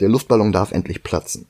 Der 0.00 0.08
Luftballon 0.08 0.52
darf 0.52 0.72
endlich 0.72 1.02
platzen. 1.02 1.46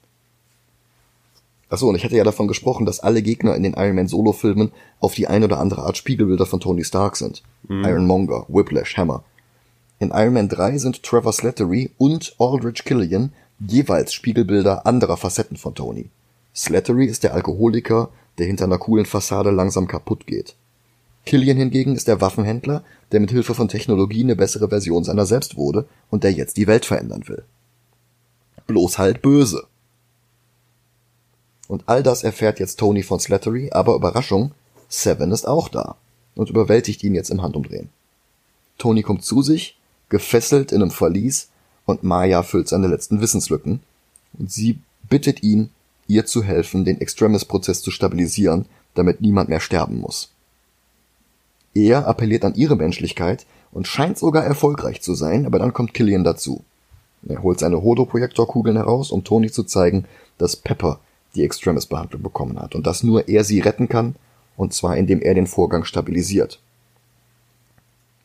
Achso, 1.69 1.89
und 1.89 1.97
ich 1.97 2.05
hatte 2.05 2.17
ja 2.17 2.25
davon 2.25 2.47
gesprochen, 2.47 2.87
dass 2.87 3.01
alle 3.01 3.23
Gegner 3.23 3.57
in 3.57 3.65
den 3.65 3.75
Iron 3.75 3.97
Man 3.97 4.09
Solo-Filmen 4.09 4.71
auf 5.01 5.15
die 5.15 5.27
eine 5.27 5.47
oder 5.47 5.59
andere 5.59 5.83
Art 5.83 5.97
Spiegelbilder 5.97 6.47
von 6.47 6.61
Tony 6.61 6.85
Stark 6.85 7.17
sind. 7.17 7.43
Mhm. 7.69 7.85
Ironmonger, 7.85 8.47
Whiplash, 8.49 8.97
Hammer. 8.97 9.25
In 9.99 10.11
Iron 10.11 10.35
Man 10.35 10.49
3 10.49 10.79
sind 10.79 11.03
Trevor 11.03 11.33
Slattery 11.33 11.91
und 11.99 12.37
Aldrich 12.39 12.85
Killian 12.85 13.33
jeweils 13.59 14.13
Spiegelbilder 14.13 14.87
anderer 14.87 15.17
Facetten 15.17 15.57
von 15.57 15.75
Tony. 15.75 16.11
Slattery 16.55 17.07
ist 17.07 17.25
der 17.25 17.35
Alkoholiker, 17.35 18.11
der 18.39 18.47
hinter 18.47 18.65
einer 18.65 18.79
coolen 18.79 19.07
Fassade 19.07 19.51
langsam 19.51 19.89
kaputt 19.89 20.27
geht. 20.27 20.55
Killian 21.25 21.57
hingegen 21.57 21.97
ist 21.97 22.07
der 22.07 22.21
Waffenhändler, 22.21 22.85
der 23.11 23.21
mit 23.21 23.31
Hilfe 23.31 23.55
von 23.55 23.69
Technologie 23.69 24.23
eine 24.23 24.37
bessere 24.37 24.69
Version 24.69 25.03
seiner 25.03 25.27
selbst 25.27 25.57
wurde 25.57 25.87
und 26.11 26.23
der 26.23 26.33
jetzt 26.33 26.57
die 26.57 26.67
Welt 26.67 26.85
verändern 26.85 27.27
will. 27.27 27.43
Bloß 28.67 28.99
halt 28.99 29.23
böse. 29.23 29.65
Und 31.69 31.85
all 31.87 32.03
das 32.03 32.23
erfährt 32.23 32.61
jetzt 32.61 32.79
Tony 32.79 33.03
von 33.03 33.21
Slattery, 33.21 33.71
aber 33.73 33.95
Überraschung, 33.95 34.53
Seven 34.89 35.33
ist 35.33 35.49
auch 35.49 35.69
da 35.69 35.97
und 36.37 36.51
überwältigt 36.51 37.03
ihn 37.03 37.15
jetzt 37.15 37.31
im 37.31 37.43
Handumdrehen. 37.43 37.89
Tony 38.79 39.03
kommt 39.03 39.25
zu 39.25 39.43
sich, 39.43 39.79
gefesselt 40.09 40.71
in 40.71 40.83
einem 40.83 40.91
Verlies, 40.91 41.49
und 41.87 42.03
Maya 42.03 42.43
füllt 42.43 42.69
seine 42.69 42.89
letzten 42.89 43.21
Wissenslücken, 43.21 43.81
und 44.39 44.51
sie 44.51 44.79
bittet 45.09 45.43
ihn, 45.43 45.71
ihr 46.09 46.27
zu 46.27 46.43
helfen, 46.43 46.85
den 46.85 47.01
Extremis-Prozess 47.01 47.83
zu 47.83 47.91
stabilisieren, 47.91 48.67
damit 48.95 49.21
niemand 49.21 49.49
mehr 49.49 49.61
sterben 49.61 50.01
muss. 50.01 50.31
Er 51.75 52.07
appelliert 52.07 52.45
an 52.45 52.55
ihre 52.55 52.77
Menschlichkeit 52.77 53.47
und 53.73 53.87
scheint 53.87 54.19
sogar 54.19 54.45
erfolgreich 54.45 55.03
zu 55.03 55.15
sein, 55.15 55.47
aber 55.47 55.59
dann 55.59 55.73
kommt 55.73 55.95
Killian 55.95 56.25
dazu. 56.25 56.65
Er 57.29 57.43
holt 57.43 57.59
seine 57.59 57.83
Hodo-Projektorkugeln 57.83 58.77
heraus, 58.77 59.11
um 59.11 59.25
Tony 59.25 59.51
zu 59.51 59.65
zeigen, 59.65 60.07
dass 60.39 60.57
Pepper 60.57 61.01
die 61.37 61.45
Extremis-Behandlung 61.45 62.23
bekommen 62.23 62.59
hat 62.59 62.75
und 62.75 62.87
dass 62.87 63.03
nur 63.03 63.29
er 63.29 63.45
sie 63.45 63.61
retten 63.61 63.89
kann, 63.89 64.17
und 64.57 64.73
zwar 64.73 64.97
indem 64.97 65.21
er 65.21 65.35
den 65.35 65.47
Vorgang 65.47 65.85
stabilisiert. 65.85 66.61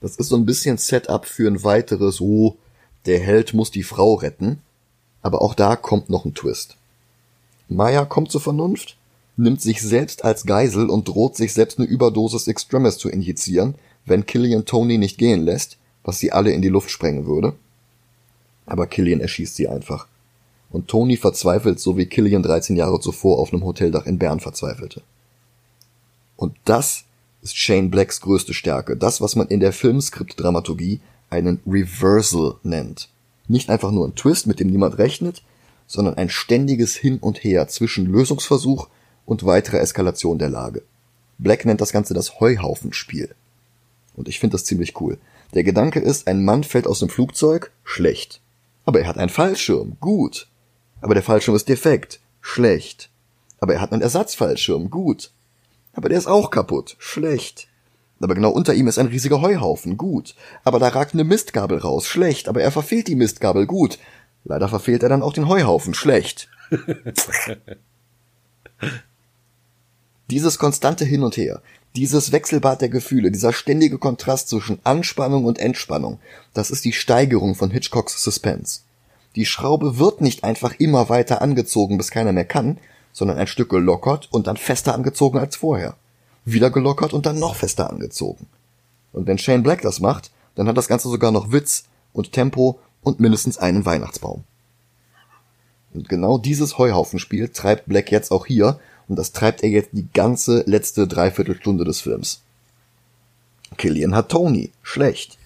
Das 0.02 0.16
ist 0.16 0.30
so 0.30 0.36
ein 0.36 0.46
bisschen 0.46 0.78
Setup 0.78 1.26
für 1.26 1.48
ein 1.48 1.64
weiteres, 1.64 2.22
oh, 2.22 2.56
der 3.06 3.20
Held 3.20 3.54
muss 3.54 3.72
die 3.72 3.84
Frau 3.84 4.16
retten, 4.16 4.60
aber 5.22 5.42
auch 5.42 5.54
da 5.54 5.76
kommt 5.76 6.10
noch 6.10 6.26
ein 6.26 6.34
Twist. 6.34 6.76
Maya 7.68 8.06
kommt 8.06 8.32
zur 8.32 8.42
Vernunft, 8.42 8.98
nimmt 9.38 9.62
sich 9.62 9.82
selbst 9.82 10.26
als 10.26 10.46
Geisel 10.46 10.90
und 10.90 11.08
droht 11.08 11.36
sich 11.36 11.54
selbst 11.54 11.80
eine 11.80 11.88
Überdosis 11.88 12.48
Extremis 12.48 12.98
zu 12.98 13.10
injizieren, 13.10 13.76
wenn 14.06 14.26
Killian 14.26 14.66
Tony 14.66 14.98
nicht 14.98 15.18
gehen 15.18 15.46
lässt, 15.46 15.78
was 16.04 16.20
sie 16.20 16.32
alle 16.32 16.52
in 16.52 16.62
die 16.62 16.70
Luft 16.70 16.90
sprengen 16.90 17.26
würde. 17.26 17.54
Aber 18.66 18.88
Killian 18.88 19.22
erschießt 19.22 19.56
sie 19.56 19.68
einfach 19.68 20.08
und 20.72 20.88
Tony 20.88 21.18
verzweifelt, 21.18 21.80
so 21.80 21.98
wie 21.98 22.06
Killian 22.06 22.44
13 22.44 22.76
Jahre 22.76 23.00
zuvor 23.00 23.40
auf 23.40 23.54
einem 23.54 23.64
Hoteldach 23.64 24.06
in 24.06 24.18
Bern 24.18 24.40
verzweifelte. 24.40 25.02
Und 26.36 26.56
das 26.66 27.04
ist 27.42 27.58
Shane 27.58 27.90
Blacks 27.90 28.22
größte 28.22 28.54
Stärke, 28.54 28.96
das, 28.98 29.22
was 29.22 29.36
man 29.36 29.48
in 29.48 29.60
der 29.60 29.74
Filmskript-Dramaturgie 29.74 31.00
einen 31.30 31.60
Reversal 31.68 32.56
nennt. 32.64 33.10
Nicht 33.48 33.70
einfach 33.70 33.92
nur 33.92 34.08
ein 34.08 34.16
Twist, 34.16 34.48
mit 34.48 34.60
dem 34.60 34.70
niemand 34.70 34.98
rechnet, 34.98 35.44
sondern 35.88 36.16
ein 36.16 36.30
ständiges 36.30 36.96
Hin 36.96 37.18
und 37.20 37.44
Her 37.44 37.68
zwischen 37.68 38.06
Lösungsversuch 38.06 38.88
und 39.26 39.46
weiterer 39.46 39.82
Eskalation 39.82 40.40
der 40.40 40.50
Lage. 40.50 40.84
Black 41.38 41.66
nennt 41.66 41.82
das 41.82 41.92
Ganze 41.92 42.14
das 42.14 42.40
Heuhaufenspiel. 42.40 43.34
Und 44.16 44.28
ich 44.28 44.40
finde 44.40 44.54
das 44.54 44.66
ziemlich 44.66 45.00
cool. 45.02 45.18
Der 45.54 45.64
Gedanke 45.64 46.00
ist, 46.00 46.28
ein 46.28 46.46
Mann 46.46 46.64
fällt 46.64 46.88
aus 46.88 47.00
dem 47.00 47.10
Flugzeug, 47.10 47.72
schlecht. 47.84 48.42
Aber 48.86 49.02
er 49.02 49.08
hat 49.08 49.18
einen 49.18 49.30
Fallschirm, 49.30 49.98
gut. 50.00 50.48
Aber 51.02 51.14
der 51.14 51.24
Fallschirm 51.24 51.56
ist 51.56 51.68
defekt. 51.68 52.20
Schlecht. 52.40 53.10
Aber 53.60 53.74
er 53.74 53.82
hat 53.82 53.92
einen 53.92 54.02
Ersatzfallschirm. 54.02 54.90
Gut. 54.90 55.32
Aber 55.94 56.10
der 56.10 56.18
ist 56.18 56.28
auch 56.28 56.50
kaputt. 56.52 56.96
Schlecht. 57.00 57.68
Aber 58.20 58.36
genau 58.36 58.52
unter 58.52 58.74
ihm 58.74 58.88
ist 58.88 59.00
ein 59.00 59.08
riesiger 59.08 59.42
Heuhaufen. 59.42 59.98
Gut. 59.98 60.36
Aber 60.64 60.80
da 60.80 60.88
ragt 60.90 61.14
eine 61.14 61.24
Mistgabel 61.24 61.80
raus. 61.80 62.08
Schlecht. 62.08 62.48
Aber 62.48 62.62
er 62.62 62.72
verfehlt 62.72 63.08
die 63.08 63.16
Mistgabel. 63.16 63.66
Gut. 63.66 64.00
Leider 64.44 64.70
verfehlt 64.70 65.04
er 65.04 65.10
dann 65.10 65.24
auch 65.24 65.34
den 65.34 65.48
Heuhaufen. 65.48 65.94
Schlecht. 65.94 66.50
Dieses 70.30 70.58
konstante 70.58 71.04
Hin 71.04 71.24
und 71.24 71.36
Her, 71.36 71.62
dieses 71.94 72.32
Wechselbad 72.32 72.80
der 72.80 72.88
Gefühle, 72.88 73.32
dieser 73.32 73.52
ständige 73.52 73.98
Kontrast 73.98 74.48
zwischen 74.48 74.80
Anspannung 74.86 75.44
und 75.44 75.60
Entspannung, 75.60 76.20
das 76.54 76.72
ist 76.72 76.86
die 76.86 76.94
Steigerung 76.94 77.54
von 77.54 77.70
Hitchcocks 77.70 78.24
Suspense. 78.24 78.80
Die 79.36 79.46
Schraube 79.46 79.98
wird 79.98 80.22
nicht 80.22 80.44
einfach 80.44 80.74
immer 80.80 81.10
weiter 81.10 81.42
angezogen, 81.42 81.98
bis 81.98 82.12
keiner 82.12 82.34
mehr 82.34 82.46
kann, 82.46 82.78
sondern 83.14 83.38
ein 83.38 83.48
Stück 83.48 83.70
gelockert 83.70 84.28
und 84.32 84.48
dann 84.48 84.58
fester 84.58 84.94
angezogen 84.94 85.40
als 85.40 85.56
vorher. 85.56 85.96
Wieder 86.46 86.70
gelockert 86.70 87.14
und 87.14 87.26
dann 87.26 87.40
noch 87.40 87.56
fester 87.56 87.90
angezogen. 87.90 88.48
Und 89.14 89.28
wenn 89.28 89.38
Shane 89.38 89.64
Black 89.64 89.82
das 89.82 90.00
macht, 90.00 90.32
dann 90.56 90.68
hat 90.68 90.78
das 90.78 90.88
Ganze 90.88 91.10
sogar 91.10 91.32
noch 91.32 91.52
Witz 91.52 91.86
und 92.14 92.32
Tempo 92.32 92.80
und 93.02 93.20
mindestens 93.20 93.58
einen 93.58 93.86
Weihnachtsbaum. 93.86 94.44
Und 95.94 96.10
genau 96.10 96.38
dieses 96.38 96.78
Heuhaufenspiel 96.78 97.50
treibt 97.50 97.88
Black 97.88 98.12
jetzt 98.12 98.32
auch 98.32 98.46
hier, 98.46 98.80
und 99.08 99.18
das 99.18 99.34
treibt 99.34 99.62
er 99.62 99.70
jetzt 99.70 99.90
die 99.92 100.08
ganze 100.14 100.64
letzte 100.66 101.06
Dreiviertelstunde 101.06 101.84
des 101.84 102.00
Films. 102.00 102.42
Killian 103.78 104.16
hat 104.16 104.30
Tony, 104.30 104.72
schlecht. 104.84 105.38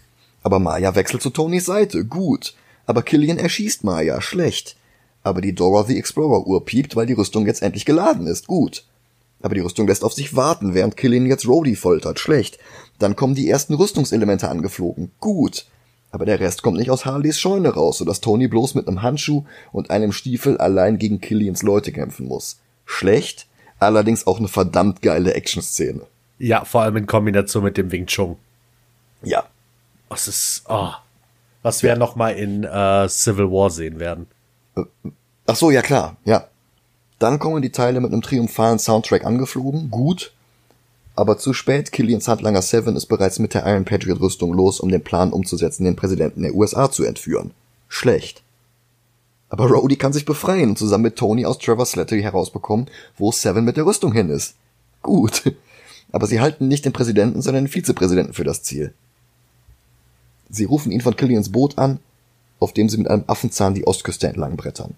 Aber 0.43 0.59
Maya 0.59 0.93
wechselt 0.93 1.23
zu 1.23 1.31
Tonys 1.31 1.65
Seite, 1.65 2.05
gut. 2.05 2.53
Aber 2.85 3.01
Killian 3.03 3.37
erschießt 3.37 3.83
Maya, 3.83 4.21
schlecht. 4.21 4.75
Aber 5.23 5.41
die 5.41 5.55
Dora 5.55 5.83
the 5.83 5.97
Explorer 5.97 6.45
Uhr 6.45 6.65
piept, 6.65 6.95
weil 6.95 7.07
die 7.07 7.13
Rüstung 7.13 7.45
jetzt 7.47 7.63
endlich 7.63 7.85
geladen 7.85 8.27
ist, 8.27 8.47
gut. 8.47 8.85
Aber 9.41 9.55
die 9.55 9.61
Rüstung 9.61 9.87
lässt 9.87 10.03
auf 10.03 10.13
sich 10.13 10.35
warten, 10.35 10.73
während 10.73 10.97
Killian 10.97 11.25
jetzt 11.25 11.47
Rhodey 11.47 11.75
foltert, 11.75 12.19
schlecht. 12.19 12.57
Dann 12.99 13.15
kommen 13.15 13.35
die 13.35 13.49
ersten 13.49 13.73
Rüstungselemente 13.73 14.49
angeflogen, 14.49 15.11
gut. 15.19 15.65
Aber 16.11 16.25
der 16.25 16.39
Rest 16.39 16.63
kommt 16.63 16.77
nicht 16.77 16.89
aus 16.89 17.05
Harleys 17.05 17.39
Scheune 17.39 17.73
raus, 17.73 17.97
sodass 17.97 18.21
Tony 18.21 18.47
bloß 18.47 18.75
mit 18.75 18.87
einem 18.87 19.01
Handschuh 19.01 19.43
und 19.71 19.89
einem 19.89 20.13
Stiefel 20.13 20.57
allein 20.57 20.97
gegen 20.97 21.19
Killians 21.19 21.61
Leute 21.61 21.91
kämpfen 21.91 22.27
muss. 22.27 22.59
Schlecht, 22.85 23.47
allerdings 23.79 24.25
auch 24.25 24.39
eine 24.39 24.47
verdammt 24.47 25.01
geile 25.01 25.33
Action-Szene. 25.33 26.01
Ja, 26.37 26.65
vor 26.65 26.81
allem 26.81 26.97
in 26.97 27.07
Kombination 27.07 27.63
mit 27.63 27.77
dem 27.77 27.91
Wing 27.91 28.05
Chun. 28.05 28.37
Ja. 29.23 29.45
Das 30.09 30.27
ist, 30.27 30.63
oh, 30.69 30.91
was 31.65 31.81
wir 31.81 31.89
ja. 31.89 31.95
noch 31.95 32.15
mal 32.15 32.29
in 32.29 32.63
äh, 32.63 33.09
Civil 33.09 33.49
War 33.49 33.71
sehen 33.71 33.99
werden. 33.99 34.27
Äh, 34.77 34.83
ach 35.47 35.55
so, 35.55 35.71
ja 35.71 35.81
klar, 35.81 36.15
ja. 36.23 36.47
Dann 37.17 37.39
kommen 37.39 37.63
die 37.63 37.71
Teile 37.71 38.01
mit 38.01 38.13
einem 38.13 38.21
triumphalen 38.21 38.77
Soundtrack 38.77 39.25
angeflogen, 39.25 39.89
gut. 39.89 40.31
Aber 41.15 41.39
zu 41.39 41.53
spät, 41.53 41.91
Killians 41.91 42.27
Handlanger 42.27 42.61
Seven 42.61 42.95
ist 42.95 43.07
bereits 43.07 43.39
mit 43.39 43.55
der 43.55 43.65
Iron 43.65 43.83
Patriot 43.83 44.21
Rüstung 44.21 44.53
los, 44.53 44.79
um 44.79 44.89
den 44.89 45.03
Plan 45.03 45.33
umzusetzen, 45.33 45.85
den 45.85 45.95
Präsidenten 45.95 46.43
der 46.43 46.53
USA 46.53 46.91
zu 46.91 47.03
entführen. 47.03 47.49
Schlecht. 47.87 48.43
Aber 49.49 49.65
Rhodey 49.65 49.95
kann 49.95 50.13
sich 50.13 50.25
befreien 50.25 50.69
und 50.69 50.77
zusammen 50.77 51.05
mit 51.05 51.15
Tony 51.15 51.47
aus 51.47 51.57
Trevor 51.57 51.87
Slattery 51.87 52.21
herausbekommen, 52.21 52.91
wo 53.17 53.31
Seven 53.31 53.65
mit 53.65 53.75
der 53.75 53.87
Rüstung 53.87 54.13
hin 54.13 54.29
ist. 54.29 54.53
Gut. 55.01 55.41
Aber 56.11 56.27
sie 56.27 56.41
halten 56.41 56.67
nicht 56.67 56.85
den 56.85 56.93
Präsidenten, 56.93 57.41
sondern 57.41 57.63
den 57.63 57.71
Vizepräsidenten 57.71 58.33
für 58.33 58.43
das 58.43 58.61
Ziel. 58.61 58.93
Sie 60.49 60.65
rufen 60.65 60.91
ihn 60.91 61.01
von 61.01 61.15
Killians 61.15 61.51
Boot 61.51 61.77
an, 61.77 61.99
auf 62.59 62.73
dem 62.73 62.89
sie 62.89 62.97
mit 62.97 63.07
einem 63.07 63.23
Affenzahn 63.27 63.73
die 63.73 63.85
Ostküste 63.85 64.27
entlang 64.27 64.55
brettern. 64.55 64.95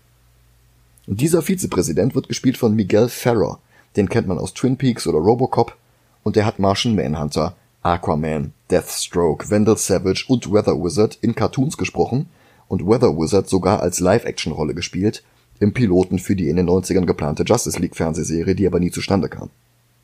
Und 1.07 1.21
dieser 1.21 1.41
Vizepräsident 1.41 2.15
wird 2.15 2.27
gespielt 2.27 2.57
von 2.57 2.75
Miguel 2.75 3.09
Ferrer, 3.09 3.59
den 3.95 4.09
kennt 4.09 4.27
man 4.27 4.37
aus 4.37 4.53
Twin 4.53 4.77
Peaks 4.77 5.07
oder 5.07 5.19
Robocop, 5.19 5.75
und 6.23 6.35
der 6.35 6.45
hat 6.45 6.59
Martian 6.59 6.95
Manhunter, 6.95 7.55
Aquaman, 7.81 8.53
Deathstroke, 8.69 9.49
Vandal 9.49 9.77
Savage 9.77 10.25
und 10.27 10.51
Weather 10.51 10.75
Wizard 10.83 11.17
in 11.21 11.33
Cartoons 11.33 11.77
gesprochen 11.77 12.27
und 12.67 12.85
Weather 12.85 13.17
Wizard 13.17 13.47
sogar 13.47 13.81
als 13.81 13.99
Live-Action-Rolle 13.99 14.73
gespielt, 14.73 15.23
im 15.59 15.73
Piloten 15.73 16.19
für 16.19 16.35
die 16.35 16.49
in 16.49 16.57
den 16.57 16.69
90ern 16.69 17.05
geplante 17.05 17.43
Justice 17.43 17.79
League 17.79 17.95
Fernsehserie, 17.95 18.55
die 18.55 18.67
aber 18.67 18.79
nie 18.79 18.91
zustande 18.91 19.29
kam. 19.29 19.49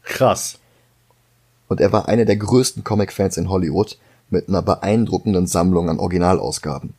Krass. 0.04 0.60
Und 1.68 1.82
er 1.82 1.92
war 1.92 2.08
einer 2.08 2.26
der 2.26 2.38
größten 2.38 2.84
Comic-Fans 2.84 3.38
in 3.38 3.50
Hollywood 3.50 3.98
mit 4.34 4.50
einer 4.50 4.62
beeindruckenden 4.62 5.48
Sammlung 5.48 5.90
an 5.90 6.00
Originalausgaben. 6.00 6.94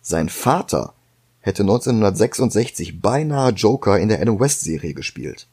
Sein 0.00 0.30
Vater 0.30 0.94
hätte 1.40 1.64
1966 1.64 3.02
beinahe 3.02 3.50
Joker 3.50 3.98
in 3.98 4.08
der 4.08 4.22
Adam 4.22 4.40
West 4.40 4.62
Serie 4.62 4.94
gespielt. 4.94 5.46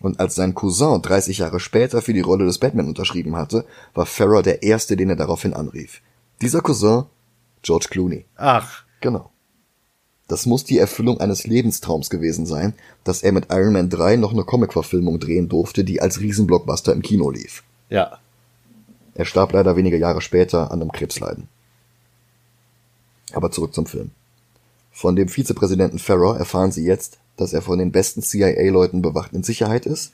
Und 0.00 0.18
als 0.18 0.34
sein 0.34 0.54
Cousin 0.54 1.02
30 1.02 1.38
Jahre 1.38 1.60
später 1.60 2.02
für 2.02 2.12
die 2.12 2.20
Rolle 2.20 2.46
des 2.46 2.58
Batman 2.58 2.88
unterschrieben 2.88 3.36
hatte, 3.36 3.64
war 3.94 4.06
Farrer 4.06 4.42
der 4.42 4.62
erste, 4.62 4.96
den 4.96 5.10
er 5.10 5.16
daraufhin 5.16 5.54
anrief. 5.54 6.00
Dieser 6.42 6.60
Cousin, 6.60 7.04
George 7.62 7.86
Clooney. 7.90 8.24
Ach. 8.36 8.84
Genau. 9.00 9.30
Das 10.26 10.46
muss 10.46 10.64
die 10.64 10.78
Erfüllung 10.78 11.20
eines 11.20 11.46
Lebenstraums 11.46 12.08
gewesen 12.08 12.46
sein, 12.46 12.72
dass 13.04 13.22
er 13.22 13.32
mit 13.32 13.46
Iron 13.50 13.74
Man 13.74 13.90
3 13.90 14.16
noch 14.16 14.32
eine 14.32 14.44
Comic-Verfilmung 14.44 15.20
drehen 15.20 15.48
durfte, 15.50 15.84
die 15.84 16.00
als 16.00 16.20
Riesenblockbuster 16.20 16.92
im 16.94 17.02
Kino 17.02 17.30
lief. 17.30 17.62
Ja. 17.90 18.18
Er 19.14 19.24
starb 19.24 19.52
leider 19.52 19.76
wenige 19.76 19.98
Jahre 19.98 20.20
später 20.20 20.70
an 20.70 20.80
einem 20.80 20.92
Krebsleiden. 20.92 21.48
Aber 23.32 23.50
zurück 23.50 23.74
zum 23.74 23.86
Film. 23.86 24.10
Von 24.92 25.16
dem 25.16 25.28
Vizepräsidenten 25.28 25.98
Farrer 25.98 26.38
erfahren 26.38 26.72
sie 26.72 26.84
jetzt, 26.84 27.18
dass 27.36 27.52
er 27.52 27.62
von 27.62 27.78
den 27.78 27.92
besten 27.92 28.22
CIA-Leuten 28.22 29.02
bewacht 29.02 29.32
in 29.32 29.42
Sicherheit 29.42 29.86
ist 29.86 30.12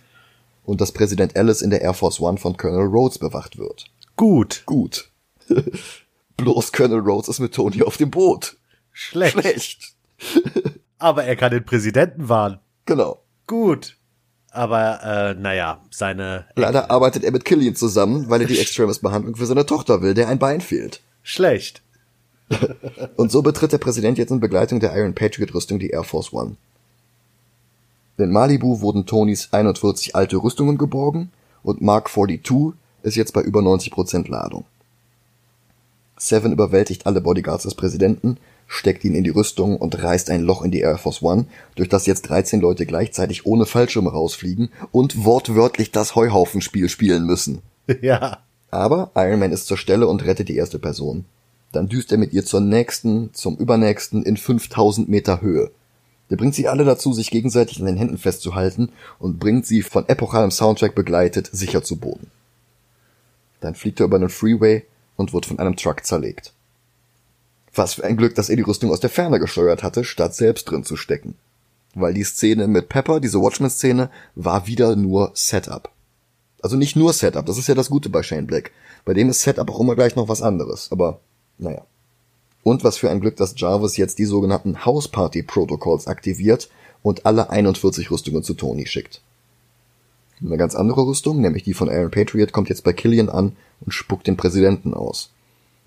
und 0.64 0.80
dass 0.80 0.92
Präsident 0.92 1.36
Ellis 1.36 1.62
in 1.62 1.70
der 1.70 1.82
Air 1.82 1.94
Force 1.94 2.20
One 2.20 2.38
von 2.38 2.56
Colonel 2.56 2.86
Rhodes 2.86 3.18
bewacht 3.18 3.58
wird. 3.58 3.86
Gut. 4.16 4.62
Gut. 4.66 5.10
Bloß 6.36 6.72
Colonel 6.72 7.00
Rhodes 7.00 7.28
ist 7.28 7.40
mit 7.40 7.54
Tony 7.54 7.82
auf 7.82 7.96
dem 7.96 8.10
Boot. 8.10 8.56
Schlecht. 8.92 9.32
Schlecht. 9.32 9.94
Aber 10.98 11.24
er 11.24 11.36
kann 11.36 11.50
den 11.50 11.64
Präsidenten 11.64 12.28
warnen. 12.28 12.58
Genau. 12.86 13.22
Gut. 13.46 13.96
Aber, 14.52 15.02
äh, 15.04 15.34
naja, 15.34 15.80
seine... 15.90 16.44
Leider 16.56 16.90
arbeitet 16.90 17.22
er 17.24 17.30
mit 17.30 17.44
Killian 17.44 17.76
zusammen, 17.76 18.28
weil 18.28 18.40
er 18.40 18.48
die 18.48 18.58
Extremis-Behandlung 18.58 19.36
für 19.36 19.46
seine 19.46 19.64
Tochter 19.64 20.02
will, 20.02 20.14
der 20.14 20.28
ein 20.28 20.38
Bein 20.40 20.60
fehlt. 20.60 21.00
Schlecht. 21.22 21.82
Und 23.16 23.30
so 23.30 23.42
betritt 23.42 23.72
der 23.72 23.78
Präsident 23.78 24.18
jetzt 24.18 24.30
in 24.30 24.40
Begleitung 24.40 24.80
der 24.80 24.96
Iron 24.96 25.14
Patriot-Rüstung 25.14 25.78
die 25.78 25.90
Air 25.90 26.02
Force 26.02 26.32
One. 26.32 26.56
In 28.18 28.32
Malibu 28.32 28.80
wurden 28.80 29.06
Tonys 29.06 29.48
41 29.52 30.14
alte 30.14 30.36
Rüstungen 30.36 30.76
geborgen 30.76 31.30
und 31.62 31.80
Mark 31.80 32.08
42 32.08 32.74
ist 33.02 33.16
jetzt 33.16 33.32
bei 33.32 33.40
über 33.40 33.60
90% 33.60 34.28
Ladung. 34.30 34.64
Seven 36.18 36.52
überwältigt 36.52 37.06
alle 37.06 37.22
Bodyguards 37.22 37.62
des 37.62 37.74
Präsidenten, 37.74 38.36
steckt 38.72 39.04
ihn 39.04 39.16
in 39.16 39.24
die 39.24 39.30
Rüstung 39.30 39.76
und 39.76 40.00
reißt 40.00 40.30
ein 40.30 40.42
Loch 40.42 40.62
in 40.62 40.70
die 40.70 40.78
Air 40.78 40.96
Force 40.96 41.22
One, 41.22 41.46
durch 41.74 41.88
das 41.88 42.06
jetzt 42.06 42.22
13 42.28 42.60
Leute 42.60 42.86
gleichzeitig 42.86 43.44
ohne 43.44 43.66
Fallschirme 43.66 44.10
rausfliegen 44.10 44.70
und 44.92 45.24
wortwörtlich 45.24 45.90
das 45.90 46.14
Heuhaufenspiel 46.14 46.88
spielen 46.88 47.26
müssen. 47.26 47.60
Ja. 48.00 48.38
Aber 48.70 49.10
Iron 49.16 49.40
Man 49.40 49.50
ist 49.50 49.66
zur 49.66 49.76
Stelle 49.76 50.06
und 50.06 50.24
rettet 50.24 50.48
die 50.48 50.54
erste 50.54 50.78
Person. 50.78 51.24
Dann 51.72 51.88
düst 51.88 52.12
er 52.12 52.18
mit 52.18 52.32
ihr 52.32 52.44
zur 52.44 52.60
nächsten, 52.60 53.34
zum 53.34 53.56
übernächsten 53.56 54.22
in 54.22 54.36
5000 54.36 55.08
Meter 55.08 55.40
Höhe. 55.40 55.72
Der 56.30 56.36
bringt 56.36 56.54
sie 56.54 56.68
alle 56.68 56.84
dazu, 56.84 57.12
sich 57.12 57.32
gegenseitig 57.32 57.80
in 57.80 57.86
den 57.86 57.96
Händen 57.96 58.18
festzuhalten 58.18 58.90
und 59.18 59.40
bringt 59.40 59.66
sie 59.66 59.82
von 59.82 60.08
epochalem 60.08 60.52
Soundtrack 60.52 60.94
begleitet 60.94 61.50
sicher 61.52 61.82
zu 61.82 61.96
Boden. 61.96 62.30
Dann 63.58 63.74
fliegt 63.74 63.98
er 63.98 64.06
über 64.06 64.18
einen 64.18 64.28
Freeway 64.28 64.84
und 65.16 65.32
wird 65.32 65.46
von 65.46 65.58
einem 65.58 65.74
Truck 65.74 66.06
zerlegt. 66.06 66.52
Was 67.74 67.94
für 67.94 68.04
ein 68.04 68.16
Glück, 68.16 68.34
dass 68.34 68.48
er 68.48 68.56
die 68.56 68.62
Rüstung 68.62 68.90
aus 68.90 69.00
der 69.00 69.10
Ferne 69.10 69.38
gesteuert 69.38 69.82
hatte, 69.82 70.04
statt 70.04 70.34
selbst 70.34 70.64
drin 70.64 70.84
zu 70.84 70.96
stecken. 70.96 71.34
Weil 71.94 72.14
die 72.14 72.24
Szene 72.24 72.68
mit 72.68 72.88
Pepper, 72.88 73.20
diese 73.20 73.40
Watchmen-Szene, 73.40 74.10
war 74.34 74.66
wieder 74.66 74.96
nur 74.96 75.32
Setup. 75.34 75.90
Also 76.62 76.76
nicht 76.76 76.96
nur 76.96 77.12
Setup, 77.12 77.46
das 77.46 77.58
ist 77.58 77.68
ja 77.68 77.74
das 77.74 77.90
Gute 77.90 78.08
bei 78.08 78.22
Shane 78.22 78.46
Black. 78.46 78.70
Bei 79.04 79.14
dem 79.14 79.30
ist 79.30 79.42
Setup 79.42 79.70
auch 79.70 79.80
immer 79.80 79.94
gleich 79.94 80.16
noch 80.16 80.28
was 80.28 80.42
anderes, 80.42 80.92
aber 80.92 81.20
naja. 81.58 81.84
Und 82.62 82.84
was 82.84 82.98
für 82.98 83.10
ein 83.10 83.20
Glück, 83.20 83.36
dass 83.36 83.54
Jarvis 83.56 83.96
jetzt 83.96 84.18
die 84.18 84.26
sogenannten 84.26 84.84
House 84.84 85.08
Party 85.08 85.42
Protocols 85.42 86.06
aktiviert 86.06 86.68
und 87.02 87.24
alle 87.24 87.50
41 87.50 88.10
Rüstungen 88.10 88.42
zu 88.42 88.54
Tony 88.54 88.86
schickt. 88.86 89.22
Eine 90.42 90.56
ganz 90.56 90.74
andere 90.74 91.06
Rüstung, 91.06 91.40
nämlich 91.40 91.64
die 91.64 91.74
von 91.74 91.88
Aaron 91.88 92.10
Patriot, 92.10 92.52
kommt 92.52 92.68
jetzt 92.68 92.84
bei 92.84 92.92
Killian 92.92 93.28
an 93.28 93.56
und 93.80 93.92
spuckt 93.92 94.26
den 94.26 94.36
Präsidenten 94.36 94.94
aus. 94.94 95.30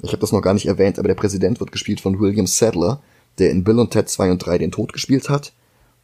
Ich 0.01 0.11
habe 0.11 0.19
das 0.19 0.31
noch 0.31 0.41
gar 0.41 0.53
nicht 0.53 0.65
erwähnt, 0.65 0.99
aber 0.99 1.07
der 1.07 1.15
Präsident 1.15 1.59
wird 1.59 1.71
gespielt 1.71 2.01
von 2.01 2.19
William 2.19 2.47
Sadler, 2.47 3.01
der 3.37 3.51
in 3.51 3.63
Bill 3.63 3.79
und 3.79 3.91
Ted 3.91 4.09
2 4.09 4.31
und 4.31 4.39
3 4.39 4.57
den 4.57 4.71
Tod 4.71 4.93
gespielt 4.93 5.29
hat 5.29 5.53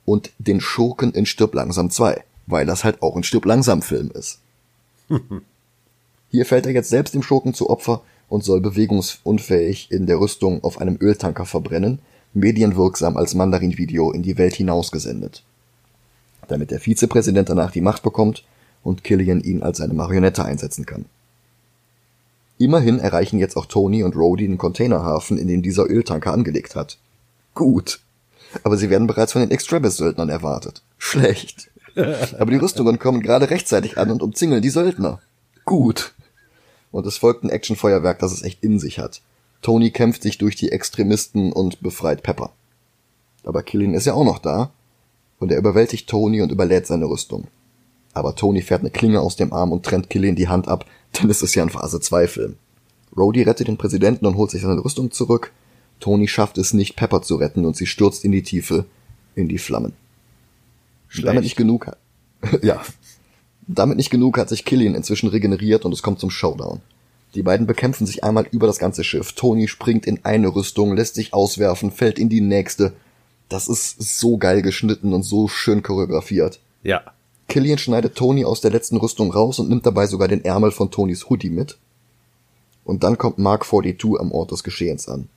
und 0.05 0.31
den 0.37 0.61
Schurken 0.61 1.11
in 1.11 1.25
Stirb 1.25 1.53
langsam 1.53 1.89
2, 1.89 2.23
weil 2.47 2.65
das 2.65 2.83
halt 2.83 3.01
auch 3.01 3.15
ein 3.15 3.23
Stirb 3.23 3.45
langsam 3.45 3.81
Film 3.81 4.11
ist. 4.11 4.39
Hier 6.31 6.45
fällt 6.45 6.65
er 6.65 6.71
jetzt 6.71 6.89
selbst 6.89 7.13
dem 7.13 7.23
Schurken 7.23 7.53
zu 7.53 7.69
Opfer 7.69 8.01
und 8.27 8.43
soll 8.43 8.61
bewegungsunfähig 8.61 9.91
in 9.91 10.05
der 10.05 10.19
Rüstung 10.19 10.63
auf 10.63 10.79
einem 10.79 10.97
Öltanker 11.01 11.45
verbrennen, 11.45 11.99
medienwirksam 12.33 13.17
als 13.17 13.33
Mandarin-Video 13.33 14.11
in 14.11 14.21
die 14.21 14.37
Welt 14.37 14.53
hinausgesendet. 14.55 15.43
Damit 16.47 16.71
der 16.71 16.79
Vizepräsident 16.79 17.49
danach 17.49 17.71
die 17.71 17.81
Macht 17.81 18.03
bekommt 18.03 18.43
und 18.83 19.03
Killian 19.03 19.41
ihn 19.41 19.63
als 19.63 19.79
seine 19.79 19.93
Marionette 19.93 20.45
einsetzen 20.45 20.85
kann. 20.85 21.05
Immerhin 22.59 22.99
erreichen 22.99 23.39
jetzt 23.39 23.55
auch 23.55 23.65
Tony 23.65 24.03
und 24.03 24.17
Rhodey 24.17 24.45
den 24.45 24.57
Containerhafen, 24.57 25.37
in 25.37 25.47
den 25.47 25.61
dieser 25.61 25.89
Öltanker 25.89 26.33
angelegt 26.33 26.75
hat. 26.75 26.97
Gut. 27.55 28.01
Aber 28.63 28.75
sie 28.75 28.89
werden 28.89 29.07
bereits 29.07 29.31
von 29.31 29.41
den 29.41 29.49
Extremis-Söldnern 29.49 30.27
erwartet. 30.27 30.83
Schlecht. 30.97 31.71
Aber 31.95 32.51
die 32.51 32.57
Rüstungen 32.57 32.99
kommen 32.99 33.21
gerade 33.21 33.49
rechtzeitig 33.49 33.97
an 33.97 34.11
und 34.11 34.21
umzingeln 34.21 34.61
die 34.61 34.69
Söldner. 34.69 35.21
Gut. 35.63 36.13
Und 36.91 37.07
es 37.07 37.17
folgt 37.17 37.45
ein 37.45 37.49
Actionfeuerwerk, 37.49 38.19
das 38.19 38.33
es 38.33 38.43
echt 38.43 38.61
in 38.61 38.77
sich 38.77 38.99
hat. 38.99 39.21
Tony 39.61 39.91
kämpft 39.91 40.23
sich 40.23 40.37
durch 40.37 40.57
die 40.57 40.71
Extremisten 40.73 41.53
und 41.53 41.81
befreit 41.81 42.23
Pepper. 42.23 42.51
Aber 43.45 43.63
Killian 43.63 43.93
ist 43.93 44.05
ja 44.05 44.15
auch 44.15 44.25
noch 44.25 44.39
da. 44.39 44.71
Und 45.39 45.53
er 45.53 45.59
überwältigt 45.59 46.09
Tony 46.09 46.41
und 46.41 46.51
überlädt 46.51 46.87
seine 46.87 47.05
Rüstung. 47.05 47.47
Aber 48.13 48.35
Tony 48.35 48.61
fährt 48.61 48.81
eine 48.81 48.89
Klinge 48.89 49.21
aus 49.21 49.37
dem 49.37 49.53
Arm 49.53 49.71
und 49.71 49.85
trennt 49.85 50.09
Killian 50.09 50.35
die 50.35 50.49
Hand 50.49 50.67
ab, 50.67 50.85
denn 51.17 51.29
es 51.29 51.41
ist 51.41 51.55
ja 51.55 51.63
ein 51.63 51.69
Phase 51.69 51.99
2 51.99 52.27
Film. 52.27 52.55
Rhodey 53.15 53.43
rettet 53.43 53.67
den 53.67 53.77
Präsidenten 53.77 54.25
und 54.25 54.35
holt 54.35 54.51
sich 54.51 54.61
seine 54.61 54.83
Rüstung 54.83 55.11
zurück. 55.11 55.51
Tony 55.99 56.27
schafft 56.27 56.57
es 56.57 56.73
nicht, 56.73 56.95
Pepper 56.95 57.21
zu 57.21 57.35
retten 57.35 57.65
und 57.65 57.75
sie 57.75 57.87
stürzt 57.87 58.23
in 58.23 58.31
die 58.31 58.43
Tiefe, 58.43 58.85
in 59.35 59.47
die 59.47 59.57
Flammen. 59.57 59.93
Schlecht. 61.07 61.27
Damit 61.27 61.43
nicht 61.43 61.55
genug 61.55 61.87
hat. 61.87 61.97
ja. 62.61 62.81
Damit 63.67 63.97
nicht 63.97 64.09
genug 64.09 64.37
hat 64.37 64.49
sich 64.49 64.65
Killian 64.65 64.95
inzwischen 64.95 65.29
regeneriert 65.29 65.85
und 65.85 65.93
es 65.93 66.01
kommt 66.01 66.19
zum 66.19 66.29
Showdown. 66.29 66.81
Die 67.35 67.43
beiden 67.43 67.67
bekämpfen 67.67 68.07
sich 68.07 68.23
einmal 68.23 68.47
über 68.51 68.65
das 68.65 68.79
ganze 68.79 69.03
Schiff. 69.03 69.33
Tony 69.33 69.67
springt 69.67 70.07
in 70.07 70.25
eine 70.25 70.55
Rüstung, 70.55 70.95
lässt 70.95 71.15
sich 71.15 71.33
auswerfen, 71.33 71.91
fällt 71.91 72.17
in 72.17 72.29
die 72.29 72.41
nächste. 72.41 72.93
Das 73.49 73.67
ist 73.67 74.19
so 74.19 74.37
geil 74.37 74.61
geschnitten 74.61 75.13
und 75.13 75.23
so 75.23 75.47
schön 75.47 75.83
choreografiert. 75.83 76.59
Ja. 76.81 77.03
Killian 77.49 77.79
schneidet 77.79 78.15
Tony 78.15 78.45
aus 78.45 78.61
der 78.61 78.71
letzten 78.71 78.97
Rüstung 78.97 79.31
raus 79.31 79.59
und 79.59 79.69
nimmt 79.69 79.85
dabei 79.85 80.05
sogar 80.05 80.27
den 80.27 80.45
Ärmel 80.45 80.71
von 80.71 80.91
Tonys 80.91 81.29
Hoodie 81.29 81.49
mit. 81.49 81.77
Und 82.85 83.03
dann 83.03 83.17
kommt 83.17 83.39
Mark 83.39 83.65
42 83.65 84.19
am 84.19 84.31
Ort 84.31 84.51
des 84.51 84.63
Geschehens 84.63 85.09
an. 85.09 85.27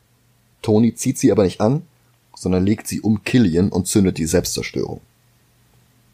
Tony 0.61 0.95
zieht 0.95 1.19
sie 1.19 1.33
aber 1.33 1.43
nicht 1.43 1.61
an, 1.61 1.83
sondern 2.37 2.65
legt 2.65 2.87
sie 2.87 3.01
um 3.01 3.25
Killian 3.25 3.71
und 3.71 3.87
zündet 3.89 4.19
die 4.19 4.27
Selbstzerstörung. 4.27 5.01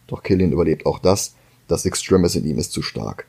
Doch 0.06 0.22
Killian 0.22 0.52
überlebt 0.52 0.86
auch 0.86 1.00
das, 1.00 1.34
das 1.66 1.84
Extremis 1.84 2.36
in 2.36 2.46
ihm 2.46 2.58
ist 2.58 2.72
zu 2.72 2.80
stark. 2.80 3.26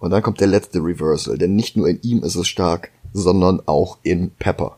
Und 0.00 0.10
dann 0.10 0.22
kommt 0.22 0.40
der 0.40 0.48
letzte 0.48 0.80
Reversal, 0.80 1.38
denn 1.38 1.54
nicht 1.54 1.76
nur 1.76 1.88
in 1.88 2.00
ihm 2.02 2.24
ist 2.24 2.34
es 2.34 2.48
stark, 2.48 2.90
sondern 3.14 3.62
auch 3.66 3.98
in 4.02 4.30
Pepper. 4.32 4.76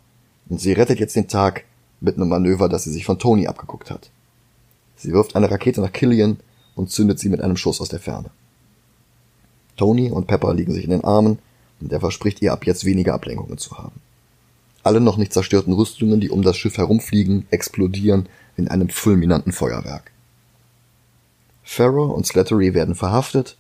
Und 0.51 0.61
sie 0.61 0.73
rettet 0.73 1.01
jetzt 1.01 1.17
den 1.17 1.29
Tag 1.29 1.65
mit 2.01 2.17
einem 2.17 2.29
Manöver, 2.29 2.69
das 2.69 2.85
sie 2.85 2.93
sich 2.93 3.07
von 3.07 3.19
Tony 3.19 3.47
abgeguckt 3.47 3.91
hat. 3.91 4.11
Sie 4.97 5.13
wirft 5.13 5.35
eine 5.35 5.51
Rakete 5.51 5.81
nach 5.81 5.93
Killian 5.93 6.39
und 6.75 6.91
zündet 6.91 7.19
sie 7.19 7.29
mit 7.29 7.41
einem 7.41 7.57
Schuss 7.57 7.81
aus 7.81 7.89
der 7.89 8.01
Ferne. 8.01 8.31
Tony 9.77 10.11
und 10.11 10.27
Pepper 10.27 10.55
liegen 10.55 10.73
sich 10.73 10.85
in 10.85 10.91
den 10.91 11.05
Armen 11.05 11.39
und 11.81 11.93
er 11.93 12.01
verspricht 12.01 12.41
ihr 12.43 12.53
ab 12.53 12.67
jetzt 12.67 12.85
weniger 12.85 13.15
Ablenkungen 13.15 13.59
zu 13.59 13.77
haben. 13.79 14.01
Alle 14.83 15.01
noch 15.01 15.17
nicht 15.17 15.33
zerstörten 15.33 15.73
Rüstungen, 15.73 16.21
die 16.21 16.31
um 16.31 16.43
das 16.43 16.57
Schiff 16.57 16.77
herumfliegen, 16.77 17.47
explodieren 17.51 18.29
in 18.57 18.69
einem 18.69 18.89
fulminanten 18.89 19.53
Feuerwerk. 19.53 20.13
Farrow 21.63 22.15
und 22.15 22.27
Slattery 22.27 22.75
werden 22.75 22.95
verhaftet 22.95 23.57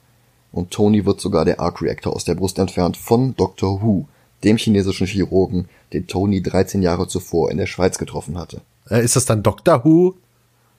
und 0.52 0.70
Tony 0.70 1.06
wird 1.06 1.20
sogar 1.20 1.44
der 1.44 1.58
Arc 1.58 1.80
Reactor 1.80 2.14
aus 2.14 2.24
der 2.24 2.34
Brust 2.34 2.58
entfernt 2.58 2.96
von 2.96 3.34
Dr. 3.34 3.82
Hu, 3.82 4.06
dem 4.44 4.58
chinesischen 4.58 5.06
Chirurgen, 5.06 5.68
den 5.92 6.06
Tony 6.06 6.42
13 6.42 6.82
Jahre 6.82 7.08
zuvor 7.08 7.50
in 7.50 7.56
der 7.56 7.66
Schweiz 7.66 7.98
getroffen 7.98 8.38
hatte. 8.38 8.60
Äh, 8.90 9.02
ist 9.02 9.16
das 9.16 9.24
dann 9.24 9.42
Doctor 9.42 9.84
Who? 9.84 10.14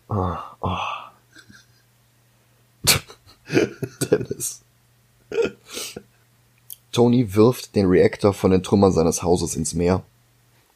Ah, 0.07 0.37
oh. 0.61 1.04
Dennis. 4.11 4.61
Tony 6.91 7.35
wirft 7.35 7.75
den 7.75 7.87
Reaktor 7.87 8.33
von 8.33 8.51
den 8.51 8.63
Trümmern 8.63 8.91
seines 8.91 9.21
Hauses 9.21 9.55
ins 9.55 9.73
Meer, 9.73 10.03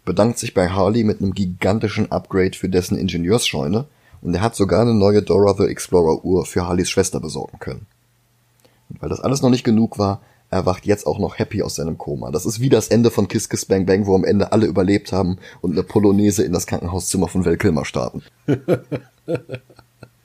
bedankt 0.05 0.37
sich 0.37 0.53
bei 0.53 0.69
Harley 0.69 1.03
mit 1.03 1.21
einem 1.21 1.33
gigantischen 1.33 2.11
Upgrade 2.11 2.57
für 2.57 2.69
dessen 2.69 2.97
Ingenieursscheune 2.97 3.85
und 4.21 4.33
er 4.33 4.41
hat 4.41 4.55
sogar 4.55 4.81
eine 4.81 4.93
neue 4.93 5.21
Dora 5.21 5.55
the 5.57 5.69
Explorer 5.69 6.23
Uhr 6.25 6.45
für 6.45 6.67
Harleys 6.67 6.89
Schwester 6.89 7.19
besorgen 7.19 7.59
können. 7.59 7.85
Und 8.89 9.01
weil 9.01 9.09
das 9.09 9.21
alles 9.21 9.41
noch 9.41 9.49
nicht 9.49 9.63
genug 9.63 9.97
war, 9.97 10.21
erwacht 10.49 10.85
jetzt 10.85 11.05
auch 11.05 11.19
noch 11.19 11.37
happy 11.37 11.61
aus 11.61 11.75
seinem 11.75 11.97
Koma. 11.97 12.31
Das 12.31 12.45
ist 12.45 12.59
wie 12.59 12.69
das 12.69 12.87
Ende 12.87 13.11
von 13.11 13.27
Kiss 13.27 13.49
Kiss 13.49 13.65
Bang 13.65 13.85
Bang, 13.85 14.07
wo 14.07 14.15
am 14.15 14.23
Ende 14.23 14.51
alle 14.51 14.65
überlebt 14.65 15.11
haben 15.11 15.37
und 15.61 15.71
eine 15.71 15.83
Polonaise 15.83 16.43
in 16.43 16.53
das 16.53 16.65
Krankenhauszimmer 16.67 17.27
von 17.27 17.45
Val 17.45 17.57
Kilmer 17.57 17.85
starten. 17.85 18.23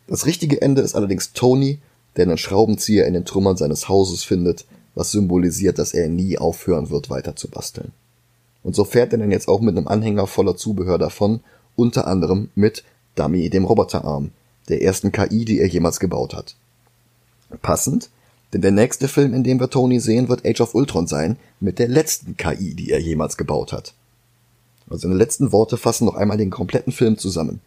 das 0.06 0.26
richtige 0.26 0.60
Ende 0.60 0.82
ist 0.82 0.94
allerdings 0.94 1.32
Tony, 1.32 1.78
der 2.16 2.26
einen 2.26 2.38
Schraubenzieher 2.38 3.06
in 3.06 3.14
den 3.14 3.24
Trümmern 3.24 3.56
seines 3.56 3.88
Hauses 3.88 4.24
findet, 4.24 4.66
was 4.94 5.10
symbolisiert, 5.10 5.78
dass 5.78 5.94
er 5.94 6.08
nie 6.08 6.38
aufhören 6.38 6.90
wird, 6.90 7.10
weiter 7.10 7.36
zu 7.36 7.48
basteln. 7.48 7.92
Und 8.62 8.74
so 8.74 8.84
fährt 8.84 9.12
er 9.12 9.18
dann 9.18 9.32
jetzt 9.32 9.48
auch 9.48 9.60
mit 9.60 9.76
einem 9.76 9.88
Anhänger 9.88 10.26
voller 10.26 10.56
Zubehör 10.56 10.98
davon, 10.98 11.40
unter 11.76 12.06
anderem 12.06 12.50
mit 12.54 12.84
Dummy, 13.14 13.50
dem 13.50 13.64
Roboterarm, 13.64 14.30
der 14.68 14.82
ersten 14.82 15.12
KI, 15.12 15.44
die 15.44 15.60
er 15.60 15.66
jemals 15.66 16.00
gebaut 16.00 16.34
hat. 16.34 16.54
Passend, 17.62 18.10
denn 18.52 18.62
der 18.62 18.70
nächste 18.70 19.08
Film, 19.08 19.34
in 19.34 19.44
dem 19.44 19.60
wir 19.60 19.70
Tony 19.70 20.00
sehen, 20.00 20.28
wird 20.28 20.46
Age 20.46 20.60
of 20.60 20.74
Ultron 20.74 21.06
sein, 21.06 21.36
mit 21.60 21.78
der 21.78 21.88
letzten 21.88 22.36
KI, 22.36 22.74
die 22.74 22.90
er 22.90 23.00
jemals 23.00 23.36
gebaut 23.36 23.72
hat. 23.72 23.94
Also 24.88 25.02
seine 25.02 25.14
letzten 25.14 25.52
Worte 25.52 25.76
fassen 25.76 26.04
noch 26.04 26.14
einmal 26.14 26.36
den 26.36 26.50
kompletten 26.50 26.92
Film 26.92 27.18
zusammen. 27.18 27.60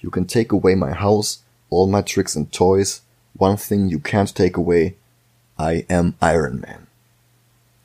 You 0.00 0.10
can 0.10 0.26
take 0.26 0.54
away 0.54 0.76
my 0.76 0.92
house, 0.92 1.42
all 1.70 1.86
my 1.86 2.02
tricks 2.02 2.36
and 2.36 2.52
toys, 2.52 3.02
one 3.34 3.56
thing 3.56 3.88
you 3.88 3.98
can't 3.98 4.34
take 4.34 4.56
away, 4.56 4.96
I 5.58 5.84
am 5.88 6.14
Iron 6.20 6.60
Man. 6.60 6.86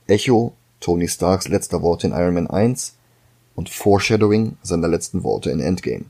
Echo, 0.08 0.54
Tony 0.80 1.08
Starks 1.08 1.48
letzter 1.48 1.82
Worte 1.82 2.08
in 2.08 2.14
Iron 2.14 2.36
Man 2.36 2.48
1 2.48 2.94
und 3.56 3.70
Foreshadowing 3.70 4.58
seiner 4.62 4.88
letzten 4.88 5.24
Worte 5.24 5.50
in 5.50 5.60
Endgame. 5.60 6.06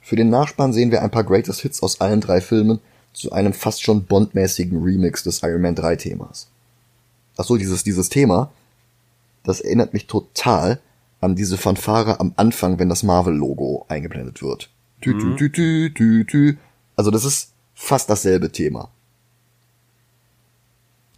Für 0.00 0.16
den 0.16 0.28
Nachspann 0.28 0.72
sehen 0.72 0.90
wir 0.90 1.02
ein 1.02 1.10
paar 1.10 1.24
Greatest 1.24 1.62
Hits 1.62 1.82
aus 1.82 2.00
allen 2.00 2.20
drei 2.20 2.40
Filmen 2.40 2.80
zu 3.14 3.32
einem 3.32 3.52
fast 3.52 3.82
schon 3.82 4.04
Bond-mäßigen 4.04 4.82
Remix 4.82 5.22
des 5.22 5.42
Iron 5.42 5.62
Man 5.62 5.74
3 5.74 5.96
Themas. 5.96 6.48
Ach 7.36 7.44
so, 7.44 7.56
dieses, 7.56 7.84
dieses 7.84 8.08
Thema, 8.08 8.52
das 9.44 9.60
erinnert 9.60 9.92
mich 9.92 10.06
total 10.06 10.80
an 11.20 11.34
diese 11.34 11.56
Fanfare 11.56 12.20
am 12.20 12.34
Anfang, 12.36 12.78
wenn 12.78 12.88
das 12.88 13.02
Marvel-Logo 13.02 13.86
eingeblendet 13.88 14.42
wird. 14.42 14.68
Tü, 15.00 15.18
tü, 15.18 15.36
tü, 15.36 15.50
tü, 15.50 15.94
tü, 15.94 16.26
tü. 16.26 16.58
Also 16.96 17.10
das 17.10 17.24
ist 17.24 17.52
fast 17.74 18.08
dasselbe 18.08 18.50
Thema. 18.50 18.90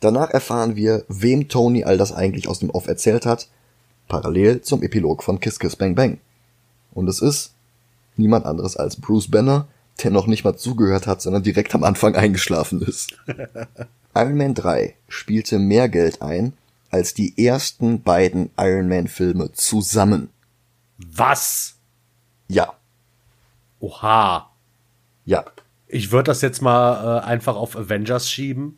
Danach 0.01 0.31
erfahren 0.31 0.77
wir, 0.77 1.05
wem 1.09 1.49
Tony 1.49 1.85
all 1.85 1.99
das 1.99 2.13
eigentlich 2.13 2.49
aus 2.49 2.59
dem 2.59 2.71
Off 2.71 2.87
erzählt 2.87 3.27
hat, 3.27 3.49
parallel 4.09 4.63
zum 4.63 4.83
Epilog 4.83 5.23
von 5.23 5.41
Kiss 5.41 5.59
Kiss 5.59 5.77
Bang 5.77 5.95
Bang. 5.95 6.19
Und 6.93 7.09
es 7.09 7.21
ist 7.21 7.55
niemand 8.17 8.47
anderes 8.47 8.77
als 8.77 8.97
Bruce 8.97 9.31
Banner, 9.31 9.69
der 10.03 10.11
noch 10.11 10.27
nicht 10.27 10.45
mal 10.45 10.57
zugehört 10.57 11.07
hat, 11.07 11.23
sondern 11.23 11.43
direkt 11.43 11.75
am 11.75 11.85
Anfang 11.85 12.15
eingeschlafen 12.15 12.83
ist. 12.83 13.17
Iron 14.15 14.37
Man 14.37 14.55
3 14.55 14.95
spielte 15.09 15.59
mehr 15.59 15.89
Geld 15.89 16.23
ein 16.23 16.53
als 16.91 17.15
die 17.15 17.45
ersten 17.45 18.03
beiden 18.03 18.51
Iron 18.57 18.89
Man 18.89 19.09
Filme 19.09 19.53
zusammen. 19.53 20.31
Was? 20.99 21.75
Ja. 22.49 22.75
Oha. 23.81 24.51
Ja. 25.25 25.45
Ich 25.97 26.13
würde 26.13 26.25
das 26.25 26.43
jetzt 26.43 26.61
mal 26.61 27.23
äh, 27.23 27.25
einfach 27.25 27.57
auf 27.57 27.75
Avengers 27.75 28.31
schieben. 28.31 28.77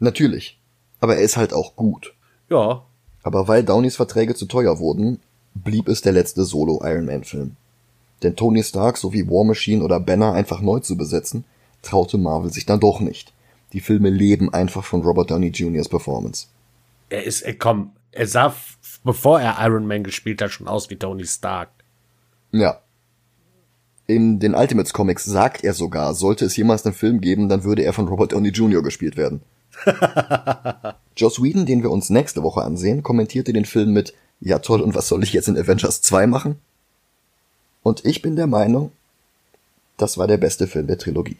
Natürlich. 0.00 0.58
Aber 0.98 1.14
er 1.14 1.22
ist 1.22 1.36
halt 1.36 1.52
auch 1.52 1.76
gut. 1.76 2.14
Ja. 2.50 2.82
Aber 3.22 3.46
weil 3.46 3.62
Downeys 3.62 3.94
Verträge 3.94 4.34
zu 4.34 4.46
teuer 4.46 4.80
wurden, 4.80 5.20
blieb 5.54 5.86
es 5.86 6.02
der 6.02 6.10
letzte 6.10 6.44
Solo-Iron 6.44 7.06
Man-Film. 7.06 7.54
Denn 8.24 8.34
Tony 8.34 8.64
Stark 8.64 8.96
sowie 8.96 9.28
War 9.28 9.44
Machine 9.44 9.84
oder 9.84 10.00
Banner 10.00 10.32
einfach 10.32 10.60
neu 10.60 10.80
zu 10.80 10.96
besetzen, 10.96 11.44
traute 11.82 12.18
Marvel 12.18 12.52
sich 12.52 12.66
dann 12.66 12.80
doch 12.80 12.98
nicht. 12.98 13.32
Die 13.72 13.80
Filme 13.80 14.10
leben 14.10 14.52
einfach 14.52 14.82
von 14.82 15.02
Robert 15.02 15.30
Downey 15.30 15.50
Jr.'s 15.50 15.88
Performance. 15.88 16.48
Er 17.08 17.22
ist, 17.22 17.42
er, 17.42 17.54
komm, 17.54 17.92
er 18.10 18.26
sah, 18.26 18.52
bevor 19.04 19.40
er 19.40 19.64
Iron 19.64 19.86
Man 19.86 20.02
gespielt 20.02 20.42
hat, 20.42 20.50
schon 20.50 20.66
aus 20.66 20.90
wie 20.90 20.96
Tony 20.96 21.24
Stark. 21.24 21.70
Ja. 22.50 22.80
In 24.06 24.38
den 24.38 24.54
Ultimates 24.54 24.92
Comics 24.92 25.24
sagt 25.24 25.64
er 25.64 25.72
sogar, 25.72 26.14
sollte 26.14 26.44
es 26.44 26.56
jemals 26.56 26.84
einen 26.84 26.94
Film 26.94 27.20
geben, 27.20 27.48
dann 27.48 27.64
würde 27.64 27.82
er 27.82 27.92
von 27.92 28.06
Robert 28.06 28.32
Downey 28.32 28.50
Jr. 28.50 28.82
gespielt 28.82 29.16
werden. 29.16 29.40
Joss 31.16 31.42
Whedon, 31.42 31.66
den 31.66 31.82
wir 31.82 31.90
uns 31.90 32.10
nächste 32.10 32.42
Woche 32.42 32.62
ansehen, 32.62 33.02
kommentierte 33.02 33.52
den 33.52 33.64
Film 33.64 33.92
mit, 33.92 34.12
ja 34.40 34.58
toll, 34.58 34.82
und 34.82 34.94
was 34.94 35.08
soll 35.08 35.22
ich 35.22 35.32
jetzt 35.32 35.48
in 35.48 35.56
Avengers 35.56 36.02
2 36.02 36.26
machen? 36.26 36.56
Und 37.82 38.04
ich 38.04 38.20
bin 38.20 38.36
der 38.36 38.46
Meinung, 38.46 38.92
das 39.96 40.18
war 40.18 40.26
der 40.26 40.38
beste 40.38 40.66
Film 40.66 40.86
der 40.86 40.98
Trilogie. 40.98 41.38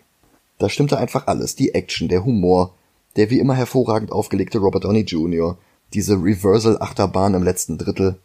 Da 0.58 0.68
stimmte 0.68 0.98
einfach 0.98 1.26
alles, 1.26 1.56
die 1.56 1.74
Action, 1.74 2.08
der 2.08 2.24
Humor, 2.24 2.74
der 3.16 3.30
wie 3.30 3.40
immer 3.40 3.54
hervorragend 3.54 4.12
aufgelegte 4.12 4.58
Robert 4.58 4.84
Downey 4.84 5.00
Jr., 5.00 5.58
diese 5.92 6.14
Reversal-Achterbahn 6.14 7.34
im 7.34 7.42
letzten 7.42 7.78
Drittel. 7.78 8.16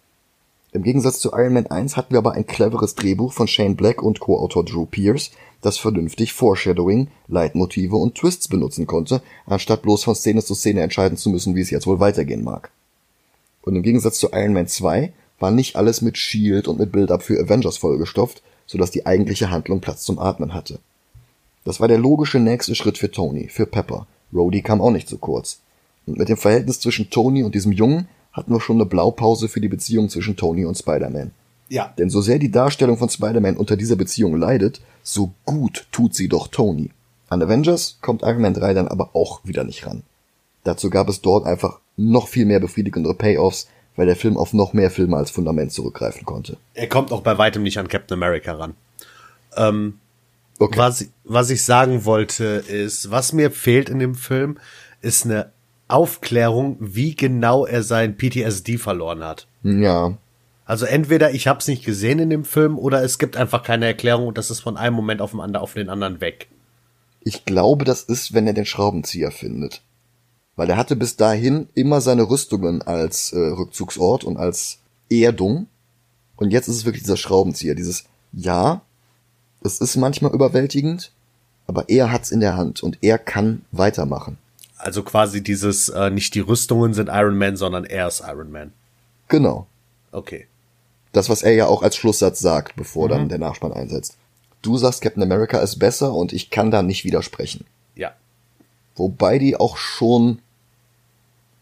Im 0.71 0.83
Gegensatz 0.83 1.19
zu 1.19 1.31
Iron 1.31 1.53
Man 1.53 1.65
1 1.65 1.97
hatten 1.97 2.13
wir 2.13 2.19
aber 2.19 2.33
ein 2.33 2.45
cleveres 2.45 2.93
Drehbuch 2.93 3.33
von 3.33 3.47
Shane 3.47 3.75
Black 3.75 4.03
und 4.03 4.19
Co-Autor 4.19 4.63
Drew 4.65 4.85
Pierce, 4.85 5.31
das 5.61 5.79
vernünftig 5.79 6.33
Foreshadowing, 6.33 7.07
Leitmotive 7.27 7.95
und 7.95 8.15
Twists 8.15 8.47
benutzen 8.47 8.85
konnte, 8.85 9.23
anstatt 9.47 9.81
bloß 9.81 10.03
von 10.03 10.13
Szene 10.13 10.43
zu 10.43 10.53
Szene 10.53 10.81
entscheiden 10.81 11.17
zu 11.17 11.31
müssen, 11.31 11.55
wie 11.55 11.61
es 11.61 11.71
jetzt 11.71 11.87
wohl 11.87 11.99
weitergehen 11.99 12.43
mag. 12.43 12.69
Und 13.63 13.75
im 13.75 13.81
Gegensatz 13.81 14.19
zu 14.19 14.29
Iron 14.31 14.53
Man 14.53 14.67
2 14.67 15.11
war 15.39 15.49
nicht 15.49 15.75
alles 15.75 16.01
mit 16.01 16.19
Shield 16.19 16.67
und 16.67 16.79
mit 16.79 16.91
Build-up 16.91 17.23
für 17.23 17.39
Avengers 17.39 17.77
vollgestopft, 17.77 18.43
sodass 18.67 18.91
die 18.91 19.07
eigentliche 19.07 19.49
Handlung 19.49 19.81
Platz 19.81 20.03
zum 20.03 20.19
Atmen 20.19 20.53
hatte. 20.53 20.79
Das 21.65 21.79
war 21.79 21.87
der 21.87 21.97
logische 21.97 22.39
nächste 22.39 22.75
Schritt 22.75 22.99
für 22.99 23.09
Tony, 23.09 23.47
für 23.47 23.65
Pepper. 23.65 24.05
Rhodey 24.31 24.61
kam 24.61 24.81
auch 24.81 24.91
nicht 24.91 25.09
zu 25.09 25.17
kurz. 25.17 25.61
Und 26.05 26.19
mit 26.19 26.29
dem 26.29 26.37
Verhältnis 26.37 26.79
zwischen 26.79 27.09
Tony 27.09 27.43
und 27.43 27.55
diesem 27.55 27.71
Jungen 27.71 28.07
hatten 28.31 28.53
wir 28.53 28.61
schon 28.61 28.77
eine 28.77 28.85
Blaupause 28.85 29.47
für 29.49 29.61
die 29.61 29.67
Beziehung 29.67 30.09
zwischen 30.09 30.35
Tony 30.35 30.65
und 30.65 30.77
Spider-Man. 30.77 31.31
Ja. 31.69 31.93
Denn 31.97 32.09
so 32.09 32.21
sehr 32.21 32.39
die 32.39 32.51
Darstellung 32.51 32.97
von 32.97 33.09
Spider-Man 33.09 33.57
unter 33.57 33.75
dieser 33.75 33.95
Beziehung 33.95 34.37
leidet, 34.37 34.81
so 35.03 35.33
gut 35.45 35.87
tut 35.91 36.15
sie 36.15 36.27
doch 36.27 36.47
Tony. 36.47 36.89
An 37.29 37.43
Avengers 37.43 37.99
kommt 38.01 38.23
Iron 38.23 38.41
Man 38.41 38.53
3 38.53 38.73
dann 38.73 38.87
aber 38.87 39.15
auch 39.15 39.41
wieder 39.43 39.63
nicht 39.63 39.85
ran. 39.85 40.03
Dazu 40.63 40.89
gab 40.89 41.09
es 41.09 41.21
dort 41.21 41.45
einfach 41.45 41.79
noch 41.95 42.27
viel 42.27 42.45
mehr 42.45 42.59
befriedigendere 42.59 43.13
Payoffs, 43.13 43.67
weil 43.95 44.07
der 44.07 44.15
Film 44.15 44.37
auf 44.37 44.53
noch 44.53 44.73
mehr 44.73 44.91
Filme 44.91 45.17
als 45.17 45.29
Fundament 45.29 45.71
zurückgreifen 45.71 46.25
konnte. 46.25 46.57
Er 46.73 46.87
kommt 46.87 47.11
auch 47.11 47.21
bei 47.21 47.37
weitem 47.37 47.63
nicht 47.63 47.77
an 47.77 47.87
Captain 47.87 48.15
America 48.15 48.53
ran. 48.53 48.73
Ähm, 49.55 49.99
okay. 50.57 50.77
was, 50.77 51.05
was 51.23 51.49
ich 51.49 51.63
sagen 51.63 52.05
wollte 52.05 52.45
ist, 52.45 53.11
was 53.11 53.33
mir 53.33 53.51
fehlt 53.51 53.89
in 53.89 53.99
dem 53.99 54.15
Film, 54.15 54.57
ist 55.01 55.25
eine 55.25 55.51
Aufklärung, 55.89 56.77
wie 56.79 57.15
genau 57.15 57.65
er 57.65 57.83
sein 57.83 58.15
PTSD 58.15 58.77
verloren 58.77 59.23
hat. 59.23 59.47
Ja. 59.63 60.17
Also 60.65 60.85
entweder 60.85 61.31
ich 61.31 61.47
habe 61.47 61.59
es 61.59 61.67
nicht 61.67 61.83
gesehen 61.83 62.19
in 62.19 62.29
dem 62.29 62.45
Film 62.45 62.77
oder 62.77 63.03
es 63.03 63.17
gibt 63.17 63.35
einfach 63.35 63.63
keine 63.63 63.87
Erklärung 63.87 64.27
und 64.27 64.37
das 64.37 64.51
ist 64.51 64.59
von 64.59 64.77
einem 64.77 64.95
Moment 64.95 65.19
auf 65.19 65.31
den 65.31 65.39
anderen, 65.39 65.63
auf 65.63 65.73
den 65.73 65.89
anderen 65.89 66.21
weg. 66.21 66.47
Ich 67.21 67.43
glaube, 67.43 67.85
das 67.85 68.03
ist, 68.03 68.33
wenn 68.33 68.45
er 68.45 68.53
den 68.53 68.67
Schraubenzieher 68.67 69.31
findet. 69.31 69.81
Weil 70.55 70.69
er 70.69 70.77
hatte 70.77 70.95
bis 70.95 71.15
dahin 71.15 71.69
immer 71.73 72.01
seine 72.01 72.29
Rüstungen 72.29 72.81
als 72.81 73.33
äh, 73.33 73.39
Rückzugsort 73.39 74.23
und 74.23 74.37
als 74.37 74.79
Erdung. 75.09 75.67
Und 76.35 76.51
jetzt 76.51 76.67
ist 76.67 76.75
es 76.75 76.85
wirklich 76.85 77.03
dieser 77.03 77.17
Schraubenzieher, 77.17 77.75
dieses 77.75 78.03
Ja, 78.31 78.81
es 79.63 79.79
ist 79.79 79.95
manchmal 79.95 80.33
überwältigend, 80.33 81.11
aber 81.65 81.89
er 81.89 82.11
hat's 82.11 82.31
in 82.31 82.39
der 82.39 82.55
Hand 82.55 82.83
und 82.83 82.99
er 83.01 83.17
kann 83.17 83.63
weitermachen. 83.71 84.37
Also 84.79 85.03
quasi 85.03 85.43
dieses, 85.43 85.89
äh, 85.89 86.09
nicht 86.09 86.33
die 86.35 86.39
Rüstungen 86.39 86.93
sind 86.93 87.09
Iron 87.09 87.37
Man, 87.37 87.57
sondern 87.57 87.83
er 87.83 88.07
ist 88.07 88.23
Iron 88.25 88.49
Man. 88.49 88.71
Genau. 89.27 89.67
Okay. 90.11 90.47
Das, 91.11 91.29
was 91.29 91.43
er 91.43 91.53
ja 91.53 91.67
auch 91.67 91.83
als 91.83 91.97
Schlusssatz 91.97 92.39
sagt, 92.39 92.75
bevor 92.75 93.07
mhm. 93.07 93.11
dann 93.11 93.29
der 93.29 93.39
Nachspann 93.39 93.73
einsetzt. 93.73 94.17
Du 94.61 94.77
sagst, 94.77 95.01
Captain 95.01 95.21
America 95.21 95.59
ist 95.59 95.79
besser 95.79 96.13
und 96.13 96.33
ich 96.33 96.49
kann 96.49 96.71
da 96.71 96.81
nicht 96.81 97.03
widersprechen. 97.03 97.65
Ja. 97.95 98.13
Wobei 98.95 99.37
die 99.37 99.57
auch 99.57 99.75
schon 99.75 100.39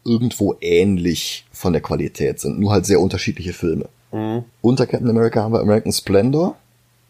irgendwo 0.04 0.56
ähnlich 0.60 1.44
von 1.52 1.72
der 1.72 1.82
Qualität 1.82 2.38
sind, 2.38 2.60
nur 2.60 2.72
halt 2.72 2.86
sehr 2.86 3.00
unterschiedliche 3.00 3.52
Filme. 3.52 3.88
Mhm. 4.12 4.44
Unter 4.60 4.86
Captain 4.86 5.10
America 5.10 5.42
haben 5.42 5.52
wir 5.52 5.60
American 5.60 5.92
Splendor 5.92 6.56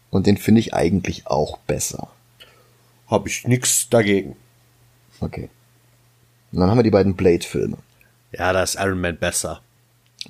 und 0.09 0.25
den 0.25 0.37
finde 0.37 0.59
ich 0.59 0.73
eigentlich 0.73 1.27
auch 1.27 1.59
besser. 1.59 2.09
Hab 3.07 3.27
ich 3.27 3.47
nix 3.47 3.89
dagegen. 3.89 4.35
Okay. 5.19 5.49
Und 6.51 6.59
dann 6.59 6.69
haben 6.69 6.77
wir 6.77 6.83
die 6.83 6.91
beiden 6.91 7.15
Blade-Filme. 7.15 7.77
Ja, 8.31 8.53
da 8.53 8.63
ist 8.63 8.75
Iron 8.75 9.01
Man 9.01 9.17
besser. 9.17 9.61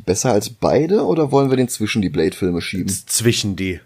Besser 0.06 0.32
als 0.32 0.50
beide 0.50 1.06
oder 1.06 1.32
wollen 1.32 1.50
wir 1.50 1.58
den 1.58 1.68
zwischen 1.70 2.02
die 2.02 2.10
Blade-Filme 2.10 2.62
schieben? 2.62 2.90
Zwischen 2.90 3.56
die. 3.56 3.80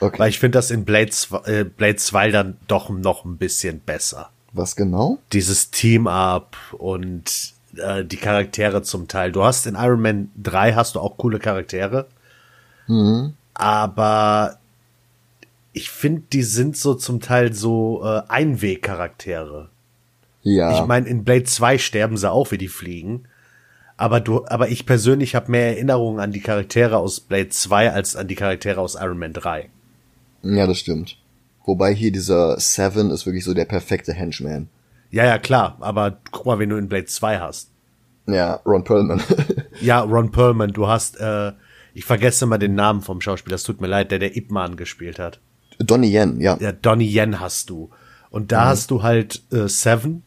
Okay. 0.00 0.18
Weil 0.18 0.30
ich 0.30 0.38
finde 0.38 0.58
das 0.58 0.70
in 0.70 0.84
Blade, 0.84 1.12
äh, 1.46 1.64
Blade 1.64 1.96
2 1.96 2.30
dann 2.30 2.56
doch 2.66 2.90
noch 2.90 3.24
ein 3.24 3.36
bisschen 3.36 3.80
besser. 3.80 4.30
Was 4.52 4.76
genau? 4.76 5.18
Dieses 5.32 5.70
Team-Up 5.70 6.56
und 6.72 7.54
äh, 7.76 8.04
die 8.04 8.16
Charaktere 8.16 8.82
zum 8.82 9.08
Teil. 9.08 9.32
Du 9.32 9.44
hast 9.44 9.66
in 9.66 9.76
Iron 9.76 10.02
Man 10.02 10.30
3 10.42 10.74
hast 10.74 10.94
du 10.94 11.00
auch 11.00 11.16
coole 11.16 11.38
Charaktere. 11.38 12.06
Mhm. 12.86 13.34
Aber 13.54 14.58
ich 15.72 15.90
finde, 15.90 16.22
die 16.32 16.42
sind 16.42 16.76
so 16.76 16.94
zum 16.94 17.20
Teil 17.20 17.52
so 17.52 18.02
äh, 18.04 18.22
Einwegcharaktere. 18.28 19.70
Ja. 20.44 20.78
Ich 20.78 20.86
meine, 20.86 21.08
in 21.08 21.24
Blade 21.24 21.44
2 21.44 21.78
sterben 21.78 22.16
sie 22.16 22.30
auch 22.30 22.52
wie 22.52 22.58
die 22.58 22.68
Fliegen. 22.68 23.24
Aber 23.96 24.20
du, 24.20 24.44
aber 24.46 24.68
ich 24.68 24.86
persönlich 24.86 25.34
habe 25.34 25.50
mehr 25.50 25.68
Erinnerungen 25.68 26.20
an 26.20 26.32
die 26.32 26.40
Charaktere 26.40 26.98
aus 26.98 27.20
Blade 27.20 27.48
2 27.48 27.92
als 27.92 28.14
an 28.14 28.28
die 28.28 28.34
Charaktere 28.34 28.80
aus 28.80 28.94
Iron 28.94 29.18
Man 29.18 29.32
3. 29.32 29.70
Ja, 30.42 30.66
das 30.66 30.78
stimmt. 30.78 31.16
Wobei 31.64 31.94
hier 31.94 32.12
dieser 32.12 32.58
Seven 32.60 33.10
ist 33.10 33.24
wirklich 33.24 33.44
so 33.44 33.54
der 33.54 33.64
perfekte 33.64 34.12
Henchman. 34.12 34.68
Ja, 35.10 35.24
ja, 35.24 35.38
klar, 35.38 35.76
aber 35.80 36.18
guck 36.30 36.44
mal, 36.44 36.58
wen 36.58 36.70
du 36.70 36.76
in 36.76 36.88
Blade 36.88 37.06
2 37.06 37.38
hast. 37.38 37.70
Ja, 38.26 38.54
Ron 38.66 38.84
Perlman. 38.84 39.22
Ja, 39.80 40.00
Ron 40.00 40.30
Perlman, 40.30 40.72
du 40.72 40.86
hast, 40.88 41.18
äh, 41.20 41.52
ich 41.94 42.04
vergesse 42.04 42.44
immer 42.44 42.58
den 42.58 42.74
Namen 42.74 43.00
vom 43.00 43.20
Schauspieler, 43.20 43.56
es 43.56 43.62
tut 43.62 43.80
mir 43.80 43.86
leid, 43.86 44.10
der 44.10 44.18
der 44.18 44.36
Ip 44.36 44.50
Man 44.50 44.76
gespielt 44.76 45.18
hat. 45.18 45.40
Donnie 45.78 46.12
Yen, 46.12 46.40
ja. 46.40 46.56
Ja, 46.60 46.72
Donnie 46.72 47.08
Yen 47.08 47.40
hast 47.40 47.70
du. 47.70 47.90
Und 48.30 48.50
da 48.50 48.66
hast 48.66 48.90
du 48.90 49.02
halt 49.02 49.42
äh, 49.52 49.68
Seven 49.68 50.22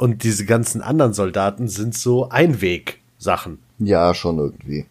und 0.00 0.24
diese 0.24 0.46
ganzen 0.46 0.80
anderen 0.80 1.12
Soldaten 1.12 1.68
sind 1.68 1.94
so 1.94 2.30
Einweg-Sachen. 2.30 3.58
Ja, 3.78 4.14
schon 4.14 4.38
irgendwie. 4.38 4.86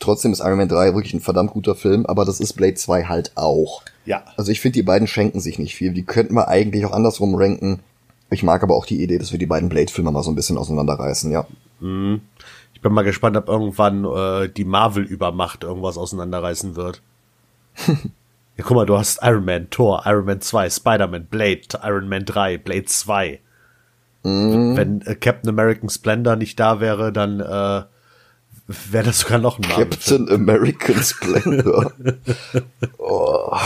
Trotzdem 0.00 0.32
ist 0.32 0.40
Iron 0.40 0.58
Man 0.58 0.68
3 0.68 0.94
wirklich 0.94 1.14
ein 1.14 1.20
verdammt 1.20 1.52
guter 1.52 1.76
Film, 1.76 2.06
aber 2.06 2.24
das 2.24 2.40
ist 2.40 2.54
Blade 2.54 2.74
2 2.74 3.04
halt 3.04 3.32
auch. 3.36 3.82
Ja. 4.04 4.24
Also 4.36 4.50
ich 4.50 4.60
finde, 4.60 4.74
die 4.74 4.82
beiden 4.82 5.06
schenken 5.06 5.38
sich 5.38 5.60
nicht 5.60 5.76
viel. 5.76 5.92
Die 5.92 6.04
könnten 6.04 6.34
wir 6.34 6.48
eigentlich 6.48 6.84
auch 6.84 6.92
andersrum 6.92 7.36
ranken. 7.36 7.80
Ich 8.30 8.42
mag 8.42 8.64
aber 8.64 8.74
auch 8.74 8.84
die 8.84 9.00
Idee, 9.00 9.18
dass 9.18 9.30
wir 9.30 9.38
die 9.38 9.46
beiden 9.46 9.68
Blade-Filme 9.68 10.10
mal 10.10 10.24
so 10.24 10.32
ein 10.32 10.34
bisschen 10.34 10.58
auseinanderreißen, 10.58 11.30
ja. 11.30 11.46
Ich 11.80 12.80
bin 12.80 12.92
mal 12.92 13.04
gespannt, 13.04 13.36
ob 13.36 13.48
irgendwann 13.48 14.04
äh, 14.04 14.48
die 14.48 14.64
Marvel-Übermacht 14.64 15.62
irgendwas 15.62 15.96
auseinanderreißen 15.96 16.74
wird. 16.74 17.00
ja, 17.86 18.64
guck 18.64 18.76
mal, 18.76 18.86
du 18.86 18.98
hast 18.98 19.20
Iron 19.22 19.44
Man, 19.44 19.70
Thor, 19.70 20.02
Iron 20.04 20.24
Man 20.24 20.40
2, 20.40 20.68
Spider-Man, 20.68 21.26
Blade, 21.26 21.60
Iron 21.84 22.08
Man 22.08 22.24
3, 22.24 22.58
Blade 22.58 22.86
2. 22.86 23.38
Wenn 24.22 25.02
äh, 25.02 25.14
Captain 25.14 25.48
American 25.48 25.88
Splendor 25.88 26.36
nicht 26.36 26.58
da 26.58 26.80
wäre, 26.80 27.12
dann 27.12 27.40
äh, 27.40 27.82
wäre 28.66 29.04
das 29.04 29.20
sogar 29.20 29.38
noch 29.38 29.58
ein 29.58 29.68
Marvel. 29.68 29.86
Captain 29.88 30.28
American 30.30 31.02
Splendor. 31.02 31.92
oh. 32.98 33.56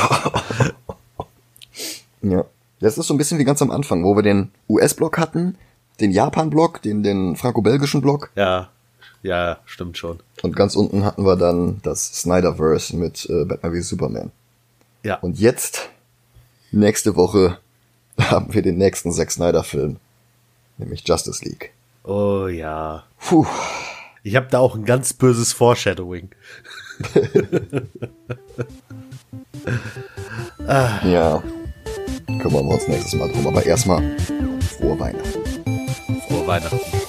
Ja. 2.23 2.45
Das 2.81 2.99
ist 2.99 3.07
so 3.07 3.15
ein 3.15 3.19
bisschen 3.19 3.39
wie 3.39 3.45
ganz 3.45 3.63
am 3.63 3.71
Anfang, 3.71 4.05
wo 4.05 4.17
wir 4.17 4.23
den 4.23 4.51
US-Block 4.69 5.19
hatten, 5.19 5.57
den 6.01 6.11
Japan-Block, 6.11 6.83
den, 6.83 7.03
den 7.03 7.37
franco-belgischen 7.37 8.01
Block 8.01 8.31
Ja, 8.35 8.71
ja, 9.23 9.59
stimmt 9.67 9.99
schon. 9.99 10.19
und 10.43 10.57
ganz 10.57 10.75
unten 10.75 11.05
hatten 11.05 11.25
wir 11.25 11.37
dann 11.37 11.81
das 11.85 12.07
Snyderverse 12.07 12.97
mit 12.97 13.29
äh, 13.31 13.45
Batman 13.45 13.73
wie 13.73 13.81
Superman. 13.81 14.33
Ja, 15.05 15.17
Und 15.17 15.39
jetzt, 15.39 15.91
nächste 16.73 17.15
Woche, 17.15 17.59
haben 18.19 18.53
wir 18.53 18.63
den 18.63 18.79
nächsten 18.79 19.13
Zack 19.13 19.31
Snyder-Film, 19.31 19.97
nämlich 20.79 21.07
Justice 21.07 21.45
League. 21.45 21.73
oh 22.05 22.47
ja. 22.49 23.05
Puh. 23.21 23.47
Ich 24.25 24.37
habe 24.37 24.47
da 24.51 24.61
auch 24.61 24.77
ein 24.77 24.85
ganz 24.85 25.13
böses 25.13 25.53
Foreshadowing. 25.53 26.31
Ja. 31.05 31.43
Kümmern 32.27 32.67
wir 32.67 32.75
uns 32.75 32.89
nächstes 32.89 33.15
Mal 33.15 33.31
drum. 33.31 33.47
Aber 33.49 33.65
erstmal 33.65 34.17
frohe 34.79 34.99
Weihnachten. 34.99 35.41
Frohe 36.29 36.47
Weihnachten. 36.47 37.02